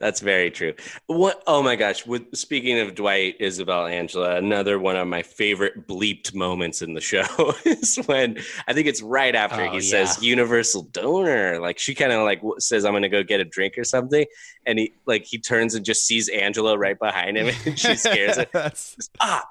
That's 0.00 0.20
very 0.20 0.50
true. 0.50 0.74
What? 1.06 1.42
Oh 1.46 1.62
my 1.62 1.76
gosh. 1.76 2.04
With 2.06 2.34
speaking 2.34 2.78
of 2.80 2.94
Dwight, 2.96 3.36
Isabel, 3.38 3.86
Angela, 3.86 4.36
another 4.36 4.78
one 4.80 4.96
of 4.96 5.06
my 5.06 5.22
favorite 5.22 5.86
bleeped 5.86 6.34
moments 6.34 6.82
in 6.82 6.94
the 6.94 7.00
show 7.00 7.24
is 7.64 7.96
when 8.06 8.38
I 8.66 8.72
think 8.72 8.88
it's 8.88 9.00
right 9.02 9.34
after 9.34 9.62
Oh, 9.66 9.70
he 9.72 9.80
says 9.80 10.20
"universal 10.22 10.82
donor." 10.82 11.60
Like 11.60 11.78
she 11.78 11.94
kind 11.94 12.10
of 12.12 12.22
like 12.24 12.40
says, 12.58 12.84
"I'm 12.84 12.92
going 12.92 13.02
to 13.04 13.08
go 13.08 13.22
get 13.22 13.38
a 13.40 13.44
drink 13.44 13.78
or 13.78 13.84
something," 13.84 14.26
and 14.66 14.78
he 14.80 14.94
like 15.06 15.24
he 15.24 15.38
turns 15.38 15.74
and 15.76 15.84
just 15.84 16.04
sees 16.04 16.28
Angela 16.28 16.76
right 16.76 16.98
behind 16.98 17.36
him, 17.36 17.54
and 17.66 17.78
she 17.78 17.94
scares 17.94 18.36
him. 18.38 18.46
that's 18.52 18.96
Ah. 19.20 19.48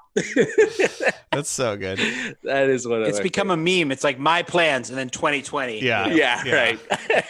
that's 1.32 1.50
so 1.50 1.76
good. 1.76 1.98
that 2.44 2.68
is 2.68 2.86
one 2.86 3.02
of 3.02 3.08
It's 3.08 3.18
my 3.18 3.22
become 3.22 3.50
a 3.50 3.56
meme. 3.56 3.90
It's 3.90 4.04
like 4.04 4.18
my 4.18 4.42
plans, 4.42 4.90
and 4.90 4.98
then 4.98 5.08
2020. 5.08 5.80
Yeah. 5.82 6.06
yeah, 6.08 6.42
Yeah. 6.44 6.54
right. 6.54 7.24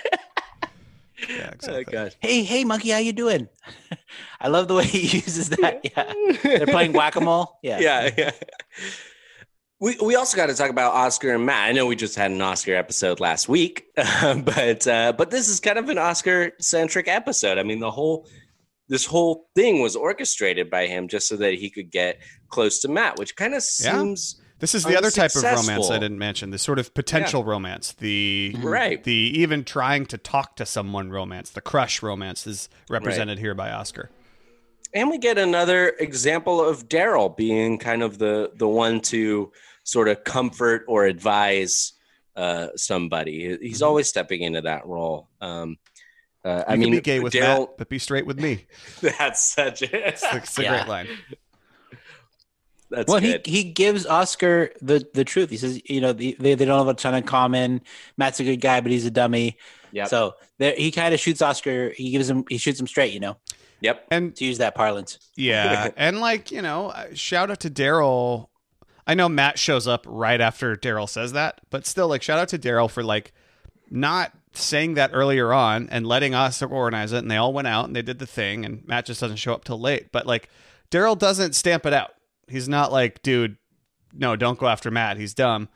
Yeah, 1.28 1.50
oh 1.68 1.76
exactly. 1.76 2.10
Hey, 2.20 2.42
hey, 2.42 2.64
monkey, 2.64 2.90
how 2.90 2.98
you 2.98 3.12
doing? 3.12 3.48
I 4.40 4.48
love 4.48 4.68
the 4.68 4.74
way 4.74 4.84
he 4.86 5.18
uses 5.18 5.50
that. 5.50 5.80
Yeah, 5.84 6.12
they're 6.42 6.66
playing 6.66 6.92
whack 6.92 7.16
a 7.16 7.20
mole. 7.20 7.58
Yeah, 7.62 7.78
yeah, 7.80 8.10
yeah. 8.16 8.30
We, 9.80 9.96
we 10.02 10.14
also 10.16 10.36
got 10.36 10.46
to 10.46 10.54
talk 10.54 10.70
about 10.70 10.94
Oscar 10.94 11.34
and 11.34 11.44
Matt. 11.44 11.68
I 11.68 11.72
know 11.72 11.86
we 11.86 11.96
just 11.96 12.16
had 12.16 12.30
an 12.30 12.40
Oscar 12.40 12.74
episode 12.74 13.20
last 13.20 13.48
week, 13.48 13.86
but 13.96 14.86
uh, 14.86 15.12
but 15.16 15.30
this 15.30 15.48
is 15.48 15.60
kind 15.60 15.78
of 15.78 15.88
an 15.88 15.98
Oscar 15.98 16.52
centric 16.60 17.08
episode. 17.08 17.58
I 17.58 17.64
mean, 17.64 17.80
the 17.80 17.90
whole 17.90 18.26
this 18.88 19.06
whole 19.06 19.48
thing 19.54 19.80
was 19.80 19.96
orchestrated 19.96 20.70
by 20.70 20.86
him 20.86 21.08
just 21.08 21.28
so 21.28 21.36
that 21.36 21.54
he 21.54 21.70
could 21.70 21.90
get 21.90 22.20
close 22.48 22.80
to 22.80 22.88
Matt, 22.88 23.18
which 23.18 23.34
kind 23.36 23.54
of 23.54 23.62
seems 23.62 24.40
This 24.64 24.74
is 24.74 24.84
the 24.84 24.96
other 24.96 25.10
type 25.10 25.36
of 25.36 25.42
romance 25.42 25.90
I 25.90 25.98
didn't 25.98 26.16
mention. 26.18 26.48
The 26.48 26.56
sort 26.58 26.78
of 26.78 26.94
potential 26.94 27.44
romance, 27.44 27.92
the 27.92 28.56
Right. 28.60 29.04
the 29.04 29.12
even 29.12 29.62
trying 29.62 30.06
to 30.06 30.16
talk 30.16 30.56
to 30.56 30.64
someone 30.64 31.10
romance, 31.10 31.50
the 31.50 31.60
crush 31.60 32.02
romance 32.02 32.46
is 32.46 32.70
represented 32.88 33.38
here 33.38 33.54
by 33.54 33.70
Oscar. 33.70 34.08
and 34.94 35.10
we 35.10 35.18
get 35.18 35.36
another 35.36 35.88
example 35.98 36.64
of 36.64 36.88
Darryl 36.88 37.36
being 37.36 37.76
kind 37.78 38.02
of 38.02 38.16
the 38.16 38.52
the 38.54 38.66
one 38.68 39.00
to 39.12 39.52
sort 39.82 40.08
of 40.08 40.24
comfort 40.24 40.84
or 40.88 41.04
advise 41.04 41.92
uh, 42.34 42.68
somebody. 42.74 43.58
He's 43.60 43.76
Mm-hmm. 43.78 43.84
always 43.84 44.08
stepping 44.08 44.40
into 44.40 44.62
that 44.62 44.86
role. 44.86 45.28
Um, 45.42 45.76
uh, 46.42 46.48
You 46.48 46.62
I 46.68 46.70
can 46.72 46.80
mean, 46.80 46.90
be 46.92 47.00
gay 47.02 47.20
with 47.20 47.34
Darryl. 47.34 47.58
Matt, 47.68 47.76
but 47.78 47.88
be 47.90 47.98
straight 47.98 48.24
with 48.24 48.40
me. 48.40 48.64
That's 49.02 49.42
such 49.52 49.82
a 49.82 49.94
a- 49.94 50.08
it's 50.08 50.58
a 50.58 50.62
Yeah. 50.62 50.70
great 50.78 50.88
line. 50.88 51.08
That's 52.94 53.10
well, 53.10 53.20
he, 53.20 53.32
good. 53.32 53.46
he 53.46 53.64
gives 53.64 54.06
Oscar 54.06 54.70
the, 54.80 55.06
the 55.14 55.24
truth. 55.24 55.50
He 55.50 55.56
says, 55.56 55.80
you 55.84 56.00
know, 56.00 56.12
the, 56.12 56.36
they, 56.38 56.54
they 56.54 56.64
don't 56.64 56.78
have 56.78 56.88
a 56.88 56.94
ton 56.94 57.14
in 57.14 57.24
common. 57.24 57.80
Matt's 58.16 58.40
a 58.40 58.44
good 58.44 58.60
guy, 58.60 58.80
but 58.80 58.92
he's 58.92 59.06
a 59.06 59.10
dummy. 59.10 59.58
Yeah. 59.92 60.06
So 60.06 60.34
there, 60.58 60.74
he 60.76 60.90
kind 60.90 61.14
of 61.14 61.20
shoots 61.20 61.42
Oscar. 61.42 61.90
He 61.90 62.10
gives 62.10 62.28
him, 62.28 62.44
he 62.48 62.58
shoots 62.58 62.80
him 62.80 62.86
straight, 62.86 63.12
you 63.12 63.20
know, 63.20 63.36
yep. 63.80 64.06
And 64.10 64.34
to 64.36 64.44
use 64.44 64.58
that 64.58 64.74
parlance. 64.74 65.18
Yeah, 65.36 65.90
and 65.96 66.20
like 66.20 66.50
you 66.50 66.62
know, 66.62 66.88
uh, 66.88 67.06
shout 67.14 67.50
out 67.50 67.60
to 67.60 67.70
Darryl. 67.70 68.48
I 69.06 69.14
know 69.14 69.28
Matt 69.28 69.58
shows 69.58 69.86
up 69.86 70.04
right 70.08 70.40
after 70.40 70.76
Darryl 70.76 71.08
says 71.08 71.32
that, 71.32 71.60
but 71.70 71.86
still, 71.86 72.08
like 72.08 72.22
shout 72.22 72.38
out 72.38 72.48
to 72.48 72.58
Darryl 72.58 72.90
for 72.90 73.04
like 73.04 73.32
not 73.90 74.32
saying 74.52 74.94
that 74.94 75.10
earlier 75.12 75.52
on 75.52 75.88
and 75.90 76.06
letting 76.06 76.34
us 76.34 76.62
organize 76.62 77.12
it, 77.12 77.18
and 77.18 77.30
they 77.30 77.36
all 77.36 77.52
went 77.52 77.68
out 77.68 77.86
and 77.86 77.94
they 77.94 78.02
did 78.02 78.18
the 78.18 78.26
thing, 78.26 78.64
and 78.64 78.86
Matt 78.86 79.06
just 79.06 79.20
doesn't 79.20 79.36
show 79.36 79.52
up 79.52 79.64
till 79.64 79.80
late. 79.80 80.10
But 80.10 80.26
like 80.26 80.48
Darryl 80.90 81.18
doesn't 81.18 81.54
stamp 81.54 81.86
it 81.86 81.92
out. 81.92 82.14
He's 82.48 82.68
not 82.68 82.92
like, 82.92 83.22
dude, 83.22 83.56
no, 84.12 84.36
don't 84.36 84.58
go 84.58 84.66
after 84.68 84.90
Matt. 84.90 85.16
He's 85.16 85.34
dumb. 85.34 85.68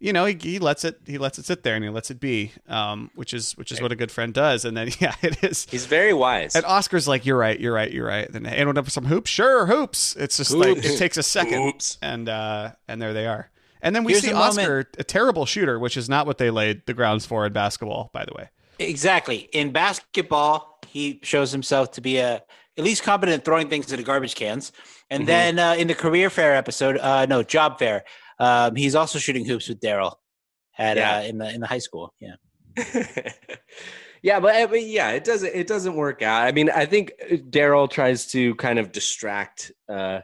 You 0.00 0.12
know, 0.12 0.26
he, 0.26 0.38
he 0.40 0.58
lets 0.60 0.84
it 0.84 1.00
he 1.06 1.18
lets 1.18 1.38
it 1.40 1.44
sit 1.44 1.64
there 1.64 1.74
and 1.74 1.82
he 1.82 1.90
lets 1.90 2.08
it 2.10 2.20
be, 2.20 2.52
um, 2.68 3.10
which 3.16 3.34
is 3.34 3.56
which 3.56 3.72
is 3.72 3.80
what 3.82 3.90
a 3.90 3.96
good 3.96 4.12
friend 4.12 4.32
does. 4.32 4.64
And 4.64 4.76
then 4.76 4.90
yeah, 5.00 5.14
it 5.22 5.42
is. 5.42 5.66
He's 5.68 5.86
very 5.86 6.12
wise. 6.12 6.54
And 6.54 6.64
Oscar's 6.64 7.08
like, 7.08 7.26
"You're 7.26 7.36
right, 7.38 7.58
you're 7.58 7.72
right, 7.72 7.90
you're 7.90 8.06
right." 8.06 8.30
Then 8.32 8.46
anyone 8.46 8.78
up 8.78 8.84
for 8.84 8.92
some 8.92 9.06
hoops? 9.06 9.28
Sure, 9.28 9.66
hoops. 9.66 10.14
It's 10.16 10.36
just 10.36 10.52
like 10.52 10.84
it 10.84 10.98
takes 10.98 11.16
a 11.16 11.22
second, 11.24 11.62
Oops. 11.66 11.98
and 12.00 12.28
uh, 12.28 12.72
and 12.86 13.02
there 13.02 13.12
they 13.12 13.26
are. 13.26 13.50
And 13.82 13.94
then 13.94 14.04
we 14.04 14.12
Here's 14.12 14.22
see 14.24 14.30
a 14.30 14.34
moment- 14.34 14.58
Oscar, 14.58 14.88
a 14.98 15.04
terrible 15.04 15.46
shooter, 15.46 15.78
which 15.80 15.96
is 15.96 16.08
not 16.08 16.26
what 16.26 16.38
they 16.38 16.50
laid 16.50 16.86
the 16.86 16.94
grounds 16.94 17.26
for 17.26 17.44
in 17.46 17.52
basketball, 17.52 18.10
by 18.12 18.24
the 18.24 18.32
way. 18.36 18.50
Exactly. 18.78 19.48
In 19.52 19.72
basketball, 19.72 20.78
he 20.86 21.18
shows 21.22 21.50
himself 21.52 21.90
to 21.92 22.00
be 22.00 22.18
a 22.18 22.42
at 22.78 22.84
least 22.84 23.02
competent 23.02 23.40
at 23.40 23.44
throwing 23.44 23.68
things 23.68 23.90
into 23.92 24.04
garbage 24.04 24.34
cans. 24.36 24.72
And 25.10 25.26
then 25.26 25.58
uh, 25.58 25.74
in 25.74 25.88
the 25.88 25.94
career 25.94 26.30
fair 26.30 26.54
episode, 26.54 26.96
uh, 26.98 27.26
no 27.26 27.42
job 27.42 27.78
fair, 27.78 28.04
um, 28.38 28.76
he's 28.76 28.94
also 28.94 29.18
shooting 29.18 29.44
hoops 29.44 29.68
with 29.68 29.80
Darryl 29.80 30.14
at 30.78 30.96
Yeah. 30.96 31.16
uh, 31.18 31.22
in 31.22 31.38
the 31.38 31.52
in 31.54 31.60
the 31.60 31.66
high 31.66 31.78
school. 31.80 32.14
Yeah. 32.20 32.36
yeah, 34.22 34.40
but, 34.40 34.70
but 34.70 34.82
yeah, 34.82 35.10
it 35.10 35.24
doesn't 35.24 35.54
it 35.54 35.66
doesn't 35.66 35.94
work 35.94 36.22
out. 36.22 36.42
I 36.46 36.52
mean, 36.52 36.70
I 36.70 36.86
think 36.86 37.12
Darryl 37.50 37.90
tries 37.90 38.26
to 38.28 38.54
kind 38.56 38.78
of 38.78 38.92
distract 38.92 39.72
uh, 39.88 40.20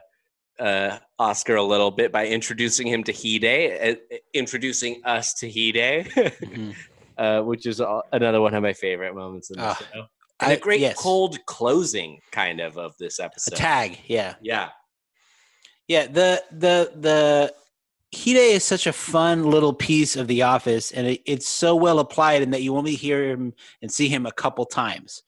uh, 0.59 0.97
Oscar 1.19 1.55
a 1.55 1.63
little 1.63 1.91
bit 1.91 2.11
by 2.11 2.27
introducing 2.27 2.87
him 2.87 3.03
to 3.03 3.11
Hide, 3.13 3.97
uh, 4.11 4.15
introducing 4.33 5.01
us 5.03 5.33
to 5.35 5.47
Hide, 5.47 6.05
Mhm. 6.41 6.73
uh, 7.17 7.41
which 7.41 7.65
is 7.65 7.81
uh, 7.81 8.01
another 8.13 8.39
one 8.41 8.53
of 8.53 8.63
my 8.63 8.73
favorite 8.73 9.13
moments 9.15 9.49
in 9.49 9.57
the 9.57 9.65
Ah, 9.65 9.79
show. 9.93 10.05
And 10.41 10.51
a 10.51 10.55
I- 10.55 10.59
great 10.59 10.79
yes. 10.81 10.95
cold 10.97 11.37
closing, 11.45 12.19
kind 12.31 12.59
of, 12.59 12.77
of 12.77 12.95
this 12.97 13.19
episode. 13.19 13.53
A 13.53 13.55
episode. 13.55 13.63
tag. 13.63 13.99
Yeah. 14.07 14.35
Yeah, 14.41 14.69
Yeah, 15.87 16.07
the 16.07 16.43
the 16.51 16.91
the 16.95 17.53
Hide 18.15 18.37
is 18.37 18.63
such 18.63 18.87
a 18.87 18.93
fun 18.93 19.43
little 19.43 19.73
piece 19.73 20.15
of 20.15 20.27
The 20.27 20.43
Office, 20.43 20.91
and 20.91 21.05
it, 21.07 21.21
it's 21.25 21.47
so 21.47 21.75
well 21.75 21.99
applied 21.99 22.41
in 22.43 22.51
that 22.51 22.61
you 22.61 22.77
only 22.77 22.95
hear 22.95 23.29
him 23.29 23.53
and 23.81 23.91
see 23.91 24.07
him 24.07 24.25
a 24.25 24.31
couple 24.31 24.65
times. 24.65 25.21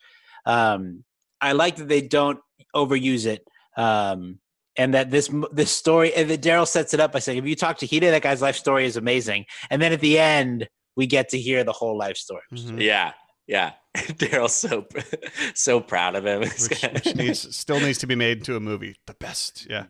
Um, 0.46 1.04
I 1.42 1.52
like 1.52 1.76
that 1.78 1.90
they 1.90 2.02
don't 2.02 2.40
overuse 2.74 3.26
it, 3.26 3.46
um, 3.76 4.40
and 4.78 4.94
that 4.94 5.12
this 5.12 5.30
this 5.52 5.72
story 5.72 6.14
and 6.14 6.30
that 6.30 6.42
Darryl 6.42 6.68
sets 6.68 6.94
it 6.94 7.00
up 7.02 7.12
by 7.12 7.20
saying, 7.20 7.38
"If 7.40 7.46
you 7.46 7.56
talk 7.56 7.78
to 7.80 7.88
Hide, 7.88 8.04
that 8.12 8.22
guy's 8.22 8.42
life 8.42 8.56
story 8.56 8.86
is 8.86 8.96
amazing," 8.96 9.46
and 9.70 9.82
then 9.82 9.92
at 9.92 10.00
the 10.00 10.18
end 10.18 10.70
we 10.96 11.08
get 11.08 11.30
to 11.30 11.40
hear 11.40 11.64
the 11.66 11.74
whole 11.74 11.98
life 11.98 12.16
story. 12.18 12.42
Mm-hmm. 12.54 12.80
yeah, 12.80 13.14
yeah. 13.48 13.74
Darryl's 13.96 14.54
so 14.54 14.86
so 15.56 15.80
proud 15.80 16.16
of 16.16 16.26
him. 16.26 16.42
Which, 16.42 16.70
which 16.94 17.16
needs 17.16 17.56
still 17.56 17.80
needs 17.80 17.98
to 18.00 18.08
be 18.08 18.14
made 18.16 18.40
into 18.40 18.56
a 18.56 18.60
movie. 18.60 18.96
The 19.08 19.14
best, 19.16 19.66
yeah. 19.70 19.86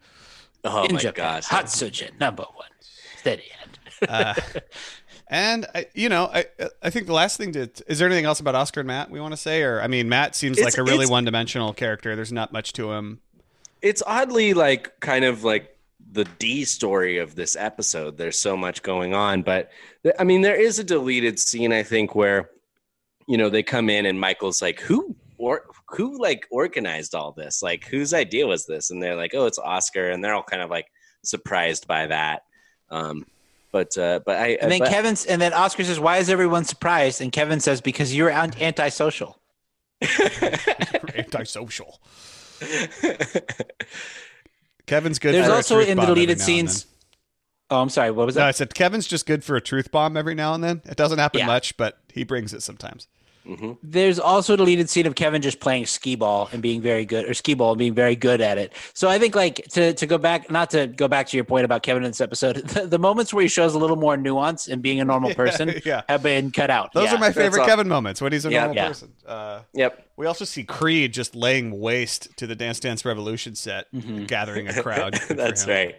oh 0.64 0.86
in 0.86 0.94
my 0.94 1.00
Japan, 1.00 1.42
gosh! 1.42 1.46
Hatsujin 1.48 2.18
number 2.20 2.44
one, 2.56 2.70
steady 3.18 3.44
hand. 3.60 3.80
Uh, 4.08 4.34
and 5.28 5.66
I, 5.76 5.88
you 5.94 6.08
know, 6.08 6.30
I 6.34 6.46
I 6.82 6.90
think 6.90 7.08
the 7.08 7.14
last 7.14 7.38
thing 7.38 7.52
to 7.54 7.70
is 7.88 8.00
there 8.00 8.08
anything 8.08 8.26
else 8.26 8.40
about 8.40 8.56
Oscar 8.56 8.82
and 8.82 8.88
Matt 8.88 9.10
we 9.10 9.20
want 9.20 9.34
to 9.34 9.38
say, 9.38 9.62
or 9.64 9.82
I 9.82 9.88
mean, 9.88 10.08
Matt 10.08 10.36
seems 10.36 10.58
It's- 10.58 10.78
like 10.78 10.80
a 10.80 10.90
really 10.90 11.06
one 11.08 11.26
dimensional 11.26 11.74
character. 11.74 12.16
There's 12.16 12.32
not 12.32 12.54
much 12.54 12.74
to 12.74 12.92
him. 12.94 13.20
it's 13.82 14.02
oddly 14.08 14.54
like 14.54 15.00
kind 15.02 15.26
of 15.26 15.44
like 15.44 15.76
the 16.14 16.24
D 16.40 16.64
story 16.64 17.18
of 17.18 17.36
this 17.36 17.58
episode. 17.58 18.18
There's 18.18 18.40
so 18.40 18.56
much 18.56 18.84
going 18.84 19.14
on, 19.14 19.42
but 19.42 19.70
th- 20.04 20.16
I 20.18 20.24
mean, 20.24 20.42
there 20.42 20.56
is 20.56 20.80
a 20.80 20.84
deleted 20.84 21.40
scene 21.40 21.74
I 21.74 21.84
think 21.84 22.16
where 22.16 22.50
you 23.28 23.38
know 23.38 23.50
they 23.50 23.64
come 23.64 23.90
in 23.90 24.06
and 24.06 24.20
Michael's 24.20 24.62
like, 24.62 24.80
"Who 24.82 25.16
or 25.38 25.64
who 25.90 26.20
like 26.20 26.48
organized 26.52 27.14
all 27.16 27.32
this? 27.32 27.62
Like, 27.62 27.86
whose 27.86 28.14
idea 28.14 28.48
was 28.48 28.66
this?" 28.66 28.90
And 28.90 29.02
they're 29.02 29.16
like, 29.16 29.34
"Oh, 29.36 29.46
it's 29.46 29.60
Oscar," 29.60 30.10
and 30.10 30.24
they're 30.24 30.34
all 30.34 30.44
kind 30.44 30.62
of 30.62 30.70
like 30.70 30.88
surprised 31.24 31.88
by 31.88 32.08
that. 32.08 32.44
Um, 32.90 33.26
but 33.72 33.98
uh, 33.98 34.22
but 34.26 34.38
I 34.38 34.58
And 34.62 34.72
then 34.72 34.80
but- 34.80 34.90
Kevin's 34.90 35.26
and 35.26 35.42
then 35.42 35.54
Oscar 35.54 35.84
says, 35.84 36.00
"Why 36.00 36.18
is 36.18 36.30
everyone 36.30 36.64
surprised?" 36.64 37.22
And 37.22 37.32
Kevin 37.32 37.60
says, 37.60 37.82
"Because 37.82 38.16
you're 38.16 38.30
an- 38.32 38.54
antisocial." 38.60 39.40
Antisocial. 41.16 42.00
Kevin's 44.86 45.20
good. 45.20 45.34
There's 45.34 45.48
for 45.48 45.54
also 45.54 45.80
in 45.80 45.98
the 45.98 46.06
deleted 46.06 46.40
scenes. 46.40 46.86
Oh, 47.70 47.82
I'm 47.82 47.90
sorry. 47.90 48.12
What 48.12 48.26
was 48.26 48.36
No, 48.36 48.44
I 48.46 48.52
said 48.52 48.74
Kevin's 48.74 49.08
just 49.08 49.26
good 49.26 49.44
for 49.44 49.56
a 49.58 49.62
truth 49.62 49.92
bomb 49.92 50.16
every 50.16 50.36
now 50.36 50.54
and 50.54 50.64
then. 50.64 50.82
It 50.86 50.96
doesn't 50.96 51.20
happen 51.20 51.40
Yeah. 51.40 51.48
much, 51.48 51.76
but 51.78 51.98
he 52.14 52.24
brings 52.24 52.54
it 52.54 52.64
sometimes. 52.64 53.08
There's 53.84 54.20
also 54.20 54.54
a 54.54 54.58
deleted 54.58 54.90
scene 54.90 55.06
of 55.06 55.16
Kevin 55.16 55.42
just 55.42 55.60
playing 55.60 55.86
skee 55.86 56.16
ball 56.16 56.50
and 56.52 56.62
being 56.62 56.82
very 56.82 57.06
good, 57.06 57.30
or 57.30 57.34
skee 57.34 57.54
ball 57.54 57.72
and 57.72 57.80
being 57.80 57.94
very 57.94 58.16
good 58.16 58.42
at 58.42 58.58
it. 58.58 58.74
So 58.94 59.08
I 59.08 59.20
think, 59.20 59.36
like, 59.36 59.66
to 59.72 59.94
to 59.94 60.06
go 60.06 60.18
back, 60.18 60.52
not 60.52 60.70
to 60.72 60.88
go 60.88 61.08
back 61.08 61.28
to 61.28 61.38
your 61.38 61.44
point 61.46 61.66
about 61.66 61.84
Kevin 61.84 62.04
in 62.04 62.10
this 62.10 62.22
episode, 62.22 62.56
the, 62.68 62.88
the 62.88 63.00
moments 63.00 63.34
where 63.34 63.42
he 63.42 63.48
shows 63.48 63.74
a 63.74 63.80
little 63.80 63.96
more 63.96 64.18
nuance 64.18 64.68
and 64.68 64.82
being 64.82 65.00
a 65.00 65.06
normal 65.06 65.34
person 65.42 65.74
yeah. 65.86 66.02
have 66.10 66.24
been 66.24 66.52
cut 66.52 66.70
out. 66.70 66.92
Those 66.94 67.06
Yeah. 67.06 67.16
are 67.16 67.20
my 67.20 67.32
favorite 67.32 67.62
all- 67.62 67.68
Kevin 67.68 67.88
moments 67.88 68.22
when 68.22 68.32
he's 68.34 68.46
a 68.46 68.52
Yeah. 68.52 68.60
normal 68.60 68.76
Yeah. 68.76 68.88
person. 68.90 69.14
Uh, 69.26 69.62
yep. 69.74 70.06
we 70.18 70.26
also 70.26 70.46
see 70.46 70.64
Creed 70.64 71.14
just 71.14 71.36
laying 71.36 71.80
waste 71.80 72.36
to 72.38 72.48
the 72.48 72.56
Dance 72.56 72.80
Dance 72.80 73.06
Revolution 73.06 73.56
set, 73.56 73.86
gathering 74.28 74.68
a 74.68 74.74
crowd. 74.84 75.14
That's 75.30 75.68
right. 75.68 75.96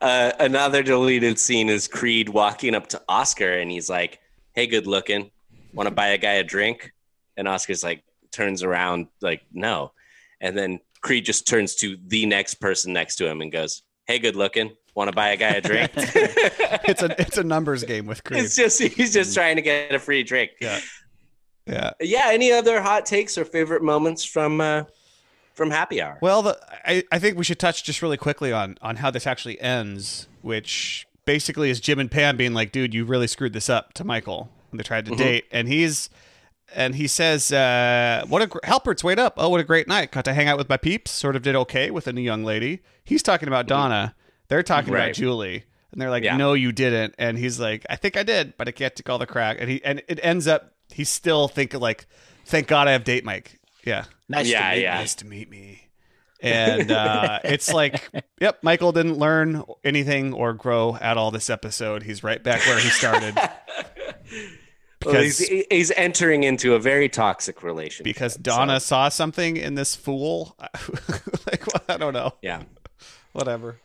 Uh, 0.00 0.32
another 0.40 0.82
deleted 0.82 1.38
scene 1.38 1.68
is 1.68 1.88
Creed 1.88 2.28
walking 2.28 2.74
up 2.74 2.88
to 2.88 3.00
Oscar 3.08 3.52
and 3.52 3.70
he's 3.70 3.88
like, 3.88 4.18
"Hey, 4.52 4.66
good 4.66 4.86
looking, 4.86 5.30
want 5.72 5.88
to 5.88 5.94
buy 5.94 6.08
a 6.08 6.18
guy 6.18 6.34
a 6.34 6.44
drink?" 6.44 6.92
And 7.36 7.48
Oscar's 7.48 7.82
like, 7.82 8.04
turns 8.30 8.62
around 8.62 9.08
like, 9.20 9.42
"No," 9.52 9.92
and 10.40 10.56
then 10.56 10.80
Creed 11.00 11.24
just 11.24 11.46
turns 11.46 11.74
to 11.76 11.96
the 12.06 12.26
next 12.26 12.54
person 12.54 12.92
next 12.92 13.16
to 13.16 13.28
him 13.28 13.40
and 13.40 13.52
goes, 13.52 13.82
"Hey, 14.06 14.18
good 14.18 14.36
looking, 14.36 14.70
want 14.94 15.08
to 15.08 15.14
buy 15.14 15.30
a 15.30 15.36
guy 15.36 15.50
a 15.50 15.60
drink?" 15.60 15.90
It's 16.84 17.02
a 17.02 17.20
it's 17.20 17.38
a 17.38 17.44
numbers 17.44 17.84
game 17.84 18.06
with 18.06 18.24
Creed. 18.24 18.42
it's 18.42 18.56
just 18.56 18.80
he's 18.80 19.12
just 19.12 19.34
trying 19.34 19.56
to 19.56 19.62
get 19.62 19.94
a 19.94 19.98
free 19.98 20.22
drink. 20.22 20.52
Yeah. 20.60 20.80
Yeah. 21.66 21.90
Yeah. 22.00 22.24
Any 22.26 22.50
other 22.50 22.82
hot 22.82 23.06
takes 23.06 23.38
or 23.38 23.44
favorite 23.44 23.82
moments 23.82 24.24
from 24.24 24.60
uh, 24.60 24.84
from 25.54 25.70
Happy 25.70 26.02
Hour? 26.02 26.18
Well, 26.20 26.42
the, 26.42 26.58
I, 26.84 27.04
I 27.12 27.18
think 27.18 27.36
we 27.36 27.44
should 27.44 27.58
touch 27.60 27.84
just 27.84 28.02
really 28.02 28.16
quickly 28.16 28.52
on 28.52 28.78
on 28.82 28.96
how 28.96 29.10
this 29.10 29.26
actually 29.26 29.60
ends, 29.60 30.28
which 30.40 31.06
basically 31.24 31.70
is 31.70 31.78
Jim 31.78 31.98
and 31.98 32.10
Pam 32.10 32.36
being 32.36 32.52
like, 32.52 32.72
"Dude, 32.72 32.94
you 32.94 33.04
really 33.04 33.28
screwed 33.28 33.52
this 33.52 33.70
up" 33.70 33.92
to 33.94 34.04
Michael 34.04 34.50
they 34.78 34.84
tried 34.84 35.06
to 35.06 35.16
date, 35.16 35.44
and 35.52 35.68
he's 35.68 36.08
and 36.74 36.94
he 36.94 37.06
says, 37.06 37.52
uh, 37.52 38.24
"What 38.28 38.42
a 38.42 38.46
gr- 38.46 38.58
Halpert's 38.64 39.04
wait 39.04 39.18
up! 39.18 39.34
Oh, 39.36 39.48
what 39.48 39.60
a 39.60 39.64
great 39.64 39.88
night! 39.88 40.10
Got 40.12 40.24
to 40.26 40.34
hang 40.34 40.48
out 40.48 40.58
with 40.58 40.68
my 40.68 40.76
peeps. 40.76 41.10
Sort 41.10 41.36
of 41.36 41.42
did 41.42 41.54
okay 41.56 41.90
with 41.90 42.06
a 42.06 42.12
new 42.12 42.22
young 42.22 42.44
lady." 42.44 42.80
He's 43.04 43.22
talking 43.22 43.48
about 43.48 43.66
Donna. 43.66 44.14
They're 44.48 44.62
talking 44.62 44.92
Right. 44.92 45.04
about 45.04 45.14
Julie, 45.14 45.64
and 45.92 46.00
they're 46.00 46.10
like, 46.10 46.24
Yeah. 46.24 46.36
"No, 46.36 46.54
you 46.54 46.72
didn't." 46.72 47.14
And 47.18 47.36
he's 47.38 47.58
like, 47.60 47.84
"I 47.90 47.96
think 47.96 48.16
I 48.16 48.22
did, 48.22 48.54
but 48.56 48.68
I 48.68 48.70
can't 48.70 48.94
take 48.94 49.08
all 49.10 49.18
the 49.18 49.26
crack." 49.26 49.56
And 49.60 49.68
he 49.70 49.84
and 49.84 50.02
it 50.08 50.18
ends 50.22 50.46
up 50.46 50.72
he's 50.92 51.08
still 51.10 51.48
thinking 51.48 51.80
like, 51.80 52.06
"Thank 52.46 52.66
God 52.68 52.88
I 52.88 52.92
have 52.92 53.04
date 53.04 53.24
Mike." 53.24 53.58
Yeah. 53.84 54.04
nice. 54.28 54.46
Yeah, 54.48 54.68
to 54.70 54.76
meet 54.76 54.82
yeah. 54.82 54.94
Nice 54.94 55.14
to 55.16 55.26
meet 55.26 55.50
me. 55.50 55.88
And 56.40 56.90
uh, 56.90 57.38
it's 57.44 57.72
like, 57.72 58.02
yep, 58.40 58.58
Michael 58.62 58.92
didn't 58.92 59.16
learn 59.18 59.62
anything 59.84 60.32
or 60.32 60.52
grow 60.54 60.96
at 61.00 61.16
all 61.16 61.30
this 61.30 61.48
episode. 61.50 62.02
He's 62.02 62.24
right 62.24 62.42
back 62.42 62.64
where 62.66 62.78
he 62.78 62.88
started. 62.88 63.36
Well, 65.04 65.14
because 65.14 65.38
he's, 65.38 65.64
he's 65.70 65.90
entering 65.92 66.44
into 66.44 66.74
a 66.74 66.78
very 66.78 67.08
toxic 67.08 67.62
relationship. 67.62 68.04
because 68.04 68.34
so- 68.34 68.40
Donna 68.40 68.80
saw 68.80 69.08
something 69.08 69.56
in 69.56 69.74
this 69.74 69.94
fool. 69.96 70.56
like 71.46 71.66
well, 71.66 71.82
I 71.88 71.96
don't 71.96 72.12
know. 72.12 72.32
yeah. 72.42 72.62
Whatever. 73.32 73.78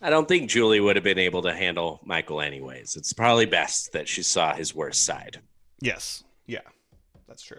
I 0.00 0.10
don't 0.10 0.28
think 0.28 0.50
Julie 0.50 0.80
would 0.80 0.96
have 0.96 1.02
been 1.04 1.18
able 1.18 1.42
to 1.42 1.54
handle 1.54 2.00
Michael 2.04 2.40
anyways. 2.40 2.94
It's 2.96 3.12
probably 3.12 3.46
best 3.46 3.92
that 3.92 4.06
she 4.06 4.22
saw 4.22 4.54
his 4.54 4.74
worst 4.74 5.04
side. 5.04 5.40
Yes. 5.80 6.22
Yeah. 6.46 6.60
That's 7.26 7.42
true. 7.42 7.58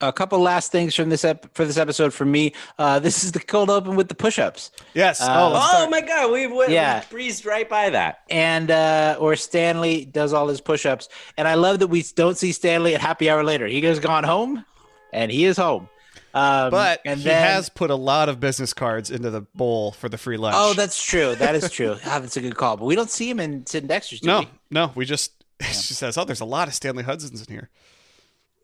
A 0.00 0.12
couple 0.12 0.38
last 0.40 0.72
things 0.72 0.94
from 0.94 1.08
this 1.08 1.24
ep- 1.24 1.54
for 1.54 1.64
this 1.64 1.76
episode 1.76 2.12
for 2.12 2.24
me. 2.24 2.52
Uh, 2.78 2.98
this 2.98 3.22
is 3.24 3.32
the 3.32 3.40
cold 3.40 3.70
open 3.70 3.96
with 3.96 4.08
the 4.08 4.14
push-ups. 4.14 4.70
Yes. 4.92 5.20
Uh, 5.20 5.26
oh, 5.28 5.52
Oh 5.54 5.88
my 5.88 6.00
god, 6.00 6.32
we 6.32 6.46
went 6.46 6.70
Yeah. 6.72 7.00
we 7.10 7.14
breezed 7.14 7.46
right 7.46 7.68
by 7.68 7.90
that. 7.90 8.20
and 8.28 8.70
uh, 8.70 9.16
or 9.20 9.36
Stanley 9.36 10.04
does 10.04 10.32
all 10.32 10.48
his 10.48 10.60
push-ups, 10.60 11.08
and 11.38 11.46
I 11.48 11.54
love 11.54 11.78
that 11.78 11.86
we 11.86 12.02
don't 12.16 12.36
see 12.36 12.52
Stanley 12.52 12.94
at 12.94 13.00
happy 13.00 13.30
hour 13.30 13.44
later. 13.44 13.66
He 13.66 13.80
has 13.82 13.98
gone 14.00 14.24
home, 14.24 14.64
and 15.12 15.30
he 15.30 15.44
is 15.44 15.56
home. 15.56 15.88
Um, 16.34 16.70
but 16.72 17.00
and 17.04 17.18
he 17.20 17.24
then, 17.24 17.46
has 17.46 17.68
put 17.68 17.90
a 17.90 17.94
lot 17.94 18.28
of 18.28 18.40
business 18.40 18.74
cards 18.74 19.12
into 19.12 19.30
the 19.30 19.42
bowl 19.54 19.92
for 19.92 20.08
the 20.08 20.18
free 20.18 20.36
lunch. 20.36 20.56
Oh, 20.58 20.74
that's 20.74 21.00
true. 21.02 21.36
That 21.36 21.54
is 21.54 21.70
true. 21.70 21.96
ah, 22.04 22.18
that's 22.18 22.36
a 22.36 22.40
good 22.40 22.56
call. 22.56 22.76
But 22.76 22.86
we 22.86 22.96
don't 22.96 23.08
see 23.10 23.30
him 23.30 23.38
in 23.38 23.64
Sid 23.64 23.84
and 23.84 23.88
Dexter's. 23.88 24.18
Do 24.20 24.26
no, 24.26 24.40
we? 24.40 24.48
no. 24.72 24.90
We 24.96 25.04
just 25.04 25.44
it 25.60 25.66
just 25.66 25.90
says, 25.94 26.18
oh, 26.18 26.24
there's 26.24 26.40
a 26.40 26.44
lot 26.44 26.66
of 26.66 26.74
Stanley 26.74 27.04
Hudsons 27.04 27.40
in 27.46 27.54
here. 27.54 27.70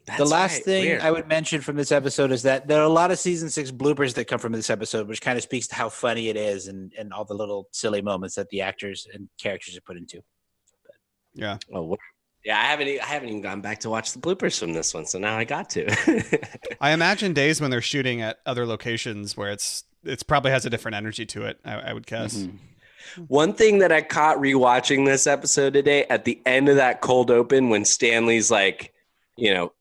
That's 0.07 0.19
the 0.19 0.25
last 0.25 0.55
right, 0.55 0.65
thing 0.65 0.85
weird. 0.87 1.01
I 1.03 1.11
would 1.11 1.29
mention 1.29 1.61
from 1.61 1.77
this 1.77 1.93
episode 1.93 2.33
is 2.33 2.43
that 2.43 2.67
there 2.67 2.81
are 2.81 2.85
a 2.85 2.89
lot 2.89 3.11
of 3.11 3.19
season 3.19 3.51
six 3.51 3.71
bloopers 3.71 4.15
that 4.15 4.27
come 4.27 4.39
from 4.39 4.53
this 4.53 4.71
episode, 4.71 5.07
which 5.09 5.21
kind 5.21 5.37
of 5.37 5.43
speaks 5.43 5.69
to 5.69 5.75
how 5.75 5.89
funny 5.89 6.29
it 6.29 6.37
is 6.37 6.69
and, 6.69 6.93
and 6.99 7.13
all 7.13 7.25
the 7.25 7.35
little 7.35 7.69
silly 7.71 8.03
moments 8.03 8.35
that 8.35 8.49
the 8.49 8.63
actors 8.63 9.07
and 9.13 9.29
characters 9.41 9.77
are 9.77 9.83
put 9.83 9.97
into. 9.97 10.23
Yeah. 11.35 11.59
Oh, 11.73 11.83
what? 11.83 12.01
Yeah, 12.45 12.59
I 12.59 12.65
haven't. 12.65 12.89
e- 12.89 13.01
I 13.01 13.05
haven't 13.05 13.29
even 13.29 13.43
gone 13.43 13.61
back 13.61 13.81
to 13.81 13.91
watch 13.91 14.13
the 14.13 14.19
bloopers 14.19 14.59
from 14.59 14.73
this 14.73 14.95
one, 14.95 15.05
so 15.05 15.19
now 15.19 15.37
I 15.37 15.45
got 15.45 15.69
to. 15.71 16.49
I 16.81 16.93
imagine 16.93 17.35
days 17.35 17.61
when 17.61 17.71
they're 17.71 17.83
shooting 17.83 18.23
at 18.23 18.39
other 18.47 18.67
locations 18.67 19.37
where 19.37 19.51
it's 19.51 19.85
it's 20.05 20.23
probably 20.23 20.51
has 20.51 20.65
a 20.65 20.71
different 20.71 20.97
energy 20.97 21.27
to 21.27 21.45
it. 21.45 21.61
I, 21.65 21.75
I 21.75 21.93
would 21.93 22.07
guess. 22.07 22.37
Mm-hmm. 22.37 23.25
One 23.27 23.53
thing 23.53 23.79
that 23.81 23.93
I 23.93 24.03
caught 24.03 24.39
rewatching 24.39 25.05
this 25.05 25.27
episode 25.27 25.75
today, 25.75 26.05
at 26.05 26.25
the 26.25 26.41
end 26.47 26.69
of 26.69 26.77
that 26.77 27.01
cold 27.01 27.31
open, 27.31 27.69
when 27.69 27.85
Stanley's 27.85 28.51
like, 28.51 28.95
you 29.37 29.53
know, 29.53 29.73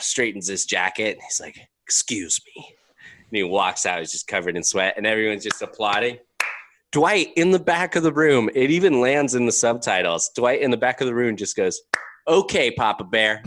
straightens 0.00 0.48
his 0.48 0.66
jacket, 0.66 1.18
he's 1.22 1.40
like, 1.40 1.58
"Excuse 1.86 2.40
me," 2.46 2.64
and 2.66 3.36
he 3.36 3.42
walks 3.42 3.86
out. 3.86 4.00
He's 4.00 4.12
just 4.12 4.26
covered 4.26 4.56
in 4.56 4.62
sweat, 4.62 4.94
and 4.96 5.06
everyone's 5.06 5.44
just 5.44 5.62
applauding. 5.62 6.18
Dwight 6.92 7.28
in 7.36 7.50
the 7.50 7.58
back 7.58 7.96
of 7.96 8.02
the 8.02 8.12
room. 8.12 8.50
It 8.54 8.70
even 8.70 9.00
lands 9.00 9.34
in 9.34 9.46
the 9.46 9.52
subtitles. 9.52 10.30
Dwight 10.34 10.60
in 10.60 10.70
the 10.70 10.76
back 10.76 11.00
of 11.00 11.06
the 11.06 11.14
room 11.14 11.36
just 11.36 11.56
goes, 11.56 11.80
"Okay, 12.28 12.70
Papa 12.70 13.04
Bear." 13.04 13.42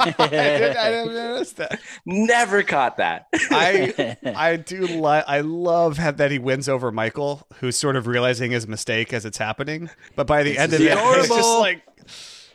I, 0.00 0.28
did, 0.28 0.76
I 0.76 0.90
didn't 0.90 1.14
notice 1.14 1.52
that. 1.52 1.80
Never 2.06 2.62
caught 2.62 2.96
that. 2.96 3.26
I 3.50 4.16
I 4.34 4.56
do 4.56 4.86
like 4.86 5.24
I 5.28 5.40
love 5.40 5.98
how, 5.98 6.12
that 6.12 6.30
he 6.30 6.38
wins 6.38 6.68
over 6.68 6.90
Michael, 6.90 7.46
who's 7.56 7.76
sort 7.76 7.96
of 7.96 8.06
realizing 8.06 8.50
his 8.50 8.66
mistake 8.66 9.12
as 9.12 9.24
it's 9.26 9.38
happening. 9.38 9.90
But 10.16 10.26
by 10.26 10.42
the 10.42 10.56
end 10.56 10.72
of 10.72 10.80
is 10.80 10.86
it, 10.86 10.98
he's 10.98 11.28
just 11.28 11.58
like 11.58 11.82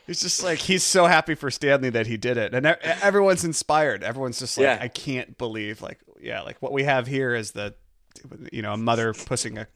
he's 0.08 0.22
just 0.22 0.42
like 0.44 0.58
he's 0.60 0.84
so 0.84 1.06
happy 1.06 1.36
for 1.36 1.52
Stanley 1.52 1.90
that 1.92 2.08
he 2.08 2.18
did 2.18 2.38
it, 2.38 2.54
and 2.56 2.66
e- 2.66 2.74
everyone's 3.02 3.44
inspired. 3.44 4.04
Everyone's 4.04 4.40
just 4.40 4.58
like, 4.58 4.64
Yeah. 4.64 4.78
I 4.82 4.88
can't 4.88 5.38
believe 5.38 5.82
like 5.82 6.00
yeah, 6.20 6.42
like 6.42 6.60
what 6.62 6.72
we 6.74 6.84
have 6.84 7.06
here 7.06 7.36
is 7.36 7.52
the 7.52 7.76
you 8.52 8.62
know 8.64 8.74
a 8.74 8.78
mother 8.78 9.14
pushing 9.14 9.58
a 9.60 9.68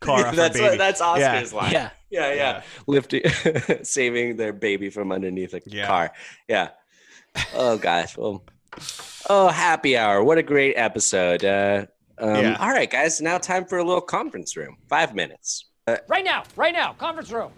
car 0.00 0.20
off 0.26 0.30
her 0.30 0.36
that's 0.36 0.56
baby. 0.58 0.68
what, 0.70 0.78
that's 0.78 1.00
Oscar's 1.00 1.52
Yeah. 1.52 1.58
line. 1.58 1.72
yeah. 1.72 1.90
yeah, 2.10 2.32
yeah. 2.34 2.62
Lifting, 2.86 3.22
saving 3.84 4.36
their 4.36 4.52
baby 4.52 4.90
from 4.90 5.12
underneath 5.12 5.54
a 5.54 5.60
Yeah. 5.66 5.86
car. 5.86 6.12
Yeah. 6.48 6.70
Oh 7.54 7.76
gosh. 7.78 8.16
Well. 8.16 8.42
Oh, 9.28 9.48
happy 9.48 9.96
hour! 9.96 10.22
What 10.22 10.38
a 10.38 10.42
great 10.42 10.74
episode. 10.76 11.44
Uh, 11.44 11.86
um, 12.18 12.34
Yeah. 12.36 12.56
All 12.60 12.70
right, 12.70 12.90
guys. 12.90 13.20
Now 13.20 13.38
time 13.38 13.64
for 13.64 13.78
a 13.78 13.84
little 13.84 14.00
conference 14.02 14.56
room. 14.56 14.76
Five 14.88 15.14
minutes. 15.14 15.64
Right 16.08 16.24
now, 16.24 16.42
right 16.56 16.72
now, 16.74 16.92
conference 16.94 17.30
room. 17.30 17.52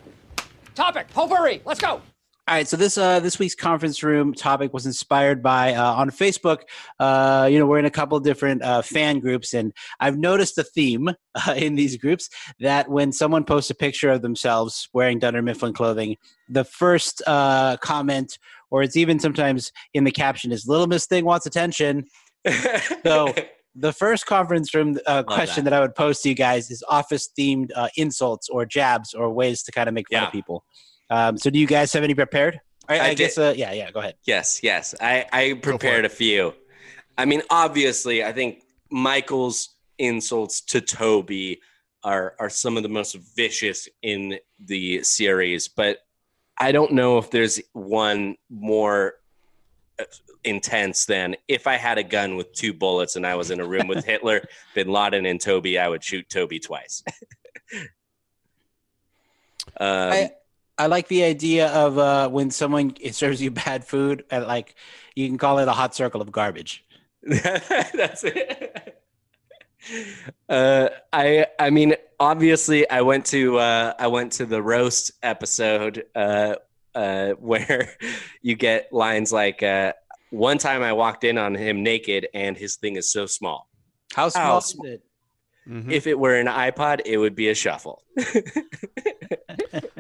Topic, 0.79 1.09
potpourri, 1.09 1.61
let's 1.65 1.81
go. 1.81 1.89
All 1.89 2.03
right, 2.47 2.69
so 2.69 2.77
this 2.77 2.97
uh, 2.97 3.19
this 3.19 3.41
week's 3.41 3.57
conference 3.57 4.05
room 4.05 4.33
topic 4.33 4.73
was 4.73 4.87
inspired 4.87 5.43
by 5.43 5.75
uh, 5.75 5.95
on 5.95 6.09
Facebook. 6.09 6.61
Uh, 7.01 7.49
you 7.51 7.59
know, 7.59 7.67
we're 7.67 7.81
in 7.81 7.85
a 7.85 7.91
couple 7.91 8.17
of 8.17 8.23
different 8.23 8.63
uh, 8.63 8.81
fan 8.83 9.19
groups, 9.19 9.55
and 9.55 9.73
I've 9.99 10.17
noticed 10.17 10.57
a 10.57 10.63
theme 10.63 11.09
uh, 11.35 11.55
in 11.57 11.75
these 11.75 11.97
groups 11.97 12.31
that 12.61 12.89
when 12.89 13.11
someone 13.11 13.43
posts 13.43 13.73
a 13.73 13.75
picture 13.75 14.11
of 14.11 14.23
themselves 14.23 14.89
wearing 14.93 15.19
Dunder 15.19 15.43
Mifflin 15.43 15.73
clothing, 15.73 16.17
the 16.49 16.63
first 16.63 17.23
uh, 17.27 17.77
comment, 17.79 18.39
or 18.71 18.85
it's 18.85 18.97
even 18.97 19.19
sometimes 19.19 19.73
in 19.95 20.05
the 20.05 20.13
caption, 20.13 20.53
is 20.53 20.69
"Little 20.69 20.87
Miss 20.87 21.07
Thing 21.07 21.25
wants 21.25 21.45
attention." 21.45 22.05
So 23.03 23.35
the 23.75 23.93
first 23.93 24.27
conference 24.27 24.75
room 24.75 24.99
uh, 25.07 25.23
question 25.23 25.65
that. 25.65 25.71
that. 25.71 25.77
I 25.77 25.81
would 25.81 25.95
post 25.95 26.23
to 26.23 26.29
you 26.29 26.35
guys 26.35 26.71
is 26.71 26.83
office 26.89 27.29
themed 27.39 27.71
uh, 27.77 27.89
insults 27.97 28.49
or 28.49 28.65
jabs 28.67 29.15
or 29.15 29.31
ways 29.31 29.63
to 29.65 29.73
kind 29.73 29.89
of 29.89 29.95
make 29.95 30.09
fun 30.11 30.23
Yeah. 30.23 30.27
of 30.27 30.33
people. 30.33 30.65
Um, 31.11 31.39
so 31.39 31.51
do 31.51 31.59
you 31.59 31.67
guys 31.67 31.93
have 31.93 32.05
any 32.05 32.15
prepared? 32.15 32.61
I, 32.89 32.99
I 32.99 33.05
I, 33.09 33.15
guess. 33.15 33.39
Uh, 33.39 33.55
yeah, 33.57 33.73
yeah. 33.73 33.91
Go 33.91 34.01
ahead. 34.01 34.15
Yes, 34.27 34.61
yes. 34.63 34.95
I, 35.01 35.27
I 35.33 35.53
prepared 35.63 36.05
a 36.05 36.09
few. 36.09 36.55
I 37.17 37.25
mean, 37.25 37.43
obviously, 37.51 38.25
I 38.25 38.33
think 38.33 38.63
Michael's 38.91 39.77
insults 39.99 40.61
to 40.63 40.81
Toby 40.81 41.61
are 42.05 42.35
are 42.39 42.49
some 42.51 42.77
of 42.77 42.83
the 42.83 42.89
most 42.89 43.17
vicious 43.37 43.89
in 44.03 44.39
the 44.65 45.03
series, 45.03 45.69
but 45.69 45.99
I 46.59 46.73
don't 46.73 46.93
know 46.93 47.19
if 47.19 47.31
there's 47.31 47.61
one 47.73 48.37
more 48.51 49.15
intense 50.45 51.07
than 51.07 51.37
if 51.49 51.67
I 51.67 51.75
had 51.75 51.99
a 51.99 52.03
gun 52.03 52.37
with 52.37 52.53
two 52.53 52.73
bullets 52.73 53.17
and 53.17 53.27
I 53.27 53.35
was 53.35 53.51
in 53.51 53.61
a 53.61 53.67
room 53.67 53.89
with 53.89 54.05
Hitler, 54.05 54.47
Bin 54.75 54.89
Laden, 54.89 55.27
and 55.27 55.41
Toby, 55.41 55.79
I 55.79 55.89
would 55.89 56.03
shoot 56.03 56.29
Toby 56.29 56.59
twice. 56.59 57.03
um, 59.79 60.13
I, 60.13 60.31
I 60.79 60.87
like 60.87 61.09
the 61.09 61.25
idea 61.25 61.69
of 61.69 61.99
uh, 61.99 62.29
when 62.29 62.51
someone 62.51 62.95
serves 63.13 63.43
you 63.43 63.51
bad 63.51 63.85
food, 63.85 64.25
and 64.31 64.47
like 64.47 64.77
you 65.15 65.27
can 65.27 65.39
call 65.39 65.59
it 65.59 65.69
a 65.69 65.73
hot 65.73 65.95
circle 65.95 66.21
of 66.21 66.31
garbage. 66.31 66.85
That's 67.23 68.25
it. 68.25 69.03
Uh, 70.49 70.89
I 71.13 71.47
I 71.59 71.71
mean, 71.71 71.95
obviously, 72.21 72.89
I 72.89 73.03
went 73.03 73.27
to 73.27 73.59
uh, 73.59 73.95
I 73.99 74.07
went 74.07 74.33
to 74.35 74.47
the 74.47 74.63
roast 74.63 75.13
episode 75.23 76.05
uh, 76.15 76.57
uh, 76.99 77.33
where 77.51 77.91
you 78.43 78.55
get 78.57 78.93
lines 78.93 79.33
like, 79.33 79.63
uh, 79.63 79.93
"One 80.31 80.59
time 80.59 80.83
I 80.83 80.93
walked 80.93 81.25
in 81.25 81.39
on 81.39 81.55
him 81.55 81.83
naked, 81.83 82.29
and 82.35 82.57
his 82.57 82.77
thing 82.77 82.97
is 82.97 83.11
so 83.11 83.27
small. 83.27 83.69
How 84.15 84.29
small 84.29 84.61
sm- 84.61 84.85
is 84.85 84.93
it? 84.93 85.03
Mhm. 85.69 85.93
If 85.93 86.07
it 86.07 86.19
were 86.19 86.35
an 86.35 86.47
iPod, 86.47 87.03
it 87.05 87.19
would 87.19 87.35
be 87.35 87.49
a 87.49 87.55
shuffle." 87.55 88.03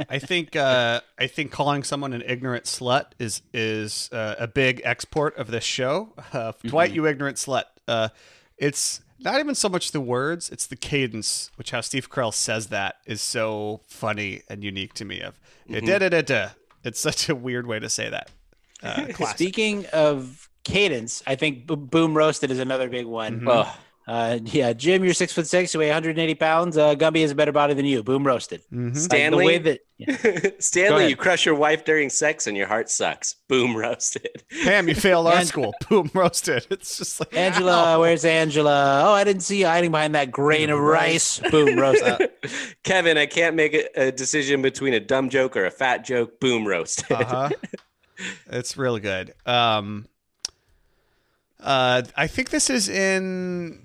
I 0.08 0.18
think 0.18 0.56
uh, 0.56 1.00
I 1.18 1.26
think 1.26 1.50
calling 1.52 1.82
someone 1.82 2.12
an 2.12 2.22
ignorant 2.26 2.64
slut 2.64 3.12
is 3.18 3.42
is 3.52 4.08
uh, 4.12 4.36
a 4.38 4.48
big 4.48 4.80
export 4.84 5.36
of 5.36 5.50
this 5.50 5.64
show. 5.64 6.14
Uh, 6.32 6.52
Dwight, 6.64 6.92
you 6.92 7.06
ignorant 7.06 7.36
slut. 7.36 7.64
Uh, 7.86 8.08
it's 8.56 9.02
not 9.18 9.40
even 9.40 9.54
so 9.54 9.68
much 9.68 9.92
the 9.92 10.00
words; 10.00 10.48
it's 10.50 10.66
the 10.66 10.76
cadence, 10.76 11.50
which 11.56 11.70
how 11.72 11.80
Steve 11.80 12.08
Carell 12.08 12.32
says 12.32 12.68
that 12.68 12.96
is 13.06 13.20
so 13.20 13.82
funny 13.86 14.42
and 14.48 14.64
unique 14.64 14.94
to 14.94 15.04
me. 15.04 15.20
Of 15.20 15.38
da 15.68 15.98
da 15.98 16.08
da 16.08 16.22
da. 16.22 16.48
It's 16.88 17.00
such 17.00 17.28
a 17.28 17.34
weird 17.34 17.66
way 17.66 17.78
to 17.78 17.88
say 17.88 18.08
that. 18.10 18.30
Uh. 18.82 19.06
Speaking 19.34 19.86
of 19.92 20.48
cadence, 20.64 21.22
I 21.26 21.36
think 21.36 21.66
Bo- 21.66 21.76
Boom 21.76 22.16
Roasted 22.16 22.50
is 22.50 22.58
another 22.58 22.88
big 22.88 23.06
one. 23.06 23.40
Mhm. 23.42 23.48
Oh, 23.48 23.76
Uh, 24.08 24.38
yeah, 24.42 24.72
Jim, 24.72 25.04
you're 25.04 25.12
six 25.12 25.34
foot 25.34 25.46
six, 25.46 25.74
you 25.74 25.80
weigh 25.80 25.88
180 25.88 26.34
pounds. 26.36 26.78
Uh, 26.78 26.94
Gumby 26.94 27.20
has 27.20 27.30
a 27.30 27.34
better 27.34 27.52
body 27.52 27.74
than 27.74 27.84
you. 27.84 28.02
Boom 28.02 28.26
Roasted. 28.26 28.62
Mhm. 28.72 28.84
Like, 28.86 28.94
the 28.94 29.00
Stanley, 29.00 29.44
way 29.46 29.58
that 29.58 29.80
Go 30.42 30.50
Stanley, 30.60 31.08
you 31.08 31.16
crush 31.16 31.44
your 31.44 31.56
wife 31.56 31.84
during 31.84 32.08
sex, 32.08 32.46
and 32.46 32.56
your 32.56 32.68
heart 32.68 32.88
sucks. 32.88 33.34
Boom, 33.48 33.76
roasted. 33.76 34.44
Pam, 34.64 34.88
you 34.88 34.94
failed 34.94 35.26
art 35.26 35.46
school. 35.46 35.74
Boom, 35.90 36.10
roasted. 36.14 36.66
It's 36.70 36.96
just 36.96 37.20
like 37.20 37.36
Angela, 37.36 37.98
where's 37.98 38.24
Angela? 38.24 39.02
Oh, 39.06 39.12
I 39.12 39.24
didn't 39.24 39.42
see 39.42 39.58
you 39.60 39.66
hiding 39.66 39.90
behind 39.90 40.14
that 40.14 40.30
grain 40.30 40.70
of 40.70 40.78
rice. 40.78 41.40
Boom 41.50 41.78
Roasted. 41.78 42.30
Kevin, 42.84 43.18
I 43.18 43.26
can't 43.26 43.56
make 43.56 43.74
a, 43.74 44.06
a 44.08 44.12
decision 44.12 44.62
between 44.62 44.94
a 44.94 45.00
dumb 45.00 45.28
joke 45.28 45.56
or 45.56 45.66
a 45.66 45.70
fat 45.70 46.04
joke. 46.04 46.40
Boom, 46.40 46.66
roasted. 46.66 47.10
uh-huh. 47.12 47.50
it's 48.46 48.76
really 48.76 49.00
good. 49.00 49.34
Um, 49.44 50.06
uh, 51.60 52.02
I 52.16 52.26
think 52.28 52.50
this 52.50 52.70
is 52.70 52.88
in. 52.88 53.80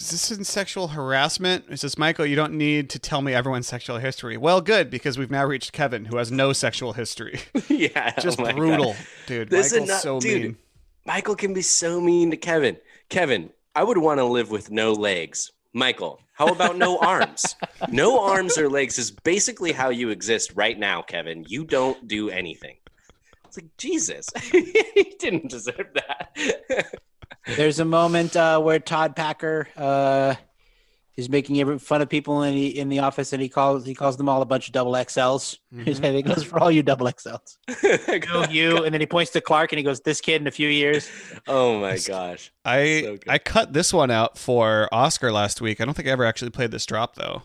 Is 0.00 0.10
this 0.12 0.30
in 0.30 0.44
sexual 0.44 0.88
harassment? 0.88 1.66
It 1.68 1.78
says, 1.78 1.98
Michael, 1.98 2.24
you 2.24 2.34
don't 2.34 2.54
need 2.54 2.88
to 2.88 2.98
tell 2.98 3.20
me 3.20 3.34
everyone's 3.34 3.66
sexual 3.66 3.98
history. 3.98 4.38
Well, 4.38 4.62
good, 4.62 4.88
because 4.88 5.18
we've 5.18 5.30
now 5.30 5.44
reached 5.44 5.72
Kevin, 5.74 6.06
who 6.06 6.16
has 6.16 6.32
no 6.32 6.54
sexual 6.54 6.94
history. 6.94 7.40
yeah, 7.68 8.14
oh 8.16 8.20
Just 8.22 8.40
oh 8.40 8.44
my 8.44 8.52
God. 8.52 8.56
brutal, 8.56 8.96
dude. 9.26 9.50
This 9.50 9.66
is 9.66 9.72
Michael's 9.72 9.88
not- 9.90 10.00
so 10.00 10.20
dude. 10.20 10.42
mean. 10.42 10.56
Michael 11.04 11.34
can 11.34 11.52
be 11.52 11.60
so 11.60 12.00
mean 12.00 12.30
to 12.30 12.38
Kevin. 12.38 12.78
Kevin, 13.10 13.50
I 13.74 13.84
would 13.84 13.98
want 13.98 14.18
to 14.20 14.24
live 14.24 14.50
with 14.50 14.70
no 14.70 14.92
legs. 14.92 15.52
Michael, 15.74 16.18
how 16.32 16.46
about 16.48 16.78
no 16.78 16.98
arms? 17.02 17.54
No 17.90 18.24
arms 18.24 18.56
or 18.56 18.70
legs 18.70 18.98
is 18.98 19.10
basically 19.10 19.72
how 19.72 19.90
you 19.90 20.08
exist 20.08 20.52
right 20.54 20.78
now, 20.78 21.02
Kevin. 21.02 21.44
You 21.46 21.64
don't 21.64 22.08
do 22.08 22.30
anything. 22.30 22.76
It's 23.44 23.58
like 23.58 23.76
Jesus, 23.76 24.28
he 24.50 25.14
didn't 25.18 25.50
deserve 25.50 25.88
that. 25.94 26.94
There's 27.56 27.78
a 27.78 27.84
moment 27.84 28.36
uh, 28.36 28.60
where 28.60 28.78
Todd 28.78 29.16
Packer 29.16 29.68
uh, 29.76 30.34
is 31.16 31.28
making 31.28 31.78
fun 31.78 32.02
of 32.02 32.08
people 32.08 32.42
in 32.42 32.54
the 32.54 32.78
in 32.78 32.88
the 32.88 33.00
office, 33.00 33.32
and 33.32 33.42
he 33.42 33.48
calls 33.48 33.84
he 33.84 33.94
calls 33.94 34.16
them 34.16 34.28
all 34.28 34.42
a 34.42 34.46
bunch 34.46 34.68
of 34.68 34.72
double 34.72 34.92
XLs. 34.92 35.58
He's 35.84 36.00
Mhm. 36.00 36.04
I 36.04 36.12
think 36.12 36.26
goes 36.26 36.44
for 36.44 36.58
all 36.60 36.70
you 36.70 36.82
double 36.82 37.06
XLs. 37.06 37.56
Go 38.26 38.44
you, 38.50 38.84
and 38.84 38.92
then 38.94 39.00
he 39.00 39.06
points 39.06 39.30
to 39.32 39.40
Clark, 39.40 39.72
and 39.72 39.78
he 39.78 39.82
goes, 39.84 40.00
"This 40.00 40.20
kid 40.20 40.40
in 40.40 40.46
a 40.46 40.50
few 40.50 40.68
years." 40.68 41.10
oh 41.48 41.78
my 41.80 41.98
gosh. 41.98 42.52
I 42.64 43.02
So. 43.02 43.18
I 43.28 43.38
cut 43.38 43.72
this 43.72 43.92
one 43.92 44.10
out 44.10 44.38
for 44.38 44.88
Oscar 44.92 45.32
last 45.32 45.60
week. 45.60 45.80
I 45.80 45.84
don't 45.84 45.94
think 45.94 46.08
I 46.08 46.12
ever 46.12 46.24
actually 46.24 46.50
played 46.50 46.70
this 46.70 46.86
drop 46.86 47.16
though. 47.16 47.42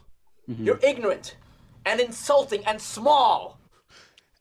You're 0.47 0.79
ignorant 0.83 1.37
and 1.85 1.99
insulting 1.99 2.63
and 2.65 2.79
small. 2.81 3.59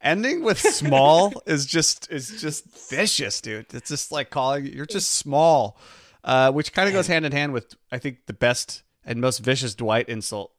Ending 0.04 0.44
with 0.44 0.60
small 0.60 1.32
is 1.46 1.64
just 1.64 2.10
is 2.12 2.40
just 2.40 2.66
vicious, 2.90 3.40
dude. 3.40 3.72
It's 3.72 3.88
just 3.88 4.12
like 4.12 4.30
calling 4.30 4.66
you're 4.66 4.86
just 4.86 5.14
small, 5.14 5.78
uh, 6.22 6.52
which 6.52 6.72
kind 6.74 6.88
of 6.88 6.94
goes 6.94 7.06
hand 7.06 7.24
in 7.24 7.32
hand 7.32 7.54
with 7.54 7.74
I 7.90 7.98
think 7.98 8.26
the 8.26 8.34
best 8.34 8.82
and 9.04 9.20
most 9.20 9.38
vicious 9.38 9.74
Dwight 9.74 10.08
insult 10.08 10.52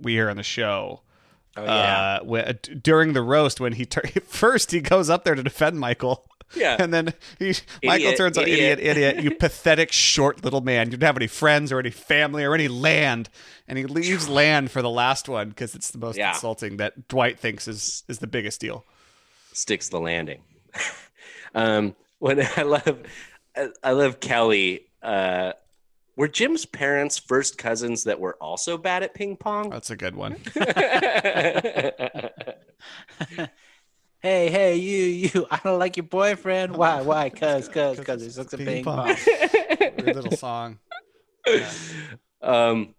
we 0.00 0.12
hear 0.12 0.30
on 0.30 0.36
the 0.36 0.44
show. 0.44 1.00
Oh 1.56 1.64
yeah. 1.64 2.18
Uh, 2.20 2.24
when, 2.24 2.58
during 2.80 3.12
the 3.12 3.22
roast, 3.22 3.60
when 3.60 3.72
he 3.72 3.86
tur- 3.86 4.06
first 4.26 4.70
he 4.70 4.80
goes 4.80 5.10
up 5.10 5.24
there 5.24 5.34
to 5.34 5.42
defend 5.42 5.80
Michael, 5.80 6.24
Yeah. 6.54 6.76
and 6.78 6.92
then 6.94 7.12
he 7.38 7.54
Michael 7.84 8.12
turns 8.14 8.38
out 8.38 8.46
idiot. 8.48 8.78
idiot, 8.80 9.22
you 9.22 9.30
pathetic 9.36 9.90
short 9.92 10.44
little 10.44 10.60
man. 10.60 10.90
You 10.90 10.96
don't 10.96 11.06
have 11.06 11.16
any 11.16 11.26
friends 11.26 11.72
or 11.72 11.80
any 11.80 11.90
family 11.90 12.44
or 12.44 12.54
any 12.54 12.68
land, 12.68 13.28
and 13.66 13.76
he 13.78 13.84
leaves 13.84 14.28
land 14.28 14.70
for 14.70 14.80
the 14.82 14.90
last 14.90 15.28
one 15.28 15.48
because 15.48 15.74
it's 15.74 15.90
the 15.90 15.98
most 15.98 16.16
Yeah. 16.16 16.30
insulting 16.34 16.76
that 16.76 17.08
Dwight 17.08 17.38
thinks 17.40 17.66
is 17.66 18.04
is 18.08 18.18
the 18.20 18.26
biggest 18.28 18.60
deal. 18.60 18.84
sticks 19.52 19.88
the 19.88 19.98
landing. 20.00 20.42
um, 21.54 21.96
when 22.20 22.46
I 22.56 22.62
love, 22.62 23.02
I- 23.56 23.68
I 23.82 23.90
love 23.92 24.20
Kelly. 24.20 24.82
Uh, 25.02 25.52
were 26.16 26.28
Jim's 26.28 26.64
parents 26.64 27.18
first 27.18 27.58
cousins 27.58 28.04
that 28.04 28.18
were 28.20 28.36
also 28.40 28.78
bad 28.78 29.02
at 29.02 29.14
ping 29.14 29.36
pong? 29.36 29.68
That's 29.70 29.90
a 29.90 29.96
good 29.96 30.14
one. 30.16 30.36
Hey, 34.20 34.50
hey, 34.50 34.76
you, 34.76 35.30
you! 35.32 35.46
I 35.50 35.60
don't 35.62 35.78
like 35.78 35.96
your 35.96 36.04
boyfriend. 36.04 36.76
Why, 36.76 37.02
why? 37.10 37.30
Cause, 37.30 37.68
cause, 37.68 38.00
cause 38.00 38.22
he 38.22 38.30
sucks 38.30 38.52
a 38.54 38.56
Ping 38.58 38.66
ping 38.66 38.84
pong. 38.84 39.14
pong. 39.14 39.16
Weird 39.98 40.16
little 40.16 40.36
song. 40.36 40.78
um, 42.42 42.94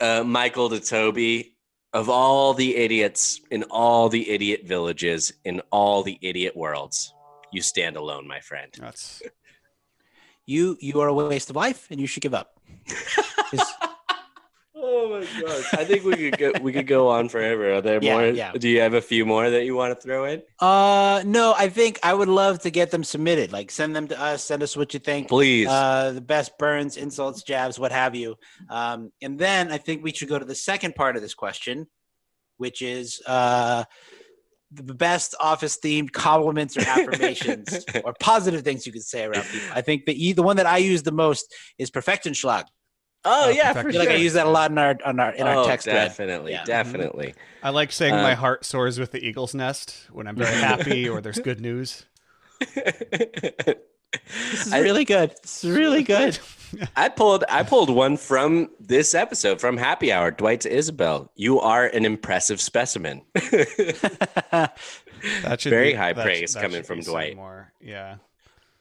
uh, 0.00 0.22
Michael 0.24 0.68
to 0.70 0.80
Toby. 0.80 1.50
Of 1.92 2.08
all 2.10 2.54
the 2.54 2.74
idiots 2.74 3.40
in 3.52 3.62
all 3.70 4.08
the 4.08 4.28
idiot 4.28 4.62
villages 4.64 5.32
in 5.44 5.60
all 5.70 6.02
the 6.02 6.18
idiot 6.22 6.56
worlds, 6.56 7.14
you 7.52 7.62
stand 7.62 7.96
alone, 7.96 8.26
my 8.26 8.40
friend. 8.40 8.74
That's 8.80 9.22
You, 10.44 10.76
you 10.80 11.00
are 11.00 11.06
a 11.06 11.14
waste 11.14 11.50
of 11.50 11.56
life, 11.56 11.86
and 11.92 12.00
you 12.00 12.08
should 12.08 12.20
give 12.24 12.34
up. 12.34 12.58
Just- 13.52 13.74
Oh 14.86 15.08
my 15.18 15.40
gosh! 15.40 15.72
I 15.74 15.84
think 15.84 16.04
we 16.04 16.14
could 16.16 16.38
go. 16.38 16.52
We 16.60 16.72
could 16.72 16.86
go 16.86 17.08
on 17.08 17.28
forever. 17.30 17.72
Are 17.74 17.80
there 17.80 17.98
Yeah, 18.02 18.12
more? 18.14 18.26
yeah. 18.26 18.52
Do 18.52 18.68
you 18.68 18.80
have 18.80 18.92
a 18.92 19.00
few 19.00 19.24
more 19.24 19.48
that 19.48 19.64
you 19.64 19.74
want 19.74 19.94
to 19.98 20.00
throw 20.00 20.26
in? 20.26 20.42
Uh, 20.60 21.22
no, 21.24 21.54
I 21.56 21.68
think 21.70 21.98
I 22.02 22.12
would 22.12 22.28
love 22.28 22.60
to 22.60 22.70
get 22.70 22.90
them 22.90 23.02
submitted. 23.02 23.50
Like, 23.50 23.70
send 23.70 23.96
them 23.96 24.08
to 24.08 24.20
us. 24.20 24.44
Send 24.44 24.62
us 24.62 24.76
what 24.76 24.92
you 24.92 25.00
think. 25.00 25.28
Please. 25.28 25.68
Uh, 25.68 26.12
the 26.12 26.20
best 26.20 26.58
burns, 26.58 26.96
insults, 26.98 27.42
jabs, 27.42 27.78
what 27.78 27.92
have 27.92 28.14
you. 28.14 28.36
Um, 28.68 29.10
and 29.22 29.38
then 29.38 29.72
I 29.72 29.78
think 29.78 30.04
we 30.04 30.12
should 30.12 30.28
go 30.28 30.38
to 30.38 30.44
the 30.44 30.54
second 30.54 30.94
part 30.94 31.16
of 31.16 31.22
this 31.22 31.34
question, 31.34 31.86
which 32.58 32.82
is 32.82 33.22
uh, 33.26 33.84
the 34.70 34.94
best 34.94 35.34
office 35.40 35.78
themed 35.82 36.12
compliments 36.12 36.76
or 36.76 36.80
affirmations 36.86 37.84
or 38.04 38.14
positive 38.20 38.62
things 38.62 38.86
you 38.86 38.92
could 38.92 39.02
say 39.02 39.24
around 39.24 39.44
people. 39.44 39.68
I 39.72 39.80
think 39.80 40.04
the 40.04 40.32
the 40.34 40.42
one 40.42 40.56
that 40.56 40.66
I 40.66 40.76
use 40.78 41.02
the 41.02 41.12
most 41.12 41.54
is 41.78 41.90
perfectenschlag. 41.90 42.64
Oh 43.24 43.46
Uh, 43.46 43.48
yeah, 43.48 43.72
for 43.72 43.88
I 43.88 43.92
sure. 43.92 44.00
like 44.00 44.08
I 44.10 44.14
use 44.14 44.32
that 44.34 44.46
a 44.46 44.50
lot 44.50 44.70
in 44.70 44.78
our 44.78 44.96
on 45.04 45.18
our 45.20 45.32
in 45.32 45.46
our 45.46 45.56
oh, 45.64 45.66
text 45.66 45.84
thread. 45.84 46.08
definitely, 46.08 46.52
Yeah. 46.52 46.64
definitely. 46.64 47.34
I 47.62 47.70
like 47.70 47.92
saying 47.92 48.14
Uh, 48.14 48.22
my 48.22 48.34
heart 48.34 48.64
soars 48.64 48.98
with 48.98 49.10
the 49.12 49.24
eagle's 49.24 49.54
nest 49.54 50.06
when 50.12 50.26
I'm 50.26 50.36
very 50.36 50.54
happy 50.54 51.08
or 51.12 51.20
there's 51.20 51.38
good 51.38 51.60
news. 51.60 52.04
This 54.50 54.66
is 54.68 54.72
I- 54.72 54.78
really 54.78 55.04
good. 55.04 55.34
This 55.42 55.64
is 55.64 55.70
really 55.76 56.04
good. 56.04 56.38
I 56.96 57.08
pulled 57.08 57.42
I 57.48 57.64
pulled 57.64 57.90
one 57.90 58.16
from 58.16 58.70
this 58.78 59.12
episode 59.14 59.60
from 59.60 59.76
Happy 59.76 60.12
Hour. 60.12 60.30
Dwight 60.30 60.60
to 60.62 60.72
Isabel, 60.72 61.30
you 61.34 61.58
are 61.60 61.86
an 61.86 62.04
impressive 62.04 62.60
specimen. 62.60 63.22
That 63.34 64.70
should 65.58 65.70
Very 65.70 65.90
be- 65.92 65.94
high 65.96 66.12
that 66.12 66.22
praise 66.24 66.52
should- 66.52 66.62
coming 66.62 66.82
from 66.84 67.00
Dwight. 67.00 67.34
More, 67.36 67.72
yeah. 67.80 68.16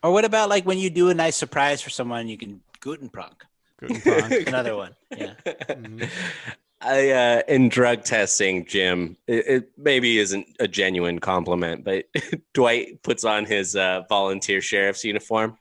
or 0.03 0.11
what 0.11 0.23
about 0.25 0.49
like 0.49 0.65
when 0.65 0.77
you 0.77 0.89
do 0.91 1.09
a 1.09 1.13
nice 1.15 1.35
surprise 1.35 1.81
for 1.81 1.89
someone, 1.89 2.27
you 2.27 2.37
can 2.37 2.61
guten 2.79 3.09
prank. 3.09 3.43
Guten 3.87 4.47
Another 4.47 4.75
one. 4.75 4.95
Yeah. 5.15 5.33
Mhm. 5.45 6.09
I 6.85 7.11
uh, 7.11 7.41
in 7.47 7.69
drug 7.69 8.03
testing, 8.03 8.65
Jim. 8.65 9.15
It, 9.25 9.47
it 9.47 9.69
maybe 9.77 10.19
isn't 10.19 10.47
a 10.59 10.67
genuine 10.67 11.19
compliment, 11.19 11.85
but 11.85 12.05
Dwight 12.53 13.01
puts 13.03 13.23
on 13.23 13.45
his 13.45 13.75
uh, 13.75 14.01
volunteer 14.09 14.59
sheriff's 14.59 15.05
uniform, 15.05 15.57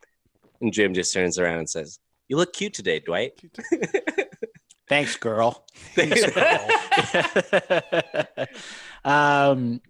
and 0.60 0.72
Jim 0.72 0.94
just 0.94 1.14
turns 1.14 1.38
around 1.38 1.58
and 1.58 1.70
says, 1.70 2.00
"You 2.26 2.36
look 2.38 2.52
cute 2.52 2.74
today, 2.74 2.98
Dwight." 2.98 3.40
Thanks, 4.88 5.16
girl. 5.16 5.64
Thanks, 5.94 6.22
um 9.04 9.80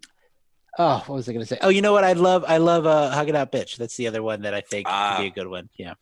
oh 0.79 0.99
what 1.07 1.17
was 1.17 1.29
i 1.29 1.33
gonna 1.33 1.45
say 1.45 1.59
oh 1.61 1.69
you 1.69 1.83
know 1.83 1.93
what 1.93 2.05
i 2.05 2.13
love 2.15 2.45
i 2.49 2.57
love 2.57 2.87
uh 2.87 3.11
hug 3.11 3.29
it 3.29 3.35
out 3.35 3.53
bitch 3.53 3.77
that's 3.77 3.97
the 3.97 4.07
other 4.07 4.23
one 4.23 4.43
that 4.43 4.55
i 4.55 4.61
think 4.61 4.87
Ah. 4.89 5.17
would 5.19 5.25
be 5.25 5.29
a 5.29 5.31
good 5.31 5.49
one 5.51 5.69
yeah 5.77 5.95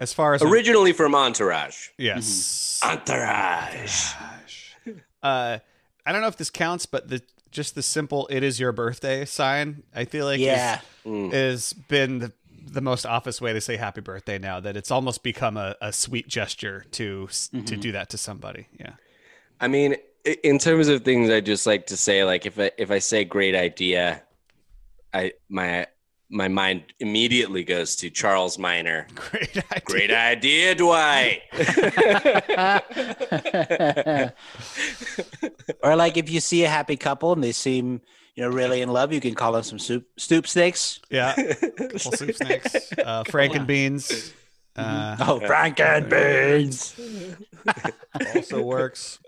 As 0.00 0.12
far 0.12 0.34
as 0.34 0.42
Originally 0.42 0.92
from 0.92 1.14
Entourage. 1.14 1.88
yes, 1.98 2.80
Entourage. 2.84 4.12
uh, 5.22 5.58
I 6.06 6.12
don't 6.12 6.20
know 6.20 6.28
if 6.28 6.36
this 6.36 6.50
counts, 6.50 6.86
but 6.86 7.08
the 7.08 7.22
just 7.50 7.74
the 7.74 7.82
simple 7.82 8.26
"it 8.30 8.42
is 8.42 8.60
your 8.60 8.72
birthday" 8.72 9.24
sign, 9.24 9.82
I 9.94 10.04
feel 10.04 10.24
like 10.26 10.40
yeah 10.40 10.80
Mm. 11.04 11.32
is, 11.32 11.72
is 11.72 11.72
been 11.72 12.18
the, 12.18 12.32
the 12.70 12.80
most 12.82 13.06
office 13.06 13.40
way 13.40 13.52
to 13.54 13.60
say 13.60 13.76
happy 13.76 14.00
birthday 14.02 14.38
now. 14.38 14.60
That 14.60 14.76
it's 14.76 14.90
almost 14.90 15.22
become 15.22 15.56
a, 15.56 15.74
a 15.80 15.92
sweet 15.92 16.28
gesture 16.28 16.84
to 16.92 17.26
s 17.28 17.48
to 17.48 17.76
do 17.76 17.92
that 17.92 18.10
to 18.10 18.18
somebody. 18.18 18.68
Yeah, 18.78 18.92
I 19.60 19.68
mean, 19.68 19.96
in 20.44 20.58
terms 20.58 20.88
of 20.88 21.04
things, 21.04 21.30
I 21.30 21.40
just 21.40 21.66
like 21.66 21.86
to 21.86 21.96
say, 21.96 22.24
like 22.24 22.46
if 22.46 22.58
I 22.58 22.70
if 22.78 22.90
I 22.90 22.98
say 22.98 23.24
great 23.24 23.54
idea, 23.54 24.22
I 25.14 25.32
my 25.48 25.86
my 26.30 26.48
mind 26.48 26.82
immediately 27.00 27.64
goes 27.64 27.96
to 27.96 28.10
Charles 28.10 28.58
Miner. 28.58 29.06
great 29.14 29.56
idea. 29.56 29.80
Great 29.84 30.12
idea, 30.12 30.74
Dwight. 30.74 31.42
or 35.82 35.96
like 35.96 36.16
if 36.16 36.30
you 36.30 36.40
see 36.40 36.64
a 36.64 36.68
happy 36.68 36.96
couple 36.96 37.32
and 37.32 37.42
they 37.42 37.52
seem 37.52 38.00
you 38.34 38.42
know 38.42 38.50
really 38.50 38.82
in 38.82 38.90
love 38.90 39.12
you 39.12 39.20
can 39.20 39.34
call 39.34 39.52
them 39.52 39.62
some 39.62 39.78
soup 39.78 40.06
stoop 40.16 40.46
snakes 40.46 41.00
Yeah, 41.10 41.34
couple 41.34 42.12
soup 42.12 42.36
snakes, 42.36 42.92
uh, 42.98 43.24
Franken 43.24 43.66
beans. 43.66 44.32
Uh, 44.76 45.16
oh 45.20 45.40
frankenbeans 45.40 46.94
also 48.34 48.62
works. 48.62 49.18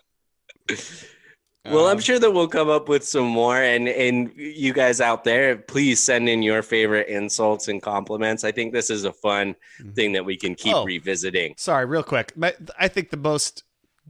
Well, 1.67 1.87
I'm 1.89 1.97
Um, 1.97 2.01
sure 2.01 2.19
that 2.19 2.31
we'll 2.31 2.49
come 2.49 2.71
up 2.71 2.89
with 2.89 3.05
some 3.07 3.27
more, 3.27 3.59
and 3.63 3.87
and 3.87 4.33
you 4.35 4.73
guys 4.73 4.99
out 5.01 5.25
there, 5.25 5.57
please 5.57 6.01
send 6.01 6.27
in 6.27 6.43
your 6.43 6.63
favorite 6.63 7.07
insults 7.09 7.69
and 7.69 7.83
compliments. 7.83 8.45
I 8.45 8.53
think 8.53 8.73
this 8.73 8.89
is 8.89 9.05
a 9.05 9.13
fun 9.13 9.55
Mhm. 9.79 9.95
thing 9.95 10.13
that 10.13 10.25
we 10.25 10.39
can 10.39 10.55
keep 10.55 10.75
Oh. 10.75 10.85
revisiting. 10.85 11.55
Sorry, 11.59 11.85
real 11.85 12.03
quick. 12.03 12.33
I 12.79 12.89
think 12.89 13.11
the 13.11 13.19
most 13.19 13.65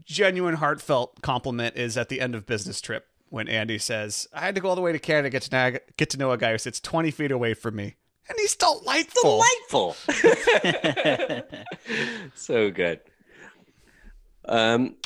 genuine, 0.04 0.54
heartfelt 0.56 1.22
compliment 1.22 1.76
is 1.76 1.96
at 1.96 2.08
the 2.08 2.20
end 2.20 2.36
of 2.36 2.46
business 2.46 2.80
trip 2.80 3.06
when 3.30 3.48
Andy 3.48 3.78
says, 3.78 4.28
"I 4.32 4.42
had 4.42 4.54
to 4.54 4.60
go 4.60 4.68
all 4.68 4.76
the 4.76 4.80
way 4.80 4.92
to 4.92 4.98
Canada 5.00 5.26
to 5.28 5.30
get 5.30 5.42
to 5.42 5.50
know, 5.50 5.78
get 5.96 6.10
to 6.10 6.18
know 6.18 6.30
a 6.30 6.38
guy 6.38 6.52
who 6.52 6.58
sits 6.58 6.78
twenty 6.78 7.10
feet 7.10 7.32
away 7.32 7.54
from 7.54 7.74
me, 7.74 7.96
and 8.28 8.38
he's 8.38 8.54
delightful." 8.54 9.42
Delightful. 9.72 9.96
so 12.36 12.70
good. 12.70 13.00
Um, 14.44 14.96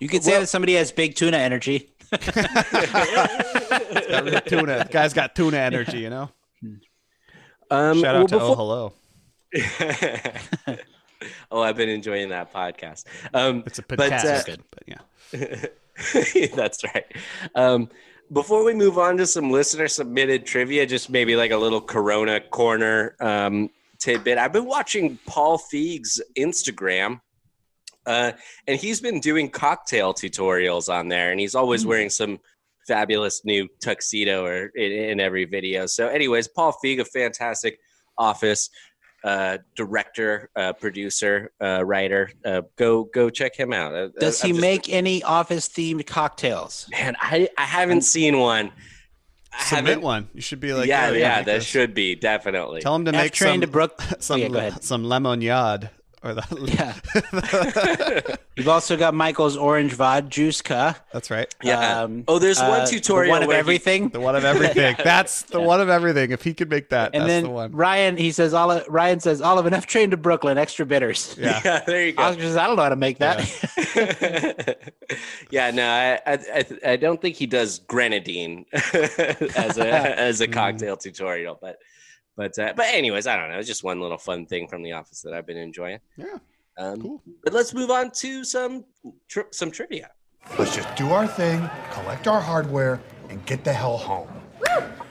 you 0.00 0.08
could 0.08 0.24
say 0.24 0.40
that 0.40 0.48
somebody 0.48 0.74
has 0.74 0.90
big 0.90 1.14
tuna 1.14 1.36
energy 1.36 1.94
Got 2.10 2.24
real 4.24 4.40
tuna. 4.40 4.88
Guy's 4.90 5.14
got 5.14 5.34
tuna 5.34 5.58
energy, 5.58 5.98
you 5.98 6.10
know. 6.10 6.30
um, 7.70 8.00
Shout 8.00 8.14
well, 8.14 8.22
out 8.22 8.28
to 8.28 8.38
before- 8.38 8.50
Oh 8.50 8.54
Hello. 8.54 8.92
oh, 11.50 11.62
I've 11.62 11.76
been 11.76 11.88
enjoying 11.88 12.28
that 12.30 12.52
podcast. 12.52 13.04
Um, 13.34 13.62
It's 13.66 13.78
a 13.78 13.82
but, 13.82 13.98
podcast, 13.98 14.52
uh, 14.52 14.56
but 14.70 14.82
yeah. 14.86 14.98
That's 16.54 16.84
right. 16.84 17.04
Um, 17.54 17.88
before 18.32 18.64
we 18.64 18.74
move 18.74 18.96
on 18.98 19.16
to 19.16 19.26
some 19.26 19.50
listener 19.50 19.88
submitted 19.88 20.46
trivia, 20.46 20.86
just 20.86 21.10
maybe 21.10 21.34
like 21.34 21.50
a 21.50 21.56
little 21.56 21.80
Corona 21.80 22.40
corner 22.40 23.16
um, 23.20 23.70
tidbit. 23.98 24.38
I've 24.38 24.52
been 24.52 24.66
watching 24.66 25.18
Paul 25.26 25.58
Feig's 25.58 26.20
Instagram, 26.38 27.20
uh, 28.10 28.32
and 28.66 28.78
he's 28.78 29.00
been 29.00 29.20
doing 29.20 29.48
cocktail 29.48 30.12
tutorials 30.12 30.92
on 30.92 31.08
there, 31.08 31.30
and 31.30 31.38
he's 31.38 31.54
always 31.54 31.86
wearing 31.86 32.10
some 32.10 32.40
fabulous 32.88 33.44
new 33.44 33.68
tuxedo 33.80 34.44
or 34.44 34.66
in, 34.74 34.90
in 34.92 35.20
every 35.20 35.44
video. 35.44 35.86
So, 35.86 36.08
anyways, 36.08 36.48
Paul 36.48 36.76
Feig, 36.84 36.98
a 37.00 37.04
fantastic 37.04 37.78
office 38.18 38.68
uh, 39.22 39.58
director, 39.76 40.50
uh, 40.56 40.72
producer, 40.72 41.52
uh, 41.62 41.84
writer. 41.84 42.30
Uh, 42.44 42.62
go 42.76 43.04
go 43.04 43.30
check 43.30 43.54
him 43.54 43.72
out. 43.72 43.94
Uh, 43.94 44.08
Does 44.18 44.42
I'm 44.42 44.48
he 44.48 44.52
just- 44.54 44.60
make 44.60 44.88
any 44.92 45.22
office 45.22 45.68
themed 45.68 46.06
cocktails? 46.06 46.88
Man, 46.90 47.14
I 47.20 47.48
I 47.56 47.64
haven't 47.64 48.02
seen 48.02 48.38
one. 48.38 48.72
I 49.52 49.64
Submit 49.64 50.00
one. 50.00 50.28
You 50.32 50.40
should 50.40 50.60
be 50.60 50.72
like, 50.72 50.88
yeah, 50.88 51.08
oh, 51.10 51.12
yeah, 51.12 51.36
make 51.36 51.46
that 51.46 51.54
this. 51.58 51.64
should 51.64 51.92
be 51.92 52.14
definitely. 52.14 52.80
Tell 52.80 52.94
him 52.94 53.04
to 53.04 53.14
F 53.14 53.22
make 53.22 53.32
train 53.32 53.54
some 53.54 53.60
to 53.62 53.66
Brook. 53.66 54.00
some 54.20 54.40
yeah, 54.40 54.48
go 54.48 54.58
ahead. 54.58 54.82
some 54.84 55.04
lemonade 55.04 55.90
or 56.22 56.34
the 56.34 56.44
Yeah. 58.20 58.36
You've 58.56 58.68
also 58.68 58.96
got 58.96 59.14
Michael's 59.14 59.56
orange 59.56 59.96
vod 59.96 60.28
juice 60.28 60.60
ka. 60.60 60.94
That's 61.12 61.30
right. 61.30 61.52
yeah. 61.62 62.02
Um, 62.02 62.24
oh, 62.28 62.38
there's 62.38 62.58
uh, 62.60 62.66
one 62.66 62.80
the 62.84 62.90
tutorial 62.90 63.30
one 63.32 63.42
of 63.42 63.48
where 63.48 63.56
he- 63.56 63.60
everything. 63.60 64.10
The 64.10 64.20
one 64.20 64.36
of 64.36 64.44
everything. 64.44 64.96
That's 65.04 65.42
the 65.42 65.60
one 65.60 65.80
of 65.80 65.88
everything. 65.88 66.30
If 66.32 66.42
he 66.42 66.52
could 66.52 66.68
make 66.68 66.90
that, 66.90 67.14
and 67.14 67.22
that's 67.22 67.28
then 67.28 67.44
the 67.44 67.50
one. 67.50 67.72
Ryan, 67.72 68.16
he 68.18 68.32
says, 68.32 68.52
Olive, 68.52 68.84
Ryan 68.88 69.20
says, 69.20 69.40
Olive, 69.40 69.72
F 69.72 69.86
train 69.86 70.10
to 70.10 70.16
Brooklyn, 70.18 70.58
extra 70.58 70.84
bitters. 70.84 71.34
Yeah. 71.38 71.60
yeah, 71.64 71.80
there 71.86 72.06
you 72.06 72.12
go. 72.12 72.22
Oscar 72.24 72.42
says, 72.42 72.56
I 72.56 72.66
don't 72.66 72.76
know 72.76 72.82
how 72.82 72.88
to 72.90 72.96
make 72.96 73.18
that. 73.18 74.78
yeah, 75.50 75.70
no, 75.70 75.86
I, 75.88 76.20
I, 76.26 76.32
I, 76.54 76.64
I 76.92 76.96
don't 76.96 77.20
think 77.22 77.36
he 77.36 77.46
does 77.46 77.78
grenadine 77.80 78.66
as 78.72 79.78
a 79.78 80.18
as 80.18 80.40
a 80.40 80.48
Mm. 80.48 80.52
cocktail 80.52 80.96
tutorial, 80.96 81.58
but 81.60 81.78
but 82.40 82.58
uh, 82.58 82.72
but 82.74 82.86
anyways, 82.86 83.26
I 83.26 83.36
don't 83.36 83.50
know. 83.50 83.58
It's 83.58 83.68
just 83.68 83.84
one 83.84 84.00
little 84.00 84.16
fun 84.16 84.46
thing 84.46 84.66
from 84.66 84.82
the 84.82 84.92
office 84.92 85.20
that 85.22 85.34
I've 85.34 85.46
been 85.46 85.58
enjoying. 85.58 85.98
Yeah. 86.16 86.38
Um, 86.78 87.02
Cool. 87.02 87.22
But 87.44 87.52
let's 87.52 87.74
move 87.74 87.90
on 87.90 88.10
to 88.12 88.44
some 88.44 88.86
tri- 89.28 89.44
some 89.50 89.70
trivia. 89.70 90.10
Let's 90.58 90.74
just 90.74 90.88
do 90.96 91.10
our 91.10 91.26
thing, 91.26 91.68
collect 91.92 92.26
our 92.26 92.40
hardware, 92.40 92.98
and 93.28 93.44
get 93.44 93.62
the 93.62 93.74
hell 93.74 93.98
home. 93.98 94.28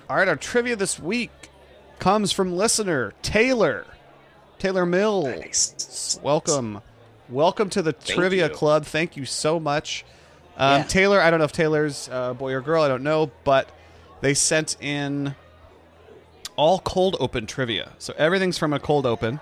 All 0.09 0.15
right, 0.15 0.27
our 0.27 0.35
trivia 0.35 0.75
this 0.75 0.99
week 0.99 1.29
comes 1.99 2.31
from 2.31 2.57
listener 2.57 3.13
Taylor. 3.21 3.85
Taylor 4.57 4.87
Mill. 4.87 5.23
Nice. 5.27 6.19
Welcome. 6.23 6.81
Welcome 7.29 7.69
to 7.69 7.83
the 7.83 7.93
Thank 7.93 8.17
Trivia 8.17 8.47
you. 8.47 8.53
Club. 8.55 8.85
Thank 8.85 9.15
you 9.15 9.25
so 9.25 9.59
much. 9.59 10.03
Um, 10.57 10.79
Yeah. 10.81 10.83
Taylor, 10.87 11.21
I 11.21 11.29
don't 11.29 11.37
know 11.37 11.45
if 11.45 11.51
Taylor's 11.51 12.09
uh, 12.11 12.33
boy 12.33 12.53
or 12.53 12.61
girl, 12.61 12.81
I 12.81 12.87
don't 12.87 13.03
know, 13.03 13.29
but 13.43 13.69
they 14.21 14.33
sent 14.33 14.75
in 14.81 15.35
all 16.59 16.79
cold 16.79 17.15
open 17.21 17.47
trivia. 17.47 17.93
So 17.99 18.13
everything's 18.17 18.57
from 18.57 18.73
a 18.73 18.79
cold 18.79 19.05
open. 19.05 19.39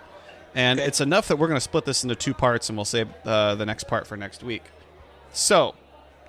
And 0.53 0.79
it's 0.79 1.01
enough 1.01 1.27
that 1.27 1.37
we're 1.37 1.47
going 1.47 1.57
to 1.57 1.61
split 1.61 1.85
this 1.85 2.03
into 2.03 2.15
two 2.15 2.33
parts 2.33 2.69
and 2.69 2.77
we'll 2.77 2.85
save 2.85 3.09
uh, 3.25 3.55
the 3.55 3.65
next 3.65 3.87
part 3.87 4.05
for 4.07 4.15
next 4.15 4.43
week. 4.43 4.63
So, 5.33 5.75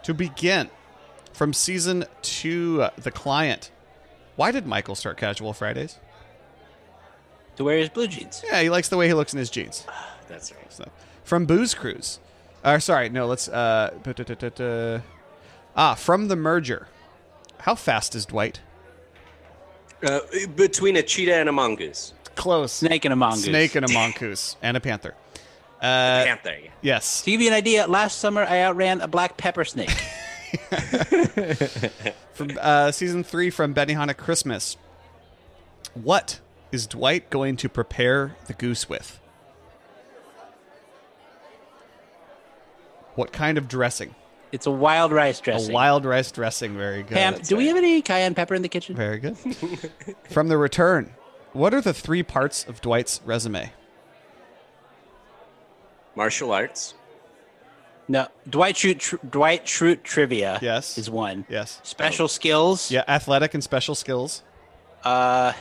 to 0.02 0.12
begin, 0.12 0.70
from 1.32 1.52
season 1.52 2.04
two, 2.20 2.82
uh, 2.82 2.90
The 2.96 3.10
Client, 3.10 3.70
why 4.36 4.50
did 4.50 4.66
Michael 4.66 4.94
start 4.94 5.16
Casual 5.18 5.52
Fridays? 5.52 5.98
to 7.56 7.64
wear 7.64 7.78
his 7.78 7.88
blue 7.88 8.06
jeans. 8.06 8.42
Yeah, 8.46 8.62
he 8.62 8.70
likes 8.70 8.88
the 8.88 8.96
way 8.96 9.08
he 9.08 9.14
looks 9.14 9.32
in 9.32 9.38
his 9.38 9.50
jeans. 9.50 9.84
That's 10.28 10.52
right. 10.52 10.72
So, 10.72 10.88
from 11.24 11.44
Booze 11.44 11.74
Cruise. 11.74 12.20
Uh, 12.62 12.78
sorry, 12.78 13.08
no, 13.08 13.26
let's. 13.26 13.48
Uh. 13.48 15.00
Ah, 15.76 15.94
from 15.94 16.28
the 16.28 16.36
merger. 16.36 16.86
How 17.60 17.74
fast 17.74 18.14
is 18.14 18.26
Dwight? 18.26 18.60
Uh, 20.02 20.20
between 20.54 20.96
a 20.96 21.02
cheetah 21.02 21.34
and 21.34 21.48
a 21.48 21.52
mongoose, 21.52 22.12
Close. 22.36 22.72
Snake 22.72 23.04
and 23.04 23.12
a 23.12 23.16
mongoose. 23.16 23.44
Snake 23.44 23.74
and 23.74 23.84
a 23.84 23.92
mongoose 23.92 24.56
and 24.62 24.76
a 24.76 24.80
panther. 24.80 25.14
Uh, 25.80 26.24
panther. 26.24 26.56
yeah. 26.62 26.70
yes. 26.82 27.22
To 27.22 27.30
give 27.32 27.40
you 27.40 27.48
an 27.48 27.54
idea, 27.54 27.86
last 27.86 28.18
summer 28.18 28.42
I 28.42 28.62
outran 28.62 29.00
a 29.00 29.08
black 29.08 29.36
pepper 29.36 29.64
snake. 29.64 29.90
From 32.32 32.56
uh, 32.60 32.92
season 32.92 33.24
three 33.24 33.50
from 33.50 33.74
Benihana 33.74 34.16
Christmas. 34.16 34.76
What 35.94 36.38
is 36.70 36.86
Dwight 36.86 37.28
going 37.30 37.56
to 37.56 37.68
prepare 37.68 38.36
the 38.46 38.52
goose 38.54 38.88
with? 38.88 39.18
What 43.16 43.32
kind 43.32 43.58
of 43.58 43.66
dressing? 43.66 44.14
It's 44.52 44.66
a 44.66 44.70
wild 44.70 45.12
rice 45.12 45.40
dressing. 45.40 45.70
A 45.70 45.74
wild 45.74 46.04
rice 46.04 46.30
dressing. 46.32 46.76
Very 46.76 47.02
good. 47.02 47.14
Pam, 47.16 47.34
do 47.38 47.56
we 47.56 47.66
have 47.68 47.76
any 47.76 48.02
cayenne 48.02 48.34
pepper 48.34 48.54
in 48.54 48.62
the 48.62 48.68
kitchen? 48.68 48.94
Very 48.96 49.18
good. 49.18 49.36
From 50.30 50.48
the 50.48 50.58
return, 50.58 51.14
what 51.52 51.74
are 51.74 51.80
the 51.80 51.94
three 51.94 52.22
parts 52.22 52.64
of 52.64 52.80
Dwight's 52.80 53.20
resume? 53.24 53.72
Martial 56.14 56.52
arts. 56.52 56.94
No, 58.08 58.26
Dwight 58.48 58.74
Schrute, 58.74 58.98
tr- 58.98 59.16
Dwight 59.28 59.66
Schrute 59.66 60.02
trivia. 60.02 60.58
Yes. 60.62 60.96
is 60.96 61.10
one. 61.10 61.44
Yes. 61.48 61.80
Special 61.84 62.26
skills. 62.26 62.90
Yeah, 62.90 63.04
athletic 63.06 63.52
and 63.54 63.62
special 63.62 63.94
skills. 63.94 64.42
Uh, 65.04 65.52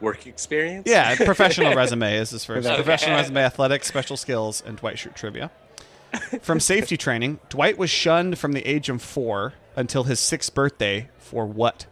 Work 0.00 0.26
experience. 0.26 0.86
Yeah, 0.86 1.14
professional 1.16 1.74
resume 1.76 2.16
is 2.16 2.30
his 2.30 2.44
first. 2.44 2.66
Okay. 2.66 2.74
Professional 2.76 3.16
resume, 3.16 3.40
athletic, 3.42 3.84
special 3.84 4.16
skills, 4.16 4.62
and 4.66 4.76
Dwight 4.78 4.96
Schrute 4.96 5.14
trivia. 5.14 5.50
From 6.42 6.60
safety 6.60 6.96
training, 6.96 7.40
Dwight 7.48 7.78
was 7.78 7.90
shunned 7.90 8.38
from 8.38 8.52
the 8.52 8.66
age 8.66 8.88
of 8.88 9.02
four 9.02 9.54
until 9.74 10.04
his 10.04 10.20
sixth 10.20 10.54
birthday 10.54 11.08
for 11.18 11.46
what? 11.46 11.86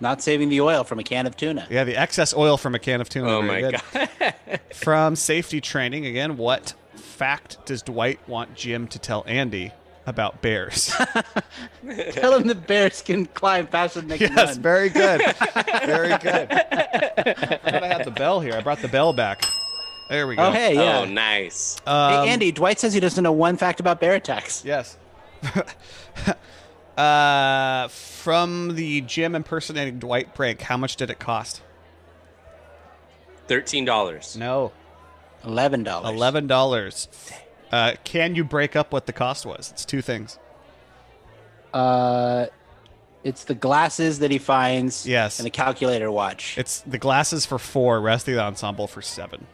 not 0.00 0.22
saving 0.22 0.48
the 0.48 0.60
oil 0.60 0.82
from 0.84 0.98
a 0.98 1.04
can 1.04 1.26
of 1.26 1.36
tuna. 1.36 1.66
Yeah, 1.70 1.84
the 1.84 1.96
excess 1.96 2.34
oil 2.34 2.56
from 2.56 2.74
a 2.74 2.78
can 2.78 3.00
of 3.00 3.08
tuna. 3.08 3.28
Oh 3.30 3.42
Very 3.42 3.62
my 3.62 3.70
good. 3.70 3.80
god. 4.18 4.60
From 4.74 5.14
safety 5.14 5.60
training, 5.60 6.06
again, 6.06 6.36
what 6.38 6.72
fact 6.94 7.58
does 7.66 7.82
Dwight 7.82 8.18
want 8.26 8.54
Jim 8.54 8.86
to 8.88 8.98
tell 8.98 9.24
Andy 9.26 9.72
about 10.06 10.40
bears? 10.40 10.86
Tell 12.12 12.34
him 12.38 12.46
the 12.48 12.54
bears 12.54 13.02
can 13.02 13.26
climb 13.26 13.66
faster 13.66 14.00
than 14.00 14.08
they 14.08 14.18
can 14.18 14.34
yes, 14.34 14.54
run. 14.54 14.62
very 14.62 14.88
good. 14.88 15.20
Very 15.84 16.08
good. 16.18 16.50
I 16.50 17.58
thought 17.62 17.82
I 17.84 17.88
had 17.88 18.04
the 18.04 18.10
bell 18.10 18.40
here. 18.40 18.54
I 18.54 18.60
brought 18.62 18.80
the 18.80 18.88
bell 18.88 19.12
back. 19.12 19.44
There 20.10 20.26
we 20.26 20.34
go. 20.34 20.48
Oh, 20.48 20.50
hey, 20.50 20.74
yeah. 20.74 20.98
Oh, 20.98 21.04
nice. 21.04 21.76
Um, 21.86 22.24
hey, 22.24 22.30
Andy, 22.30 22.50
Dwight 22.50 22.80
says 22.80 22.92
he 22.92 22.98
doesn't 22.98 23.22
know 23.22 23.30
one 23.30 23.56
fact 23.56 23.78
about 23.78 24.00
bear 24.00 24.16
attacks. 24.16 24.64
Yes. 24.64 24.98
uh, 26.98 27.86
from 27.86 28.74
the 28.74 29.02
Jim 29.02 29.36
impersonating 29.36 30.00
Dwight 30.00 30.34
prank, 30.34 30.62
how 30.62 30.76
much 30.76 30.96
did 30.96 31.10
it 31.10 31.20
cost? 31.20 31.62
Thirteen 33.46 33.84
dollars. 33.84 34.36
No, 34.36 34.72
Eleven 35.44 35.84
dollars. 35.84 36.12
eleven 36.12 36.48
dollars. 36.48 37.06
Uh, 37.70 37.94
can 38.02 38.34
you 38.34 38.42
break 38.42 38.74
up 38.74 38.92
what 38.92 39.06
the 39.06 39.12
cost 39.12 39.46
was? 39.46 39.70
It's 39.70 39.84
two 39.84 40.02
things. 40.02 40.40
Uh, 41.72 42.46
it's 43.22 43.44
the 43.44 43.54
glasses 43.54 44.18
that 44.18 44.32
he 44.32 44.38
finds. 44.38 45.06
Yes. 45.06 45.38
And 45.38 45.46
the 45.46 45.50
calculator 45.50 46.10
watch. 46.10 46.58
It's 46.58 46.80
the 46.80 46.98
glasses 46.98 47.46
for 47.46 47.60
four, 47.60 48.00
rest 48.00 48.26
of 48.26 48.34
the 48.34 48.42
ensemble 48.42 48.88
for 48.88 49.02
seven. 49.02 49.46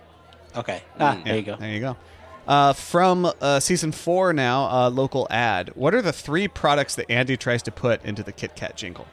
Okay. 0.57 0.83
Ah, 0.99 1.17
Yeah, 1.17 1.23
there 1.25 1.37
you 1.37 1.43
go. 1.43 1.57
There 1.57 1.71
you 1.71 1.81
go. 1.81 1.97
Uh, 2.47 2.73
from 2.73 3.31
uh, 3.41 3.59
season 3.61 3.91
four 3.93 4.33
now, 4.33 4.67
uh, 4.71 4.89
local 4.91 5.27
ad. 5.31 5.71
What 5.75 5.95
are 5.95 6.03
the 6.03 6.13
three 6.13 6.47
products 6.47 6.95
that 6.95 7.11
Andy 7.11 7.37
tries 7.37 7.63
to 7.65 7.73
put 7.73 8.05
into 8.05 8.23
the 8.23 8.31
Kit 8.33 8.55
Kat 8.55 8.77
jingle? 8.77 9.07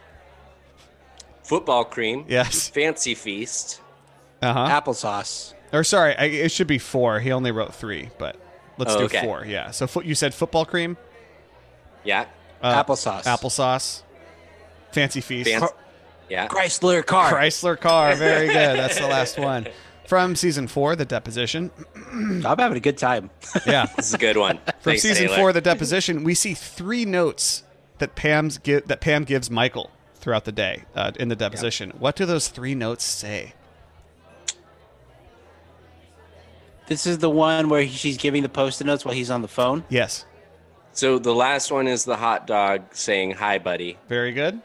Football 1.43 1.85
cream. 1.85 2.25
Yes. 2.27 2.69
Fancy 2.69 3.15
feast. 3.15 3.81
Uh 4.41 4.53
huh. 4.53 4.81
Applesauce. 4.81 5.53
Or 5.71 5.83
sorry, 5.83 6.15
I, 6.15 6.25
it 6.25 6.51
should 6.51 6.67
be 6.67 6.77
four. 6.77 7.19
He 7.19 7.31
only 7.31 7.51
wrote 7.51 7.73
three, 7.73 8.09
but 8.19 8.35
let's 8.77 8.93
Oh, 8.93 8.99
do 8.99 9.05
okay. 9.05 9.21
four. 9.23 9.43
Yeah. 9.45 9.71
So 9.71 9.87
fo- 9.87 10.01
you 10.01 10.13
said 10.15 10.33
football 10.33 10.65
cream, 10.65 10.97
Yeah. 12.03 12.25
uh, 12.61 12.83
Applesauce. 12.83 13.23
applesauce, 13.23 14.03
fancy 14.91 15.21
feast, 15.21 15.49
Fancy. 15.49 15.73
Yeah. 16.29 16.47
Chrysler 16.47 17.03
car. 17.05 17.31
Chrysler 17.33 17.79
car. 17.79 18.15
Very 18.15 18.47
good. 18.57 18.77
That's 18.77 18.99
the 18.99 19.07
last 19.07 19.39
one 19.39 19.67
from 20.13 20.35
season 20.35 20.67
four, 20.67 20.95
the 20.95 21.05
deposition. 21.05 21.71
I'm 22.11 22.43
having 22.43 22.77
a 22.77 22.79
good 22.79 22.99
time. 22.99 23.31
Yeah. 23.65 23.87
This 23.95 24.09
is 24.09 24.13
a 24.13 24.19
good 24.19 24.37
one. 24.37 24.57
From 24.57 24.73
Thanks, 24.81 25.01
season 25.01 25.25
Taylor. 25.25 25.37
four, 25.37 25.53
the 25.53 25.61
deposition, 25.61 26.23
we 26.23 26.35
see 26.35 26.53
three 26.53 27.03
notes 27.03 27.63
that 27.97 28.13
Pam's 28.13 28.59
give, 28.59 28.87
that 28.89 29.01
Pam 29.01 29.23
gives 29.23 29.49
Michael 29.49 29.89
throughout 30.13 30.45
the 30.45 30.51
day 30.51 30.83
uh, 30.93 31.13
in 31.19 31.29
the 31.29 31.35
deposition. 31.35 31.93
What 31.97 32.15
do 32.15 32.27
those 32.27 32.47
three 32.47 32.75
notes 32.75 33.03
say? 33.03 33.53
This 36.85 37.07
is 37.07 37.17
the 37.17 37.29
one 37.31 37.69
where 37.69 37.87
she's 37.87 38.17
giving 38.17 38.43
the 38.43 38.49
post-it 38.49 38.85
notes 38.85 39.03
while 39.03 39.15
he's 39.15 39.31
on 39.31 39.41
the 39.41 39.47
phone. 39.47 39.83
Yes. 39.89 40.25
So 40.91 41.17
the 41.17 41.33
last 41.33 41.71
one 41.71 41.87
is 41.87 42.05
the 42.05 42.17
hot 42.17 42.45
dog 42.45 42.83
saying 42.91 43.31
hi, 43.31 43.57
buddy. 43.57 43.97
Very 44.07 44.31
good. 44.31 44.61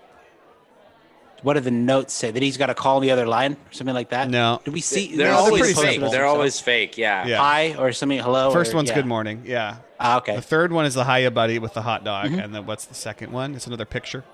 What 1.42 1.54
do 1.54 1.60
the 1.60 1.70
notes 1.70 2.12
say? 2.14 2.30
That 2.32 2.42
he's 2.42 2.56
got 2.56 2.66
to 2.66 2.74
call 2.74 2.98
the 3.00 3.10
other 3.12 3.26
line 3.26 3.52
or 3.52 3.72
something 3.72 3.94
like 3.94 4.10
that? 4.10 4.28
No. 4.28 4.60
Do 4.64 4.72
we 4.72 4.80
see? 4.80 5.08
They're 5.16 5.28
they're 5.28 5.34
always 5.34 5.80
fake. 5.80 6.00
They're 6.00 6.26
always 6.26 6.58
fake. 6.58 6.98
Yeah. 6.98 7.26
Yeah. 7.26 7.38
hi 7.38 7.74
or 7.76 7.92
something. 7.92 8.18
Hello. 8.18 8.50
First 8.50 8.72
or- 8.72 8.76
one's 8.76 8.88
yeah. 8.88 8.96
good 8.96 9.06
morning. 9.06 9.42
Yeah. 9.46 9.76
Ah, 10.00 10.18
okay. 10.18 10.34
The 10.36 10.42
third 10.42 10.72
one 10.72 10.84
is 10.84 10.94
the 10.94 11.04
hiya 11.04 11.30
buddy 11.30 11.58
with 11.58 11.74
the 11.74 11.82
hot 11.82 12.04
dog, 12.04 12.26
Mm-hmm. 12.26 12.38
and 12.40 12.54
then 12.54 12.66
what's 12.66 12.84
the 12.86 12.94
second 12.94 13.32
one? 13.32 13.54
It's 13.54 13.66
another 13.66 13.84
picture. 13.84 14.24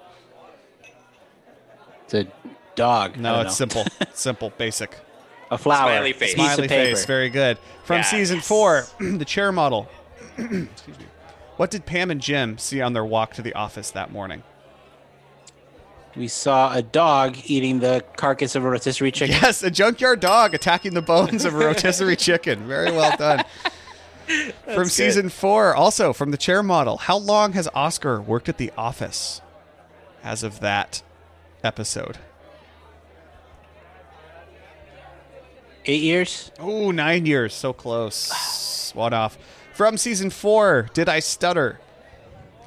It's 2.05 2.14
a 2.14 2.26
dog. 2.74 3.16
No, 3.16 3.40
it's 3.40 3.48
know. 3.61 3.66
simple, 3.66 3.84
simple, 4.14 4.50
basic. 4.59 4.96
A 5.50 5.59
flower. 5.59 5.88
Smiley 5.90 6.11
a 6.11 6.14
face. 6.14 6.34
Piece 6.34 6.44
Smiley 6.44 6.64
of 6.64 6.68
paper. 6.70 6.96
face, 6.96 7.05
very 7.07 7.28
good. 7.30 7.59
From 7.84 7.96
Yeah, 7.98 8.02
season 8.02 8.36
yes. 8.36 8.48
four, 8.48 8.86
the 9.00 9.24
chair 9.24 9.52
model. 9.52 9.88
Excuse 10.38 10.98
me. 10.98 11.05
What 11.57 11.70
did 11.70 11.86
Pam 11.86 12.11
and 12.11 12.20
Jim 12.20 12.59
see 12.59 12.80
on 12.80 12.92
their 12.94 13.05
walk 13.05 13.34
to 13.34 13.42
the 13.42 13.52
office 13.55 13.90
that 13.92 14.11
morning? 14.11 14.42
We 16.17 16.29
saw 16.29 16.73
a 16.73 16.83
dog 16.83 17.37
eating 17.47 17.81
the 17.81 18.05
carcass 18.17 18.55
of 18.55 18.65
a 18.65 18.71
rotisserie 18.71 19.11
chicken. 19.11 19.37
Yes, 19.43 19.62
a 19.62 19.71
junkyard 19.71 20.21
dog 20.21 20.55
attacking 20.55 20.95
the 20.95 21.03
bones 21.03 21.45
of 21.45 21.55
a 21.55 21.59
rotisserie 21.67 22.17
chicken. 22.17 22.67
Very 22.67 22.93
well 22.93 23.17
done. 23.17 23.45
from 24.65 24.87
season 24.87 25.29
four, 25.29 25.75
also 25.75 26.12
from 26.12 26.31
the 26.31 26.37
chair 26.37 26.62
model. 26.62 26.99
How 26.99 27.17
long 27.17 27.53
has 27.53 27.69
Oscar 27.75 28.21
worked 28.21 28.49
at 28.49 28.59
the 28.59 28.71
office 28.77 29.41
as 30.23 30.43
of 30.43 30.61
that 30.61 31.03
episode? 31.65 32.19
Eight 35.87 36.03
years. 36.03 36.51
Oh, 36.59 36.91
nine 36.93 37.27
years. 37.27 37.53
So 37.55 37.73
close. 37.73 38.93
One 38.95 39.12
off. 39.12 39.37
From 39.75 39.99
season 39.99 40.31
four, 40.31 40.89
Did 40.95 41.09
I 41.09 41.19
Stutter? 41.19 41.81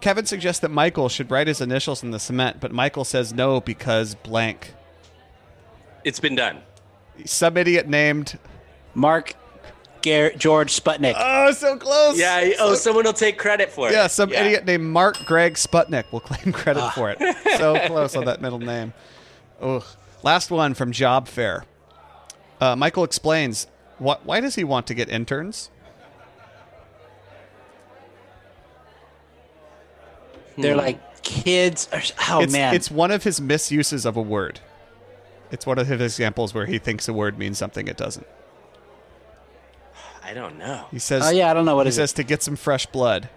Kevin 0.08 0.26
suggests 0.26 0.62
that 0.62 0.72
Michael 0.72 1.10
should 1.10 1.30
write 1.30 1.47
his 1.47 1.60
initials 1.60 2.01
in 2.01 2.12
the 2.12 2.18
cement, 2.20 2.62
but 2.62 2.72
Michael 2.72 3.03
says 3.03 3.34
no 3.34 3.60
because 3.60 4.16
blank. 4.16 4.74
It's 6.05 6.22
been 6.22 6.34
done. 6.34 6.62
Some 7.26 7.58
idiot 7.58 7.89
named. 7.89 8.39
Mark 8.93 9.34
Gar- 10.01 10.32
George 10.38 10.72
Sputnik. 10.82 11.14
Oh, 11.18 11.51
so 11.51 11.76
close. 11.76 12.18
Yeah. 12.18 12.51
Oh, 12.58 12.76
someone 12.76 13.03
will 13.03 13.12
take 13.12 13.38
credit 13.38 13.70
for 13.70 13.89
it. 13.89 13.91
Yeah, 13.91 14.08
some 14.08 14.32
idiot 14.32 14.64
named 14.64 14.86
Mark 14.86 15.18
Greg 15.26 15.55
Sputnik 15.55 16.10
will 16.14 16.22
claim 16.22 16.53
credit 16.53 16.84
Ah. 16.84 16.91
for 16.91 17.10
it. 17.12 17.18
So 17.58 17.78
close 17.88 18.16
on 18.16 18.24
that 18.24 18.39
middle 18.41 18.60
name. 18.60 18.93
Ugh. 19.60 19.84
Last 20.24 20.49
one 20.51 20.74
from 20.74 20.93
Job 20.93 21.28
Fair. 21.28 21.66
Uh, 22.62 22.78
Michael 22.78 23.03
explains 23.03 23.68
what, 23.97 24.26
why 24.26 24.39
does 24.39 24.55
he 24.55 24.64
want 24.64 24.88
to 24.88 24.93
get 24.93 25.10
interns? 25.10 25.70
They're 30.58 30.76
like 30.76 31.24
kids. 31.24 31.88
Or, 31.91 32.01
oh 32.30 32.41
it's, 32.41 32.53
man, 32.53 32.74
it's 32.74 32.89
one 32.89 33.12
of 33.12 33.24
his 33.24 33.39
misuses 33.39 34.05
of 34.05 34.18
a 34.18 34.22
word. 34.22 34.60
It's 35.51 35.66
one 35.66 35.78
of 35.80 35.88
his 35.88 36.01
examples 36.01 36.53
where 36.53 36.66
he 36.66 36.78
thinks 36.78 37.08
a 37.08 37.14
word 37.14 37.38
means 37.38 37.58
something 37.58 37.88
it 37.88 37.97
doesn't. 37.97 38.28
I 40.24 40.34
don't 40.34 40.58
know. 40.58 40.86
He 40.91 40.99
says, 40.99 41.24
Oh 41.26 41.30
yeah, 41.30 41.49
I 41.49 41.53
don't 41.53 41.64
know 41.66 41.76
what 41.76 41.86
he 41.86 41.89
is 41.89 41.95
says 41.95 42.12
it. 42.12 42.16
to 42.18 42.24
get 42.24 42.43
some 42.43 42.58
fresh 42.58 42.86
blood, 42.86 43.30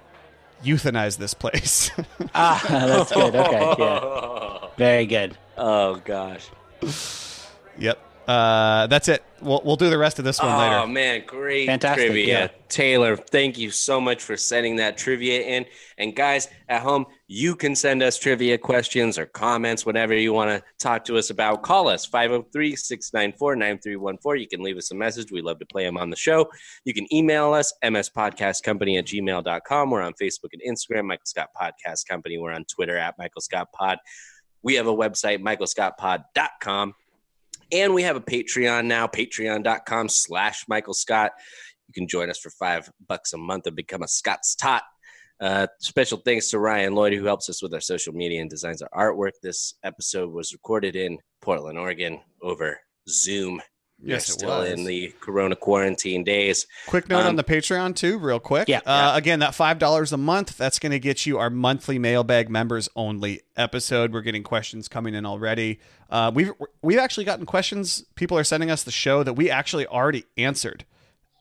euthanize 0.64 1.18
this 1.18 1.35
place. 1.35 1.91
Ah, 2.35 2.62
that's 2.68 3.12
good. 3.12 3.35
Okay, 3.35 3.75
yeah, 3.79 4.66
very 4.77 5.07
good. 5.07 5.37
Oh 5.57 5.97
gosh. 6.05 6.49
yep. 7.79 7.99
Uh, 8.31 8.87
that's 8.87 9.09
it. 9.09 9.24
We'll, 9.43 9.61
we'll 9.64 9.74
do 9.74 9.91
the 9.91 9.99
rest 9.99 10.20
of 10.20 10.24
this 10.24 10.39
one 10.41 10.53
Oh 10.53 10.59
later. 10.59 10.76
Oh 10.76 10.87
man, 10.87 11.24
great 11.26 11.66
Fantastic, 11.66 12.07
trivia. 12.12 12.26
yeah. 12.26 12.49
Taylor, 12.68 13.16
thank 13.16 13.59
you 13.59 13.70
so 13.72 14.01
much 14.01 14.22
for 14.22 14.37
sending 14.37 14.76
that 14.76 14.97
trivia 14.97 15.41
in. 15.43 15.66
And 15.99 16.14
guys 16.14 16.47
at 16.68 16.81
home, 16.83 17.07
you 17.26 17.57
can 17.57 17.74
send 17.74 18.05
us 18.05 18.18
trivia 18.18 18.57
questions 18.57 19.18
or 19.18 19.26
comments, 19.26 19.85
whatever 19.85 20.14
you 20.14 20.33
want 20.33 20.51
to 20.51 20.62
talk 20.78 21.05
to 21.07 21.16
us 21.18 21.31
about. 21.31 21.62
Call 21.62 21.89
us 21.89 22.07
503 22.07 22.76
694 22.76 23.57
9314. 23.57 24.41
You 24.43 24.47
can 24.49 24.62
leave 24.62 24.76
us 24.76 24.93
a 24.93 24.95
message. 24.95 25.33
We 25.33 25.43
love 25.43 25.59
to 25.59 25.66
play 25.66 25.85
them 25.85 25.97
on 25.97 26.09
the 26.11 26.16
show. 26.16 26.49
You 26.85 26.95
can 26.95 27.12
email 27.12 27.53
us, 27.53 27.72
mspodcastcompany 27.83 28.97
at 28.97 29.07
gmail.com. 29.07 29.91
We're 29.91 30.03
on 30.03 30.12
Facebook 30.22 30.51
and 30.53 30.62
Instagram, 30.62 31.07
Michael 31.07 31.26
Scott 31.26 31.49
Podcast 31.61 32.07
Company. 32.07 32.39
We're 32.39 32.53
on 32.53 32.64
Twitter 32.66 32.97
at 32.97 33.16
Michael 33.18 33.41
Scott 33.41 33.72
Pod. 33.72 33.99
We 34.62 34.74
have 34.74 34.87
a 34.87 34.95
website, 34.95 35.43
michaelscottpod.com. 35.43 36.95
And 37.73 37.95
we 37.95 38.03
have 38.03 38.16
a 38.16 38.21
Patreon 38.21 38.87
now, 38.87 39.07
patreon.com 39.07 40.09
slash 40.09 40.64
Michael 40.68 40.95
Scott. 40.95 41.33
You 41.89 41.95
can 41.95 42.09
join 42.09 42.31
us 42.31 42.39
for 42.39 42.51
five 42.51 42.91
bucks 43.09 43.33
a 43.33 43.39
month 43.39 43.66
and 43.66 43.77
become 43.77 44.03
a 44.03 44.09
Scott's 44.09 44.55
Tot. 44.55 44.83
Uh, 45.41 45.66
special 45.81 46.18
thanks 46.18 46.51
to 46.51 46.59
Ryan 46.59 46.95
Lloyd, 46.95 47.14
who 47.14 47.25
helps 47.25 47.49
us 47.49 47.62
with 47.62 47.73
our 47.73 47.81
social 47.81 48.12
media 48.12 48.41
and 48.41 48.51
designs 48.51 48.83
our 48.83 49.12
artwork. 49.12 49.33
This 49.43 49.75
episode 49.83 50.31
was 50.33 50.53
recorded 50.53 50.97
in 50.97 51.18
Portland, 51.41 51.79
Oregon 51.79 52.21
over 52.43 52.79
Zoom. 53.09 53.62
Yes, 54.03 54.28
it 54.28 54.32
still 54.32 54.62
in 54.62 54.84
the 54.84 55.12
Corona 55.20 55.55
quarantine 55.57 56.24
days. 56.24 56.66
Quick 56.86 57.09
note 57.09 57.20
Um, 57.22 57.26
on 57.28 57.36
the 57.36 57.44
Patreon 57.44 57.94
too, 57.94 58.18
real 58.18 58.40
quick. 58.40 58.66
Yeah. 58.68 58.80
Uh, 58.86 59.12
Again, 59.14 59.40
that 59.40 59.55
five 59.55 59.78
dollars 59.78 60.12
a 60.12 60.16
month. 60.16 60.57
That's 60.57 60.78
going 60.78 60.92
to 60.92 60.98
get 60.98 61.26
you 61.26 61.38
our 61.38 61.51
monthly 61.51 61.98
mailbag 61.98 62.48
members 62.48 62.88
only 62.96 63.42
episode. 63.57 64.12
We're 64.12 64.22
getting 64.22 64.42
questions 64.42 64.88
coming 64.88 65.14
in 65.14 65.26
already. 65.26 65.80
Uh, 66.09 66.30
we've 66.34 66.51
we've 66.82 66.98
actually 66.98 67.24
gotten 67.24 67.44
questions. 67.46 68.05
People 68.14 68.38
are 68.38 68.44
sending 68.44 68.70
us 68.70 68.82
the 68.84 68.90
show 68.90 69.22
that 69.22 69.34
we 69.34 69.51
actually 69.51 69.86
already 69.86 70.24
answered 70.38 70.84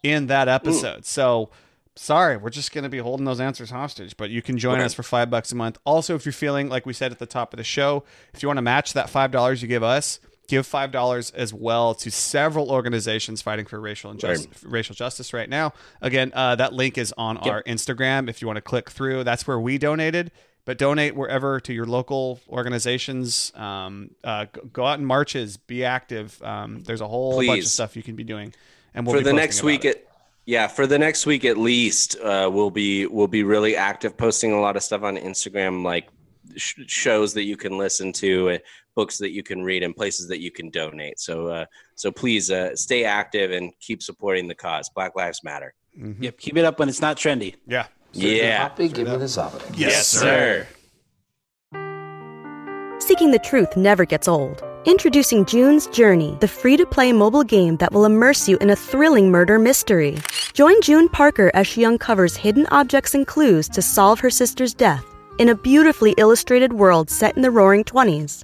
in 0.03 0.27
that 0.27 0.47
episode. 0.47 1.05
So 1.05 1.49
sorry, 1.95 2.37
we're 2.37 2.49
just 2.49 2.71
going 2.71 2.83
to 2.85 2.89
be 2.89 2.97
holding 2.99 3.25
those 3.25 3.39
answers 3.39 3.69
hostage. 3.71 4.15
But 4.17 4.29
you 4.29 4.41
can 4.41 4.57
join 4.57 4.75
Okay. 4.75 4.83
us 4.85 4.93
for 4.93 5.03
five 5.03 5.29
bucks 5.29 5.51
a 5.51 5.55
month. 5.55 5.77
Also, 5.85 6.15
if 6.15 6.25
you're 6.25 6.33
feeling 6.33 6.69
like 6.69 6.85
we 6.85 6.93
said 6.93 7.11
at 7.11 7.19
the 7.19 7.25
top 7.25 7.53
of 7.53 7.57
the 7.57 7.63
show, 7.63 8.03
if 8.33 8.41
you 8.43 8.47
want 8.49 8.57
to 8.57 8.61
match 8.61 8.93
that 8.93 9.09
five 9.09 9.31
dollars 9.31 9.61
you 9.61 9.67
give 9.67 9.83
us. 9.83 10.19
Give 10.49 10.65
five 10.65 10.91
dollars 10.91 11.29
as 11.29 11.53
well 11.53 11.93
to 11.93 12.09
several 12.09 12.71
organizations 12.71 13.39
fighting 13.39 13.67
for 13.67 13.79
racial 13.79 14.09
injustice, 14.09 14.63
racial 14.63 14.95
justice 14.95 15.31
right 15.31 15.47
now. 15.47 15.73
Again, 16.01 16.31
uh, 16.33 16.55
that 16.55 16.73
link 16.73 16.97
is 16.97 17.13
on 17.15 17.37
our 17.37 17.61
Instagram. 17.63 18.27
If 18.27 18.41
you 18.41 18.47
want 18.47 18.57
to 18.57 18.61
click 18.61 18.89
through, 18.89 19.25
that's 19.25 19.45
where 19.45 19.59
we 19.59 19.77
donated. 19.77 20.31
But 20.65 20.79
donate 20.79 21.15
wherever 21.15 21.59
to 21.59 21.71
your 21.71 21.85
local 21.85 22.39
organizations. 22.49 23.53
Um, 23.55 24.09
uh, 24.23 24.47
go 24.73 24.85
out 24.85 24.97
in 24.97 25.05
marches. 25.05 25.57
Be 25.57 25.85
active. 25.85 26.41
Um, 26.41 26.81
there's 26.81 27.01
a 27.01 27.07
whole 27.07 27.45
bunch 27.45 27.59
of 27.59 27.67
stuff 27.67 27.95
you 27.95 28.01
can 28.01 28.15
be 28.15 28.23
doing. 28.23 28.51
And 28.95 29.05
we'll 29.05 29.17
for 29.17 29.23
the 29.23 29.33
next 29.33 29.61
week 29.61 29.85
it. 29.85 29.97
at 29.97 30.05
yeah 30.45 30.65
for 30.65 30.87
the 30.87 30.97
next 30.97 31.27
week 31.27 31.45
at 31.45 31.57
least 31.57 32.19
uh, 32.21 32.49
we'll 32.51 32.71
be 32.71 33.05
we'll 33.05 33.27
be 33.27 33.43
really 33.43 33.75
active 33.75 34.17
posting 34.17 34.51
a 34.51 34.59
lot 34.59 34.75
of 34.75 34.81
stuff 34.81 35.03
on 35.03 35.15
instagram 35.15 35.83
like 35.83 36.07
sh- 36.55 36.79
shows 36.87 37.35
that 37.35 37.43
you 37.43 37.55
can 37.55 37.77
listen 37.77 38.11
to 38.11 38.49
uh, 38.49 38.57
books 38.99 39.15
that 39.23 39.31
you 39.37 39.43
can 39.49 39.59
read 39.69 39.81
and 39.85 39.93
places 40.01 40.23
that 40.31 40.39
you 40.45 40.51
can 40.57 40.67
donate 40.81 41.17
so 41.27 41.35
uh, 41.57 41.65
so 42.01 42.07
please 42.21 42.45
uh, 42.59 42.75
stay 42.75 43.01
active 43.21 43.49
and 43.57 43.65
keep 43.87 43.99
supporting 44.09 44.45
the 44.51 44.55
cause 44.65 44.85
black 44.97 45.13
lives 45.21 45.39
matter 45.51 45.69
Yep, 46.25 46.35
keep 46.43 46.55
it 46.61 46.65
up 46.69 46.75
when 46.79 46.87
it's 46.91 47.01
not 47.07 47.17
trendy. 47.23 47.51
yeah. 47.75 47.85
yeah 48.13 48.69
give 48.77 49.07
me 49.11 49.17
the 49.25 49.29
Zabak. 49.37 49.61
yes 49.85 50.07
sir 50.21 50.67
Seeking 53.07 53.31
the 53.31 53.39
truth 53.51 53.71
never 53.75 54.05
gets 54.13 54.27
old. 54.27 54.61
Introducing 54.85 55.45
June's 55.45 55.87
Journey, 55.87 56.37
the 56.41 56.47
free 56.47 56.77
to 56.77 56.85
play 56.85 57.11
mobile 57.11 57.43
game 57.57 57.75
that 57.77 57.91
will 57.93 58.05
immerse 58.05 58.47
you 58.49 58.55
in 58.63 58.69
a 58.69 58.75
thrilling 58.75 59.31
murder 59.31 59.57
mystery. 59.57 60.17
Join 60.53 60.79
June 60.81 61.07
Parker 61.09 61.49
as 61.53 61.65
she 61.65 61.85
uncovers 61.85 62.35
hidden 62.35 62.67
objects 62.79 63.15
and 63.15 63.25
clues 63.25 63.67
to 63.69 63.81
solve 63.81 64.19
her 64.19 64.29
sister's 64.29 64.73
death 64.73 65.05
in 65.39 65.49
a 65.49 65.55
beautifully 65.55 66.13
illustrated 66.17 66.73
world 66.73 67.09
set 67.09 67.35
in 67.35 67.41
the 67.41 67.49
roaring 67.59 67.83
20s. 67.83 68.43